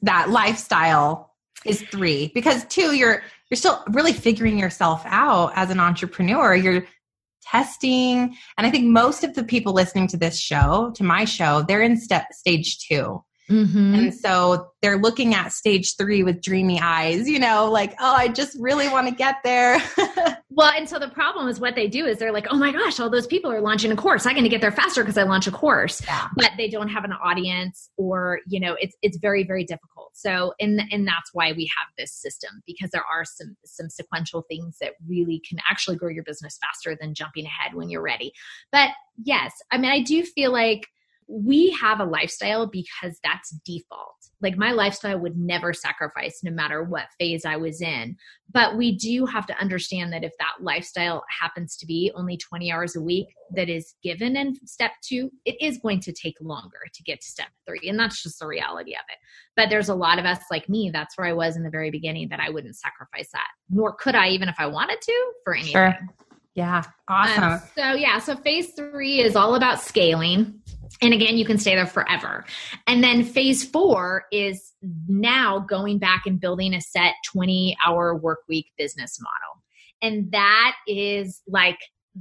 that 0.03 0.31
lifestyle 0.31 1.35
is 1.65 1.83
three 1.83 2.31
because 2.35 2.65
two 2.67 2.95
you're 2.95 3.23
you're 3.51 3.57
still 3.57 3.83
really 3.91 4.13
figuring 4.13 4.59
yourself 4.59 5.03
out 5.07 5.53
as 5.55 5.71
an 5.71 5.81
entrepreneur. 5.81 6.55
You're 6.55 6.87
testing. 7.43 8.37
And 8.57 8.67
I 8.67 8.71
think 8.71 8.87
most 8.87 9.25
of 9.25 9.35
the 9.35 9.45
people 9.45 9.73
listening 9.73 10.07
to 10.09 10.17
this 10.17 10.39
show, 10.39 10.93
to 10.97 11.05
my 11.05 11.25
show, 11.25 11.63
they're 11.63 11.83
in 11.83 11.97
step 11.97 12.27
stage 12.33 12.79
two. 12.79 13.23
Mm-hmm. 13.51 13.95
And 13.95 14.15
so 14.15 14.71
they're 14.83 14.99
looking 14.99 15.35
at 15.35 15.53
stage 15.53 15.97
three 15.97 16.23
with 16.23 16.43
dreamy 16.43 16.81
eyes, 16.81 17.29
you 17.29 17.39
know, 17.39 17.71
like, 17.71 17.95
oh, 17.99 18.15
I 18.15 18.29
just 18.29 18.57
really 18.61 18.89
want 18.89 19.09
to 19.09 19.15
get 19.15 19.37
there. 19.43 19.83
well, 20.51 20.73
and 20.77 20.89
so 20.89 20.99
the 20.99 21.09
problem 21.09 21.49
is 21.49 21.59
what 21.59 21.75
they 21.75 21.89
do 21.89 22.07
is 22.07 22.19
they're 22.19 22.33
like, 22.33 22.47
oh 22.51 22.57
my 22.57 22.73
gosh, 22.73 23.01
all 23.01 23.11
those 23.11 23.27
people 23.27 23.51
are 23.51 23.61
launching 23.61 23.91
a 23.91 23.97
course. 23.97 24.27
I'm 24.27 24.35
going 24.35 24.45
to 24.45 24.51
get 24.51 24.61
there 24.61 24.73
faster 24.73 25.03
because 25.03 25.19
I 25.19 25.23
launch 25.23 25.47
a 25.47 25.51
course. 25.51 26.03
Yeah. 26.05 26.29
But 26.37 26.53
they 26.57 26.69
don't 26.69 26.89
have 26.89 27.05
an 27.05 27.13
audience 27.13 27.91
or, 27.97 28.41
you 28.47 28.61
know, 28.61 28.77
it's 28.81 28.97
it's 29.03 29.19
very, 29.19 29.45
very 29.45 29.65
difficult. 29.65 30.11
So 30.19 30.53
and 30.61 30.83
and 30.91 31.07
that's 31.07 31.31
why 31.33 31.53
we 31.53 31.71
have 31.77 31.89
this 31.97 32.13
system 32.13 32.63
because 32.67 32.91
there 32.91 33.05
are 33.05 33.25
some 33.25 33.57
some 33.65 33.89
sequential 33.89 34.43
things 34.43 34.77
that 34.81 34.95
really 35.07 35.41
can 35.49 35.59
actually 35.69 35.97
grow 35.97 36.09
your 36.09 36.25
business 36.25 36.59
faster 36.61 36.97
than 37.01 37.15
jumping 37.15 37.47
ahead 37.47 37.75
when 37.75 37.89
you're 37.89 38.03
ready. 38.03 38.33
But 38.73 38.91
yes, 39.23 39.55
I 39.71 39.79
mean 39.79 39.91
I 39.91 40.03
do 40.03 40.25
feel 40.25 40.53
like 40.53 40.89
we 41.29 41.71
have 41.73 42.01
a 42.01 42.05
lifestyle 42.05 42.67
because 42.67 43.19
that's 43.23 43.51
default. 43.65 44.15
Like 44.41 44.57
my 44.57 44.73
lifestyle 44.73 45.19
would 45.19 45.37
never 45.37 45.75
sacrifice 45.75 46.41
no 46.43 46.51
matter 46.51 46.83
what 46.83 47.13
phase 47.19 47.45
I 47.45 47.57
was 47.57 47.83
in. 47.83 48.17
But 48.51 48.79
we 48.79 48.97
do 48.97 49.27
have 49.27 49.47
to 49.49 49.59
understand 49.59 50.11
that 50.13 50.25
if 50.25 50.33
that 50.39 50.63
lifestyle 50.63 51.23
happens 51.41 51.77
to 51.77 51.87
be 51.87 52.11
only 52.15 52.39
20 52.39 52.73
hours 52.73 52.97
a 52.97 53.03
week 53.03 53.27
that 53.55 53.69
is 53.69 53.95
given 54.03 54.37
in 54.37 54.55
step 54.67 54.93
two, 55.03 55.31
it 55.45 55.61
is 55.61 55.79
going 55.79 56.01
to 56.01 56.13
take 56.13 56.37
longer 56.41 56.79
to 56.95 57.03
get 57.03 57.21
to 57.21 57.29
step 57.29 57.49
three. 57.67 57.89
And 57.89 57.99
that's 57.99 58.23
just 58.23 58.39
the 58.39 58.47
reality 58.47 58.95
of 58.95 59.05
it. 59.11 59.19
But 59.55 59.69
there's 59.69 59.91
a 59.91 59.95
lot 59.95 60.19
of 60.19 60.25
us 60.25 60.41
like 60.51 60.69
me, 60.69 60.91
that's 60.91 61.19
where 61.19 61.27
I 61.27 61.35
was 61.35 61.57
in 61.57 61.63
the 61.63 61.71
very 61.71 61.91
beginning, 61.91 62.29
that 62.31 62.41
I 62.41 62.49
wouldn't 62.49 62.77
sacrifice 62.77 63.29
that, 63.33 63.49
nor 63.69 63.93
could 63.93 64.15
I, 64.15 64.29
even 64.29 64.49
if 64.49 64.57
I 64.59 64.67
wanted 64.67 65.03
to, 65.03 65.33
for 65.45 65.55
anything. 65.55 65.73
Sure. 65.73 65.99
Yeah. 66.55 66.83
Awesome. 67.07 67.45
Um, 67.45 67.61
so, 67.77 67.93
yeah. 67.93 68.19
So, 68.19 68.35
phase 68.35 68.73
three 68.73 69.21
is 69.21 69.37
all 69.37 69.55
about 69.55 69.81
scaling. 69.81 70.61
And 71.01 71.15
again, 71.15 71.37
you 71.37 71.45
can 71.45 71.59
stay 71.59 71.75
there 71.75 71.87
forever. 71.87 72.45
And 72.87 73.03
then 73.03 73.25
phase 73.25 73.65
four 73.65 74.25
is 74.33 74.73
now 75.09 75.61
going 75.61 75.99
back 75.99 76.23
and 76.27 76.41
building 76.41 76.75
a 76.75 76.81
set 76.81 77.15
20 77.33 77.77
hour 77.87 78.15
work 78.17 78.41
week 78.49 78.67
business 78.77 79.19
model. 79.21 79.63
And 80.01 80.31
that 80.33 80.77
is 80.87 81.43
like 81.49 81.79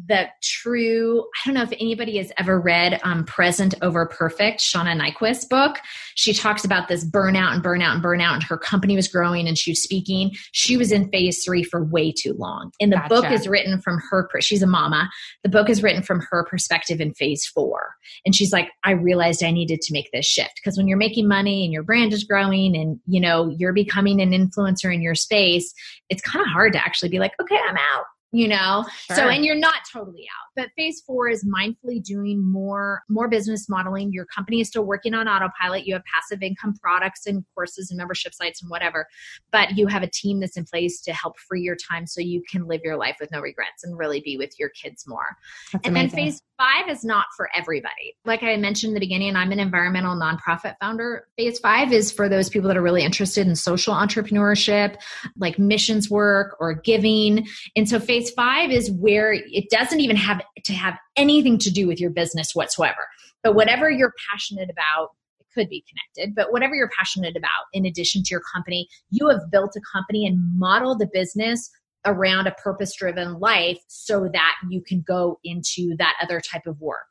the 0.08 0.28
true 0.44 1.22
i 1.22 1.40
don't 1.46 1.56
know 1.56 1.64
if 1.64 1.74
anybody 1.74 2.18
has 2.18 2.32
ever 2.38 2.60
read 2.60 3.00
um, 3.04 3.24
present 3.26 3.74
over 3.82 4.06
perfect 4.06 4.60
shauna 4.60 4.96
niequist's 5.00 5.46
book. 5.46 5.80
She 6.16 6.34
talks 6.34 6.66
about 6.66 6.88
this 6.88 7.06
burnout 7.06 7.54
and 7.54 7.64
burnout 7.64 7.94
and 7.94 8.04
burnout 8.04 8.34
and 8.34 8.44
her 8.44 8.58
company 8.58 8.96
was 8.96 9.08
growing 9.08 9.48
and 9.48 9.58
she 9.58 9.72
was 9.72 9.82
speaking. 9.82 10.32
She 10.52 10.78
was 10.78 10.92
in 10.92 11.10
phase 11.10 11.44
three 11.44 11.64
for 11.64 11.84
way 11.84 12.12
too 12.12 12.34
long. 12.34 12.72
And 12.80 12.92
the 12.92 12.98
gotcha. 12.98 13.10
book 13.10 13.32
is 13.32 13.48
written 13.48 13.82
from 13.82 14.00
her 14.10 14.28
she's 14.40 14.62
a 14.62 14.68
mama. 14.68 15.10
The 15.44 15.50
book 15.50 15.70
is 15.70 15.82
written 15.82 16.04
from 16.04 16.22
her 16.30 16.46
perspective 16.46 17.00
in 17.00 17.14
phase 17.14 17.46
four. 17.46 17.96
And 18.26 18.36
she's 18.36 18.52
like 18.52 18.70
i 18.84 18.92
realized 18.92 19.44
i 19.44 19.52
needed 19.52 19.82
to 19.82 19.94
make 19.94 20.10
this 20.12 20.26
shift. 20.26 20.54
Because 20.56 20.78
when 20.78 20.88
you're 20.88 20.98
making 20.98 21.28
money 21.28 21.64
and 21.64 21.74
your 21.74 21.84
brand 21.84 22.14
is 22.14 22.24
growing 22.24 22.76
and 22.76 23.00
you 23.08 23.20
know 23.20 23.54
you're 23.58 23.74
becoming 23.74 24.22
an 24.22 24.32
influencer 24.32 24.94
in 24.94 25.02
your 25.02 25.16
space 25.16 25.74
it's 26.10 26.22
kind 26.22 26.44
of 26.44 26.52
hard 26.52 26.74
to 26.74 26.80
actually 26.80 27.10
be 27.10 27.20
like 27.20 27.34
okay 27.42 27.58
i'm 27.68 27.78
out 27.78 28.06
you 28.38 28.48
know? 28.48 28.86
Sure. 29.08 29.16
so 29.16 29.30
and 29.30 29.46
you're 29.46 29.56
not 29.56 29.82
totally 29.92 30.24
out 30.24 30.48
but 30.56 30.70
phase 30.76 31.02
four 31.06 31.30
is 31.30 31.46
mindfully 31.46 32.02
doing 32.02 32.44
more 32.44 33.04
more 33.10 33.28
business 33.28 33.70
modeling. 33.70 34.12
Your 34.12 34.26
company 34.26 34.62
is 34.62 34.68
still 34.68 34.84
working 34.84 35.14
on 35.14 35.28
autopilot. 35.28 35.86
You 35.86 35.94
have 35.94 36.04
passive 36.06 36.42
income 36.42 36.74
products 36.82 37.26
and 37.26 37.44
courses 37.54 37.92
and 37.92 37.98
membership 37.98 38.34
sites 38.34 38.62
and 38.62 38.70
whatever 38.70 39.08
but 39.52 39.78
you 39.78 39.88
have 39.88 40.04
a 40.04 40.08
team 40.08 40.40
that's 40.40 40.58
in 40.58 40.66
place 40.66 41.02
to 41.02 41.14
help 41.14 41.38
free 41.40 41.62
your 41.62 41.76
time 41.76 42.06
so 42.06 42.22
you 42.22 42.44
can 42.50 42.68
live 42.68 42.82
your 42.84 42.98
life 42.98 43.18
with 43.20 43.32
no 43.32 43.40
regrets 43.40 43.84
and 43.84 43.98
really 43.98 44.22
be 44.22 44.38
with 44.38 44.52
your 44.60 44.70
kids 44.70 45.06
more. 45.08 45.36
That's 45.72 45.88
and 45.88 45.96
amazing. 45.96 46.16
then 46.16 46.26
phase 46.26 46.42
five 46.58 46.90
is 46.90 47.04
not 47.04 47.26
for 47.36 47.50
everybody. 47.56 48.16
Like 48.26 48.44
i 48.44 48.56
mentioned 48.58 48.92
in 48.92 48.94
the 48.94 49.00
beginning 49.00 49.36
i'm 49.36 49.52
an 49.52 49.60
environmental 49.60 50.16
nonprofit 50.16 50.76
founder 50.80 51.28
phase 51.38 51.60
five 51.60 51.92
is 51.92 52.12
for 52.12 52.30
those 52.30 52.50
people 52.50 52.68
that 52.68 52.78
are 52.78 52.82
really 52.82 53.04
interested 53.04 53.48
in 53.48 53.56
social 53.56 53.94
entrepreneurship 53.94 54.98
like 55.38 55.60
missions 55.60 56.10
work 56.10 56.56
or 56.60 56.74
giving. 56.74 57.48
And 57.76 57.88
so 57.88 58.00
phase 58.00 58.27
phase 58.28 58.36
five 58.36 58.72
is 58.72 58.92
where 58.92 59.34
it 59.34 59.70
doesn't 59.70 60.00
even 60.00 60.16
have 60.16 60.42
to 60.64 60.74
have 60.74 60.98
anything 61.16 61.58
to 61.60 61.72
do 61.72 61.88
with 61.88 62.00
your 62.00 62.10
business 62.10 62.54
whatsoever. 62.54 63.08
But 63.44 63.56
whatever 63.56 63.90
you're 63.90 64.14
passionate 64.30 64.70
about, 64.70 65.10
it 65.40 65.46
could 65.54 65.70
be 65.70 65.84
connected, 65.88 66.36
but 66.36 66.52
whatever 66.52 66.76
you're 66.76 66.90
passionate 66.98 67.36
about, 67.38 67.66
in 67.74 67.86
addition 67.86 68.24
to 68.24 68.30
your 68.32 68.42
company, 68.54 68.88
you 69.10 69.30
have 69.30 69.52
built 69.52 69.76
a 69.76 69.82
company 69.92 70.26
and 70.26 70.40
modeled 70.58 71.02
a 71.02 71.08
business 71.12 71.70
around 72.06 72.48
a 72.48 72.52
purpose 72.52 72.96
driven 72.96 73.40
life 73.40 73.80
so 73.88 74.30
that 74.32 74.56
you 74.70 74.82
can 74.82 75.04
go 75.08 75.40
into 75.44 75.96
that 75.98 76.16
other 76.22 76.40
type 76.40 76.66
of 76.66 76.80
work. 76.80 77.08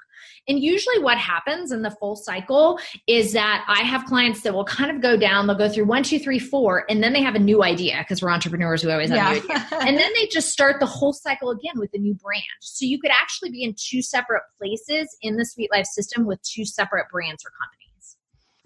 And 0.48 0.60
usually, 0.60 0.98
what 1.00 1.18
happens 1.18 1.72
in 1.72 1.82
the 1.82 1.90
full 1.90 2.16
cycle 2.16 2.78
is 3.06 3.32
that 3.32 3.64
I 3.68 3.82
have 3.82 4.04
clients 4.04 4.42
that 4.42 4.54
will 4.54 4.64
kind 4.64 4.90
of 4.90 5.00
go 5.00 5.16
down, 5.16 5.46
they'll 5.46 5.56
go 5.56 5.68
through 5.68 5.86
one, 5.86 6.02
two, 6.02 6.18
three, 6.18 6.38
four, 6.38 6.84
and 6.88 7.02
then 7.02 7.12
they 7.12 7.22
have 7.22 7.34
a 7.34 7.40
new 7.40 7.62
idea 7.62 7.98
because 7.98 8.22
we're 8.22 8.30
entrepreneurs, 8.30 8.84
we 8.84 8.92
always 8.92 9.10
have 9.10 9.18
yeah. 9.18 9.32
new 9.32 9.38
idea. 9.38 9.66
and 9.88 9.96
then 9.96 10.10
they 10.14 10.26
just 10.26 10.50
start 10.50 10.80
the 10.80 10.86
whole 10.86 11.12
cycle 11.12 11.50
again 11.50 11.74
with 11.76 11.90
a 11.94 11.98
new 11.98 12.14
brand. 12.14 12.42
So 12.60 12.84
you 12.84 13.00
could 13.00 13.10
actually 13.10 13.50
be 13.50 13.62
in 13.62 13.74
two 13.76 14.02
separate 14.02 14.42
places 14.58 15.16
in 15.22 15.36
the 15.36 15.44
Sweet 15.44 15.70
Life 15.72 15.86
system 15.86 16.26
with 16.26 16.40
two 16.42 16.64
separate 16.64 17.06
brands 17.10 17.44
or 17.44 17.50
companies. 17.60 17.86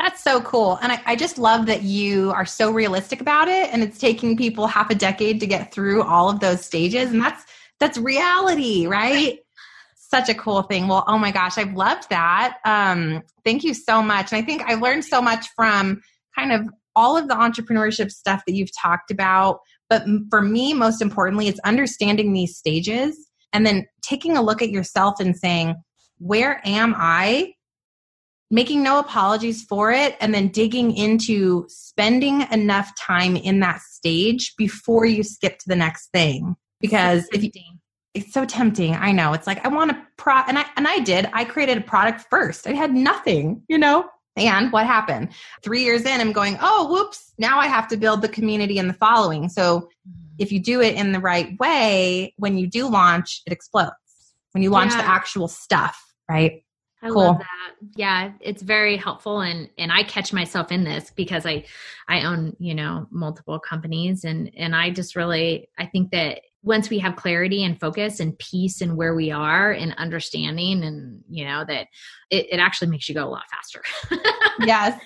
That's 0.00 0.22
so 0.22 0.40
cool. 0.40 0.78
And 0.80 0.92
I, 0.92 1.02
I, 1.04 1.16
just 1.16 1.36
love 1.36 1.66
that 1.66 1.82
you 1.82 2.30
are 2.30 2.46
so 2.46 2.70
realistic 2.70 3.20
about 3.20 3.48
it. 3.48 3.68
And 3.70 3.82
it's 3.82 3.98
taking 3.98 4.34
people 4.34 4.66
half 4.66 4.88
a 4.88 4.94
decade 4.94 5.40
to 5.40 5.46
get 5.46 5.74
through 5.74 6.02
all 6.04 6.30
of 6.30 6.40
those 6.40 6.64
stages. 6.64 7.10
And 7.10 7.20
that's 7.20 7.44
that's 7.80 7.98
reality, 7.98 8.86
right? 8.86 9.40
such 10.10 10.28
a 10.28 10.34
cool 10.34 10.62
thing. 10.62 10.88
Well, 10.88 11.04
oh 11.06 11.18
my 11.18 11.30
gosh, 11.30 11.56
I've 11.56 11.74
loved 11.74 12.10
that. 12.10 12.58
Um, 12.64 13.22
thank 13.44 13.62
you 13.62 13.74
so 13.74 14.02
much. 14.02 14.32
And 14.32 14.42
I 14.42 14.44
think 14.44 14.62
I 14.62 14.74
learned 14.74 15.04
so 15.04 15.22
much 15.22 15.46
from 15.54 16.00
kind 16.36 16.52
of 16.52 16.62
all 16.96 17.16
of 17.16 17.28
the 17.28 17.34
entrepreneurship 17.34 18.10
stuff 18.10 18.42
that 18.46 18.54
you've 18.54 18.76
talked 18.76 19.10
about. 19.10 19.60
But 19.88 20.04
for 20.28 20.42
me, 20.42 20.74
most 20.74 21.00
importantly, 21.00 21.48
it's 21.48 21.60
understanding 21.60 22.32
these 22.32 22.56
stages 22.56 23.16
and 23.52 23.64
then 23.64 23.86
taking 24.02 24.36
a 24.36 24.42
look 24.42 24.62
at 24.62 24.70
yourself 24.70 25.20
and 25.20 25.36
saying, 25.36 25.76
where 26.18 26.60
am 26.64 26.94
I? 26.96 27.54
Making 28.50 28.82
no 28.82 28.98
apologies 28.98 29.62
for 29.62 29.92
it, 29.92 30.16
and 30.20 30.34
then 30.34 30.48
digging 30.48 30.96
into 30.96 31.66
spending 31.68 32.42
enough 32.50 32.90
time 32.98 33.36
in 33.36 33.60
that 33.60 33.80
stage 33.80 34.54
before 34.58 35.06
you 35.06 35.22
skip 35.22 35.58
to 35.58 35.68
the 35.68 35.76
next 35.76 36.08
thing. 36.12 36.56
Because 36.80 37.28
if 37.32 37.44
you, 37.44 37.50
it's 38.14 38.32
so 38.32 38.44
tempting. 38.44 38.94
I 38.94 39.12
know. 39.12 39.32
It's 39.32 39.46
like 39.46 39.64
I 39.64 39.68
want 39.68 39.92
a 39.92 40.06
pro 40.16 40.34
and 40.34 40.58
I 40.58 40.64
and 40.76 40.88
I 40.88 40.98
did. 40.98 41.28
I 41.32 41.44
created 41.44 41.78
a 41.78 41.82
product 41.82 42.26
first. 42.30 42.66
I 42.66 42.72
had 42.72 42.92
nothing, 42.92 43.62
you 43.68 43.78
know? 43.78 44.08
And 44.36 44.72
what 44.72 44.86
happened? 44.86 45.30
3 45.62 45.82
years 45.82 46.02
in 46.06 46.20
I'm 46.20 46.32
going, 46.32 46.56
"Oh, 46.60 46.88
whoops, 46.90 47.32
now 47.38 47.58
I 47.58 47.66
have 47.66 47.88
to 47.88 47.96
build 47.96 48.22
the 48.22 48.28
community 48.28 48.78
and 48.78 48.88
the 48.88 48.94
following." 48.94 49.48
So 49.48 49.80
mm-hmm. 49.80 50.10
if 50.38 50.50
you 50.50 50.60
do 50.60 50.80
it 50.80 50.94
in 50.94 51.12
the 51.12 51.20
right 51.20 51.58
way, 51.58 52.32
when 52.36 52.56
you 52.56 52.66
do 52.66 52.88
launch, 52.88 53.42
it 53.46 53.52
explodes. 53.52 53.94
When 54.52 54.62
you 54.62 54.70
launch 54.70 54.92
yeah. 54.92 55.02
the 55.02 55.08
actual 55.08 55.46
stuff, 55.46 56.00
right? 56.28 56.62
I 57.02 57.08
cool. 57.08 57.22
love 57.22 57.38
that. 57.38 57.88
Yeah, 57.96 58.32
it's 58.40 58.62
very 58.62 58.96
helpful 58.96 59.40
and 59.40 59.70
and 59.78 59.90
I 59.90 60.02
catch 60.02 60.32
myself 60.32 60.70
in 60.70 60.84
this 60.84 61.10
because 61.10 61.46
I 61.46 61.64
I 62.08 62.22
own, 62.22 62.56
you 62.58 62.74
know, 62.74 63.06
multiple 63.10 63.58
companies 63.58 64.24
and 64.24 64.50
and 64.56 64.76
I 64.76 64.90
just 64.90 65.16
really 65.16 65.68
I 65.78 65.86
think 65.86 66.10
that 66.10 66.40
once 66.62 66.90
we 66.90 66.98
have 66.98 67.16
clarity 67.16 67.64
and 67.64 67.80
focus 67.80 68.20
and 68.20 68.38
peace 68.38 68.80
and 68.80 68.96
where 68.96 69.14
we 69.14 69.30
are 69.30 69.72
and 69.72 69.94
understanding 69.96 70.84
and 70.84 71.22
you 71.28 71.44
know 71.44 71.64
that 71.66 71.86
it, 72.30 72.46
it 72.50 72.58
actually 72.58 72.88
makes 72.88 73.08
you 73.08 73.14
go 73.14 73.26
a 73.26 73.30
lot 73.30 73.44
faster. 73.50 73.82
Yes. 74.66 75.00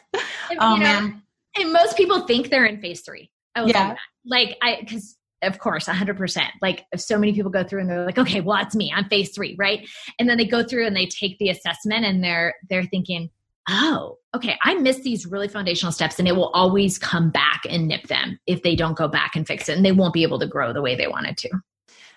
Oh 0.58 0.74
know, 0.74 0.76
man. 0.78 1.22
and 1.56 1.72
most 1.72 1.96
people 1.96 2.26
think 2.26 2.50
they're 2.50 2.66
in 2.66 2.80
phase 2.80 3.02
three. 3.02 3.30
Yeah. 3.56 3.94
like 4.26 4.56
i 4.62 4.78
because 4.80 5.16
of 5.42 5.60
course 5.60 5.86
100% 5.86 6.44
like 6.60 6.84
so 6.96 7.16
many 7.18 7.32
people 7.32 7.52
go 7.52 7.62
through 7.62 7.82
and 7.82 7.90
they're 7.90 8.04
like 8.04 8.18
okay 8.18 8.40
well 8.40 8.56
that's 8.56 8.74
me. 8.74 8.92
I'm 8.94 9.08
phase 9.08 9.30
three 9.32 9.54
right? 9.56 9.88
And 10.18 10.28
then 10.28 10.38
they 10.38 10.46
go 10.46 10.64
through 10.64 10.86
and 10.86 10.96
they 10.96 11.06
take 11.06 11.38
the 11.38 11.50
assessment 11.50 12.04
and 12.04 12.24
they're 12.24 12.54
they're 12.68 12.84
thinking 12.84 13.30
oh, 13.68 14.18
okay, 14.34 14.56
I 14.62 14.74
missed 14.74 15.02
these 15.02 15.26
really 15.26 15.48
foundational 15.48 15.92
steps 15.92 16.18
and 16.18 16.28
it 16.28 16.36
will 16.36 16.50
always 16.50 16.98
come 16.98 17.30
back 17.30 17.62
and 17.68 17.88
nip 17.88 18.08
them 18.08 18.38
if 18.46 18.62
they 18.62 18.76
don't 18.76 18.96
go 18.96 19.08
back 19.08 19.36
and 19.36 19.46
fix 19.46 19.68
it 19.68 19.76
and 19.76 19.84
they 19.84 19.92
won't 19.92 20.12
be 20.12 20.22
able 20.22 20.38
to 20.40 20.46
grow 20.46 20.72
the 20.72 20.82
way 20.82 20.94
they 20.94 21.06
wanted 21.06 21.36
to. 21.38 21.50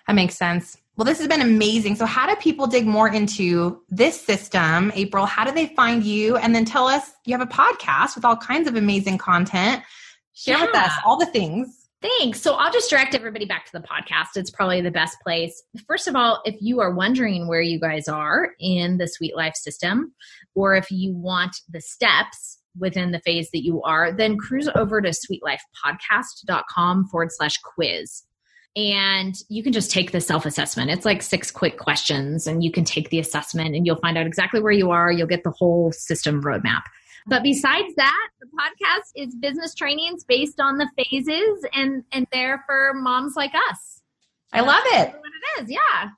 That 0.06 0.14
makes 0.14 0.36
sense. 0.36 0.76
Well, 0.96 1.04
this 1.04 1.18
has 1.18 1.28
been 1.28 1.42
amazing. 1.42 1.94
So, 1.94 2.06
how 2.06 2.26
do 2.26 2.34
people 2.36 2.66
dig 2.66 2.86
more 2.86 3.08
into 3.08 3.82
this 3.88 4.20
system, 4.20 4.90
April? 4.96 5.26
How 5.26 5.44
do 5.44 5.52
they 5.52 5.66
find 5.76 6.02
you? 6.02 6.36
And 6.38 6.54
then 6.54 6.64
tell 6.64 6.88
us 6.88 7.12
you 7.24 7.38
have 7.38 7.46
a 7.46 7.50
podcast 7.50 8.16
with 8.16 8.24
all 8.24 8.36
kinds 8.36 8.66
of 8.66 8.74
amazing 8.74 9.18
content. 9.18 9.82
Share 10.32 10.58
yeah. 10.58 10.66
with 10.66 10.74
us 10.74 10.92
all 11.06 11.18
the 11.18 11.26
things. 11.26 11.77
Thanks. 12.00 12.40
So 12.40 12.54
I'll 12.54 12.72
just 12.72 12.88
direct 12.88 13.16
everybody 13.16 13.44
back 13.44 13.66
to 13.66 13.72
the 13.72 13.80
podcast. 13.80 14.36
It's 14.36 14.50
probably 14.50 14.80
the 14.80 14.90
best 14.90 15.18
place. 15.20 15.64
First 15.86 16.06
of 16.06 16.14
all, 16.14 16.40
if 16.44 16.54
you 16.60 16.80
are 16.80 16.94
wondering 16.94 17.48
where 17.48 17.60
you 17.60 17.80
guys 17.80 18.06
are 18.06 18.50
in 18.60 18.98
the 18.98 19.08
Sweet 19.08 19.36
Life 19.36 19.56
system, 19.56 20.14
or 20.54 20.76
if 20.76 20.92
you 20.92 21.16
want 21.16 21.56
the 21.68 21.80
steps 21.80 22.58
within 22.78 23.10
the 23.10 23.18
phase 23.20 23.50
that 23.52 23.64
you 23.64 23.82
are, 23.82 24.12
then 24.12 24.36
cruise 24.36 24.68
over 24.76 25.00
to 25.00 25.08
sweetlifepodcast.com 25.08 27.08
forward 27.08 27.32
slash 27.32 27.58
quiz. 27.58 28.22
And 28.76 29.34
you 29.48 29.64
can 29.64 29.72
just 29.72 29.90
take 29.90 30.12
the 30.12 30.20
self 30.20 30.46
assessment. 30.46 30.90
It's 30.90 31.04
like 31.04 31.20
six 31.20 31.50
quick 31.50 31.78
questions, 31.78 32.46
and 32.46 32.62
you 32.62 32.70
can 32.70 32.84
take 32.84 33.10
the 33.10 33.18
assessment 33.18 33.74
and 33.74 33.84
you'll 33.84 33.96
find 33.96 34.16
out 34.16 34.26
exactly 34.26 34.60
where 34.60 34.70
you 34.70 34.92
are. 34.92 35.10
You'll 35.10 35.26
get 35.26 35.42
the 35.42 35.50
whole 35.50 35.90
system 35.90 36.42
roadmap. 36.42 36.82
But 37.28 37.42
besides 37.42 37.94
that, 37.96 38.28
the 38.40 38.46
podcast 38.46 39.12
is 39.14 39.34
business 39.34 39.74
trainings 39.74 40.24
based 40.24 40.60
on 40.60 40.78
the 40.78 40.88
phases 40.96 41.64
and 41.74 42.02
and 42.12 42.26
there 42.32 42.64
for 42.66 42.94
moms 42.94 43.36
like 43.36 43.52
us. 43.70 44.00
I 44.52 44.60
love 44.60 44.82
it. 44.86 45.08
What 45.10 45.30
it 45.58 45.62
is, 45.62 45.70
yeah. 45.70 46.08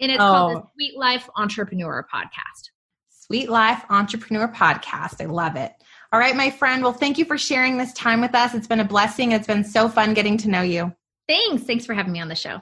And 0.00 0.12
it's 0.12 0.20
oh. 0.20 0.26
called 0.26 0.56
the 0.56 0.60
oh. 0.60 0.70
Sweet 0.74 0.98
Life 0.98 1.28
Entrepreneur 1.36 2.06
Podcast. 2.12 2.70
Sweet 3.08 3.48
Life 3.48 3.84
Entrepreneur 3.88 4.48
Podcast. 4.48 5.22
I 5.22 5.26
love 5.26 5.56
it. 5.56 5.72
All 6.12 6.20
right, 6.20 6.36
my 6.36 6.50
friend. 6.50 6.82
Well, 6.82 6.92
thank 6.92 7.16
you 7.16 7.24
for 7.24 7.38
sharing 7.38 7.78
this 7.78 7.92
time 7.94 8.20
with 8.20 8.34
us. 8.34 8.52
It's 8.54 8.66
been 8.66 8.80
a 8.80 8.84
blessing. 8.84 9.32
It's 9.32 9.46
been 9.46 9.64
so 9.64 9.88
fun 9.88 10.12
getting 10.12 10.36
to 10.38 10.50
know 10.50 10.62
you. 10.62 10.92
Thanks. 11.26 11.62
Thanks 11.62 11.86
for 11.86 11.94
having 11.94 12.12
me 12.12 12.20
on 12.20 12.28
the 12.28 12.34
show. 12.34 12.60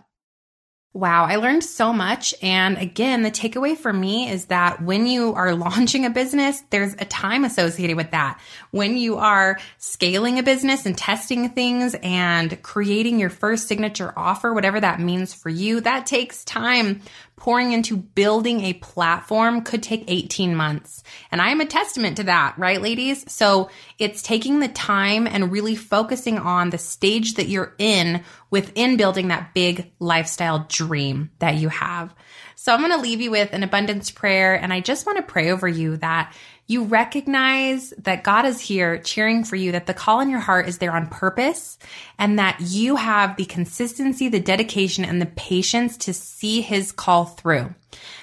Wow, 0.95 1.27
I 1.27 1.37
learned 1.37 1.65
so 1.65 1.93
much. 1.93 2.35
And 2.43 2.79
again, 2.79 3.23
the 3.23 3.31
takeaway 3.31 3.77
for 3.77 3.93
me 3.93 4.31
is 4.31 4.47
that 4.47 4.83
when 4.83 5.07
you 5.07 5.35
are 5.35 5.55
launching 5.69 6.07
a 6.07 6.11
business, 6.11 6.63
there's 6.71 6.95
a 6.95 7.05
time 7.05 7.45
associated 7.45 7.97
with 7.97 8.11
that. 8.13 8.41
When 8.71 8.97
you 8.97 9.19
are 9.19 9.59
scaling 9.77 10.39
a 10.39 10.43
business 10.43 10.87
and 10.87 10.97
testing 10.97 11.51
things 11.51 11.95
and 12.03 12.61
creating 12.63 13.21
your 13.21 13.31
first 13.31 13.69
signature 13.69 14.13
offer, 14.17 14.55
whatever 14.55 14.81
that 14.81 14.99
means 14.99 15.35
for 15.35 15.51
you, 15.51 15.81
that 15.83 16.07
takes 16.07 16.43
time 16.45 17.03
pouring 17.39 17.73
into 17.73 17.97
building 17.97 18.61
a 18.63 18.73
platform 18.75 19.63
could 19.63 19.83
take 19.83 20.05
18 20.09 20.55
months. 20.55 21.03
And 21.31 21.41
I 21.41 21.51
am 21.51 21.61
a 21.61 21.67
testament 21.67 22.17
to 22.19 22.25
that, 22.25 22.59
right, 22.59 22.83
ladies? 22.83 23.31
So 23.31 23.71
it's 23.99 24.23
taking 24.23 24.61
the 24.61 24.69
time 24.69 25.27
and 25.27 25.53
really 25.53 25.77
focusing 25.77 26.39
on 26.39 26.71
the 26.71 26.79
stage 26.79 27.35
that 27.35 27.49
you're 27.49 27.75
in 27.79 28.23
within 28.51 28.97
building 28.97 29.29
that 29.29 29.55
big 29.55 29.93
lifestyle 29.99 30.67
dream 30.69 31.31
that 31.39 31.57
you 31.57 31.69
have. 31.69 32.15
So 32.57 32.75
I'm 32.75 32.81
going 32.81 32.93
to 32.93 32.99
leave 33.01 33.21
you 33.21 33.31
with 33.31 33.53
an 33.53 33.63
abundance 33.63 34.11
prayer. 34.11 34.55
And 34.55 34.73
I 34.73 34.81
just 34.81 35.07
want 35.07 35.19
to 35.19 35.23
pray 35.23 35.51
over 35.51 35.69
you 35.69 35.97
that 35.99 36.35
you 36.69 36.85
recognize 36.85 37.95
that 37.99 38.23
God 38.23 38.45
is 38.45 38.61
here 38.61 38.99
cheering 38.99 39.43
for 39.43 39.57
you, 39.57 39.73
that 39.73 39.87
the 39.87 39.95
call 39.95 40.21
in 40.21 40.29
your 40.29 40.39
heart 40.39 40.69
is 40.69 40.79
there 40.79 40.93
on 40.93 41.09
purpose, 41.09 41.79
and 42.19 42.39
that 42.39 42.59
you 42.61 42.97
have 42.97 43.37
the 43.37 43.47
consistency, 43.47 44.29
the 44.29 44.39
dedication, 44.39 45.05
and 45.05 45.21
the 45.21 45.27
patience 45.27 45.97
to 45.97 46.13
see 46.13 46.61
his 46.61 46.93
call 46.93 47.25
through. 47.25 47.75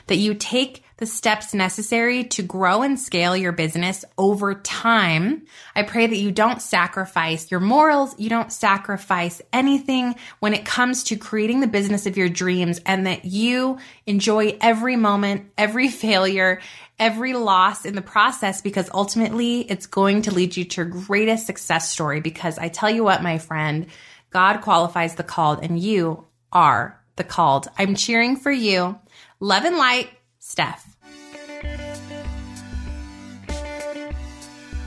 That 0.07 0.17
you 0.17 0.35
take 0.35 0.84
the 0.97 1.05
steps 1.05 1.53
necessary 1.53 2.23
to 2.23 2.41
grow 2.41 2.81
and 2.81 2.99
scale 2.99 3.35
your 3.35 3.51
business 3.51 4.05
over 4.17 4.55
time. 4.55 5.45
I 5.75 5.83
pray 5.83 6.07
that 6.07 6.15
you 6.17 6.31
don't 6.31 6.61
sacrifice 6.61 7.51
your 7.51 7.59
morals, 7.59 8.17
you 8.17 8.29
don't 8.29 8.51
sacrifice 8.51 9.41
anything 9.51 10.15
when 10.39 10.53
it 10.53 10.65
comes 10.65 11.03
to 11.05 11.17
creating 11.17 11.59
the 11.59 11.67
business 11.67 12.05
of 12.05 12.17
your 12.17 12.29
dreams, 12.29 12.79
and 12.85 13.07
that 13.07 13.25
you 13.25 13.77
enjoy 14.05 14.57
every 14.61 14.95
moment, 14.95 15.51
every 15.57 15.89
failure, 16.05 16.61
every 16.97 17.33
loss 17.33 17.85
in 17.85 17.95
the 17.95 18.01
process 18.01 18.61
because 18.61 18.89
ultimately 18.93 19.61
it's 19.61 19.85
going 19.85 20.21
to 20.23 20.33
lead 20.33 20.55
you 20.55 20.63
to 20.63 20.81
your 20.81 20.89
greatest 20.89 21.45
success 21.45 21.89
story. 21.91 22.21
Because 22.21 22.57
I 22.57 22.69
tell 22.69 22.89
you 22.89 23.03
what, 23.03 23.21
my 23.21 23.37
friend, 23.37 23.87
God 24.29 24.61
qualifies 24.61 25.15
the 25.15 25.23
called 25.23 25.59
and 25.61 25.79
you 25.79 26.25
are 26.51 27.01
the 27.17 27.23
called. 27.23 27.67
I'm 27.77 27.95
cheering 27.95 28.37
for 28.37 28.51
you. 28.51 28.97
Love 29.39 29.65
and 29.65 29.77
light. 29.77 30.09
Steph. 30.47 30.85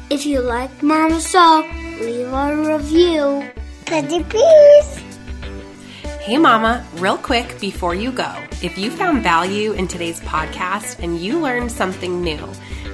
If 0.09 0.25
you 0.25 0.39
like 0.41 0.83
Mama 0.85 1.21
Soul, 1.21 1.65
leave 2.01 2.33
a 2.33 2.79
review. 2.79 3.51
Pretty 3.85 4.23
please. 4.23 5.03
Hey, 6.21 6.39
Mama, 6.39 6.87
real 6.99 7.19
quick 7.19 7.59
before 7.61 7.97
you 7.97 8.13
go, 8.13 8.33
if 8.63 8.79
you 8.79 8.89
found 8.93 9.25
value 9.25 9.73
in 9.73 9.89
today's 9.89 10.21
podcast 10.21 11.03
and 11.03 11.19
you 11.19 11.41
learned 11.41 11.73
something 11.73 12.23
new, 12.23 12.49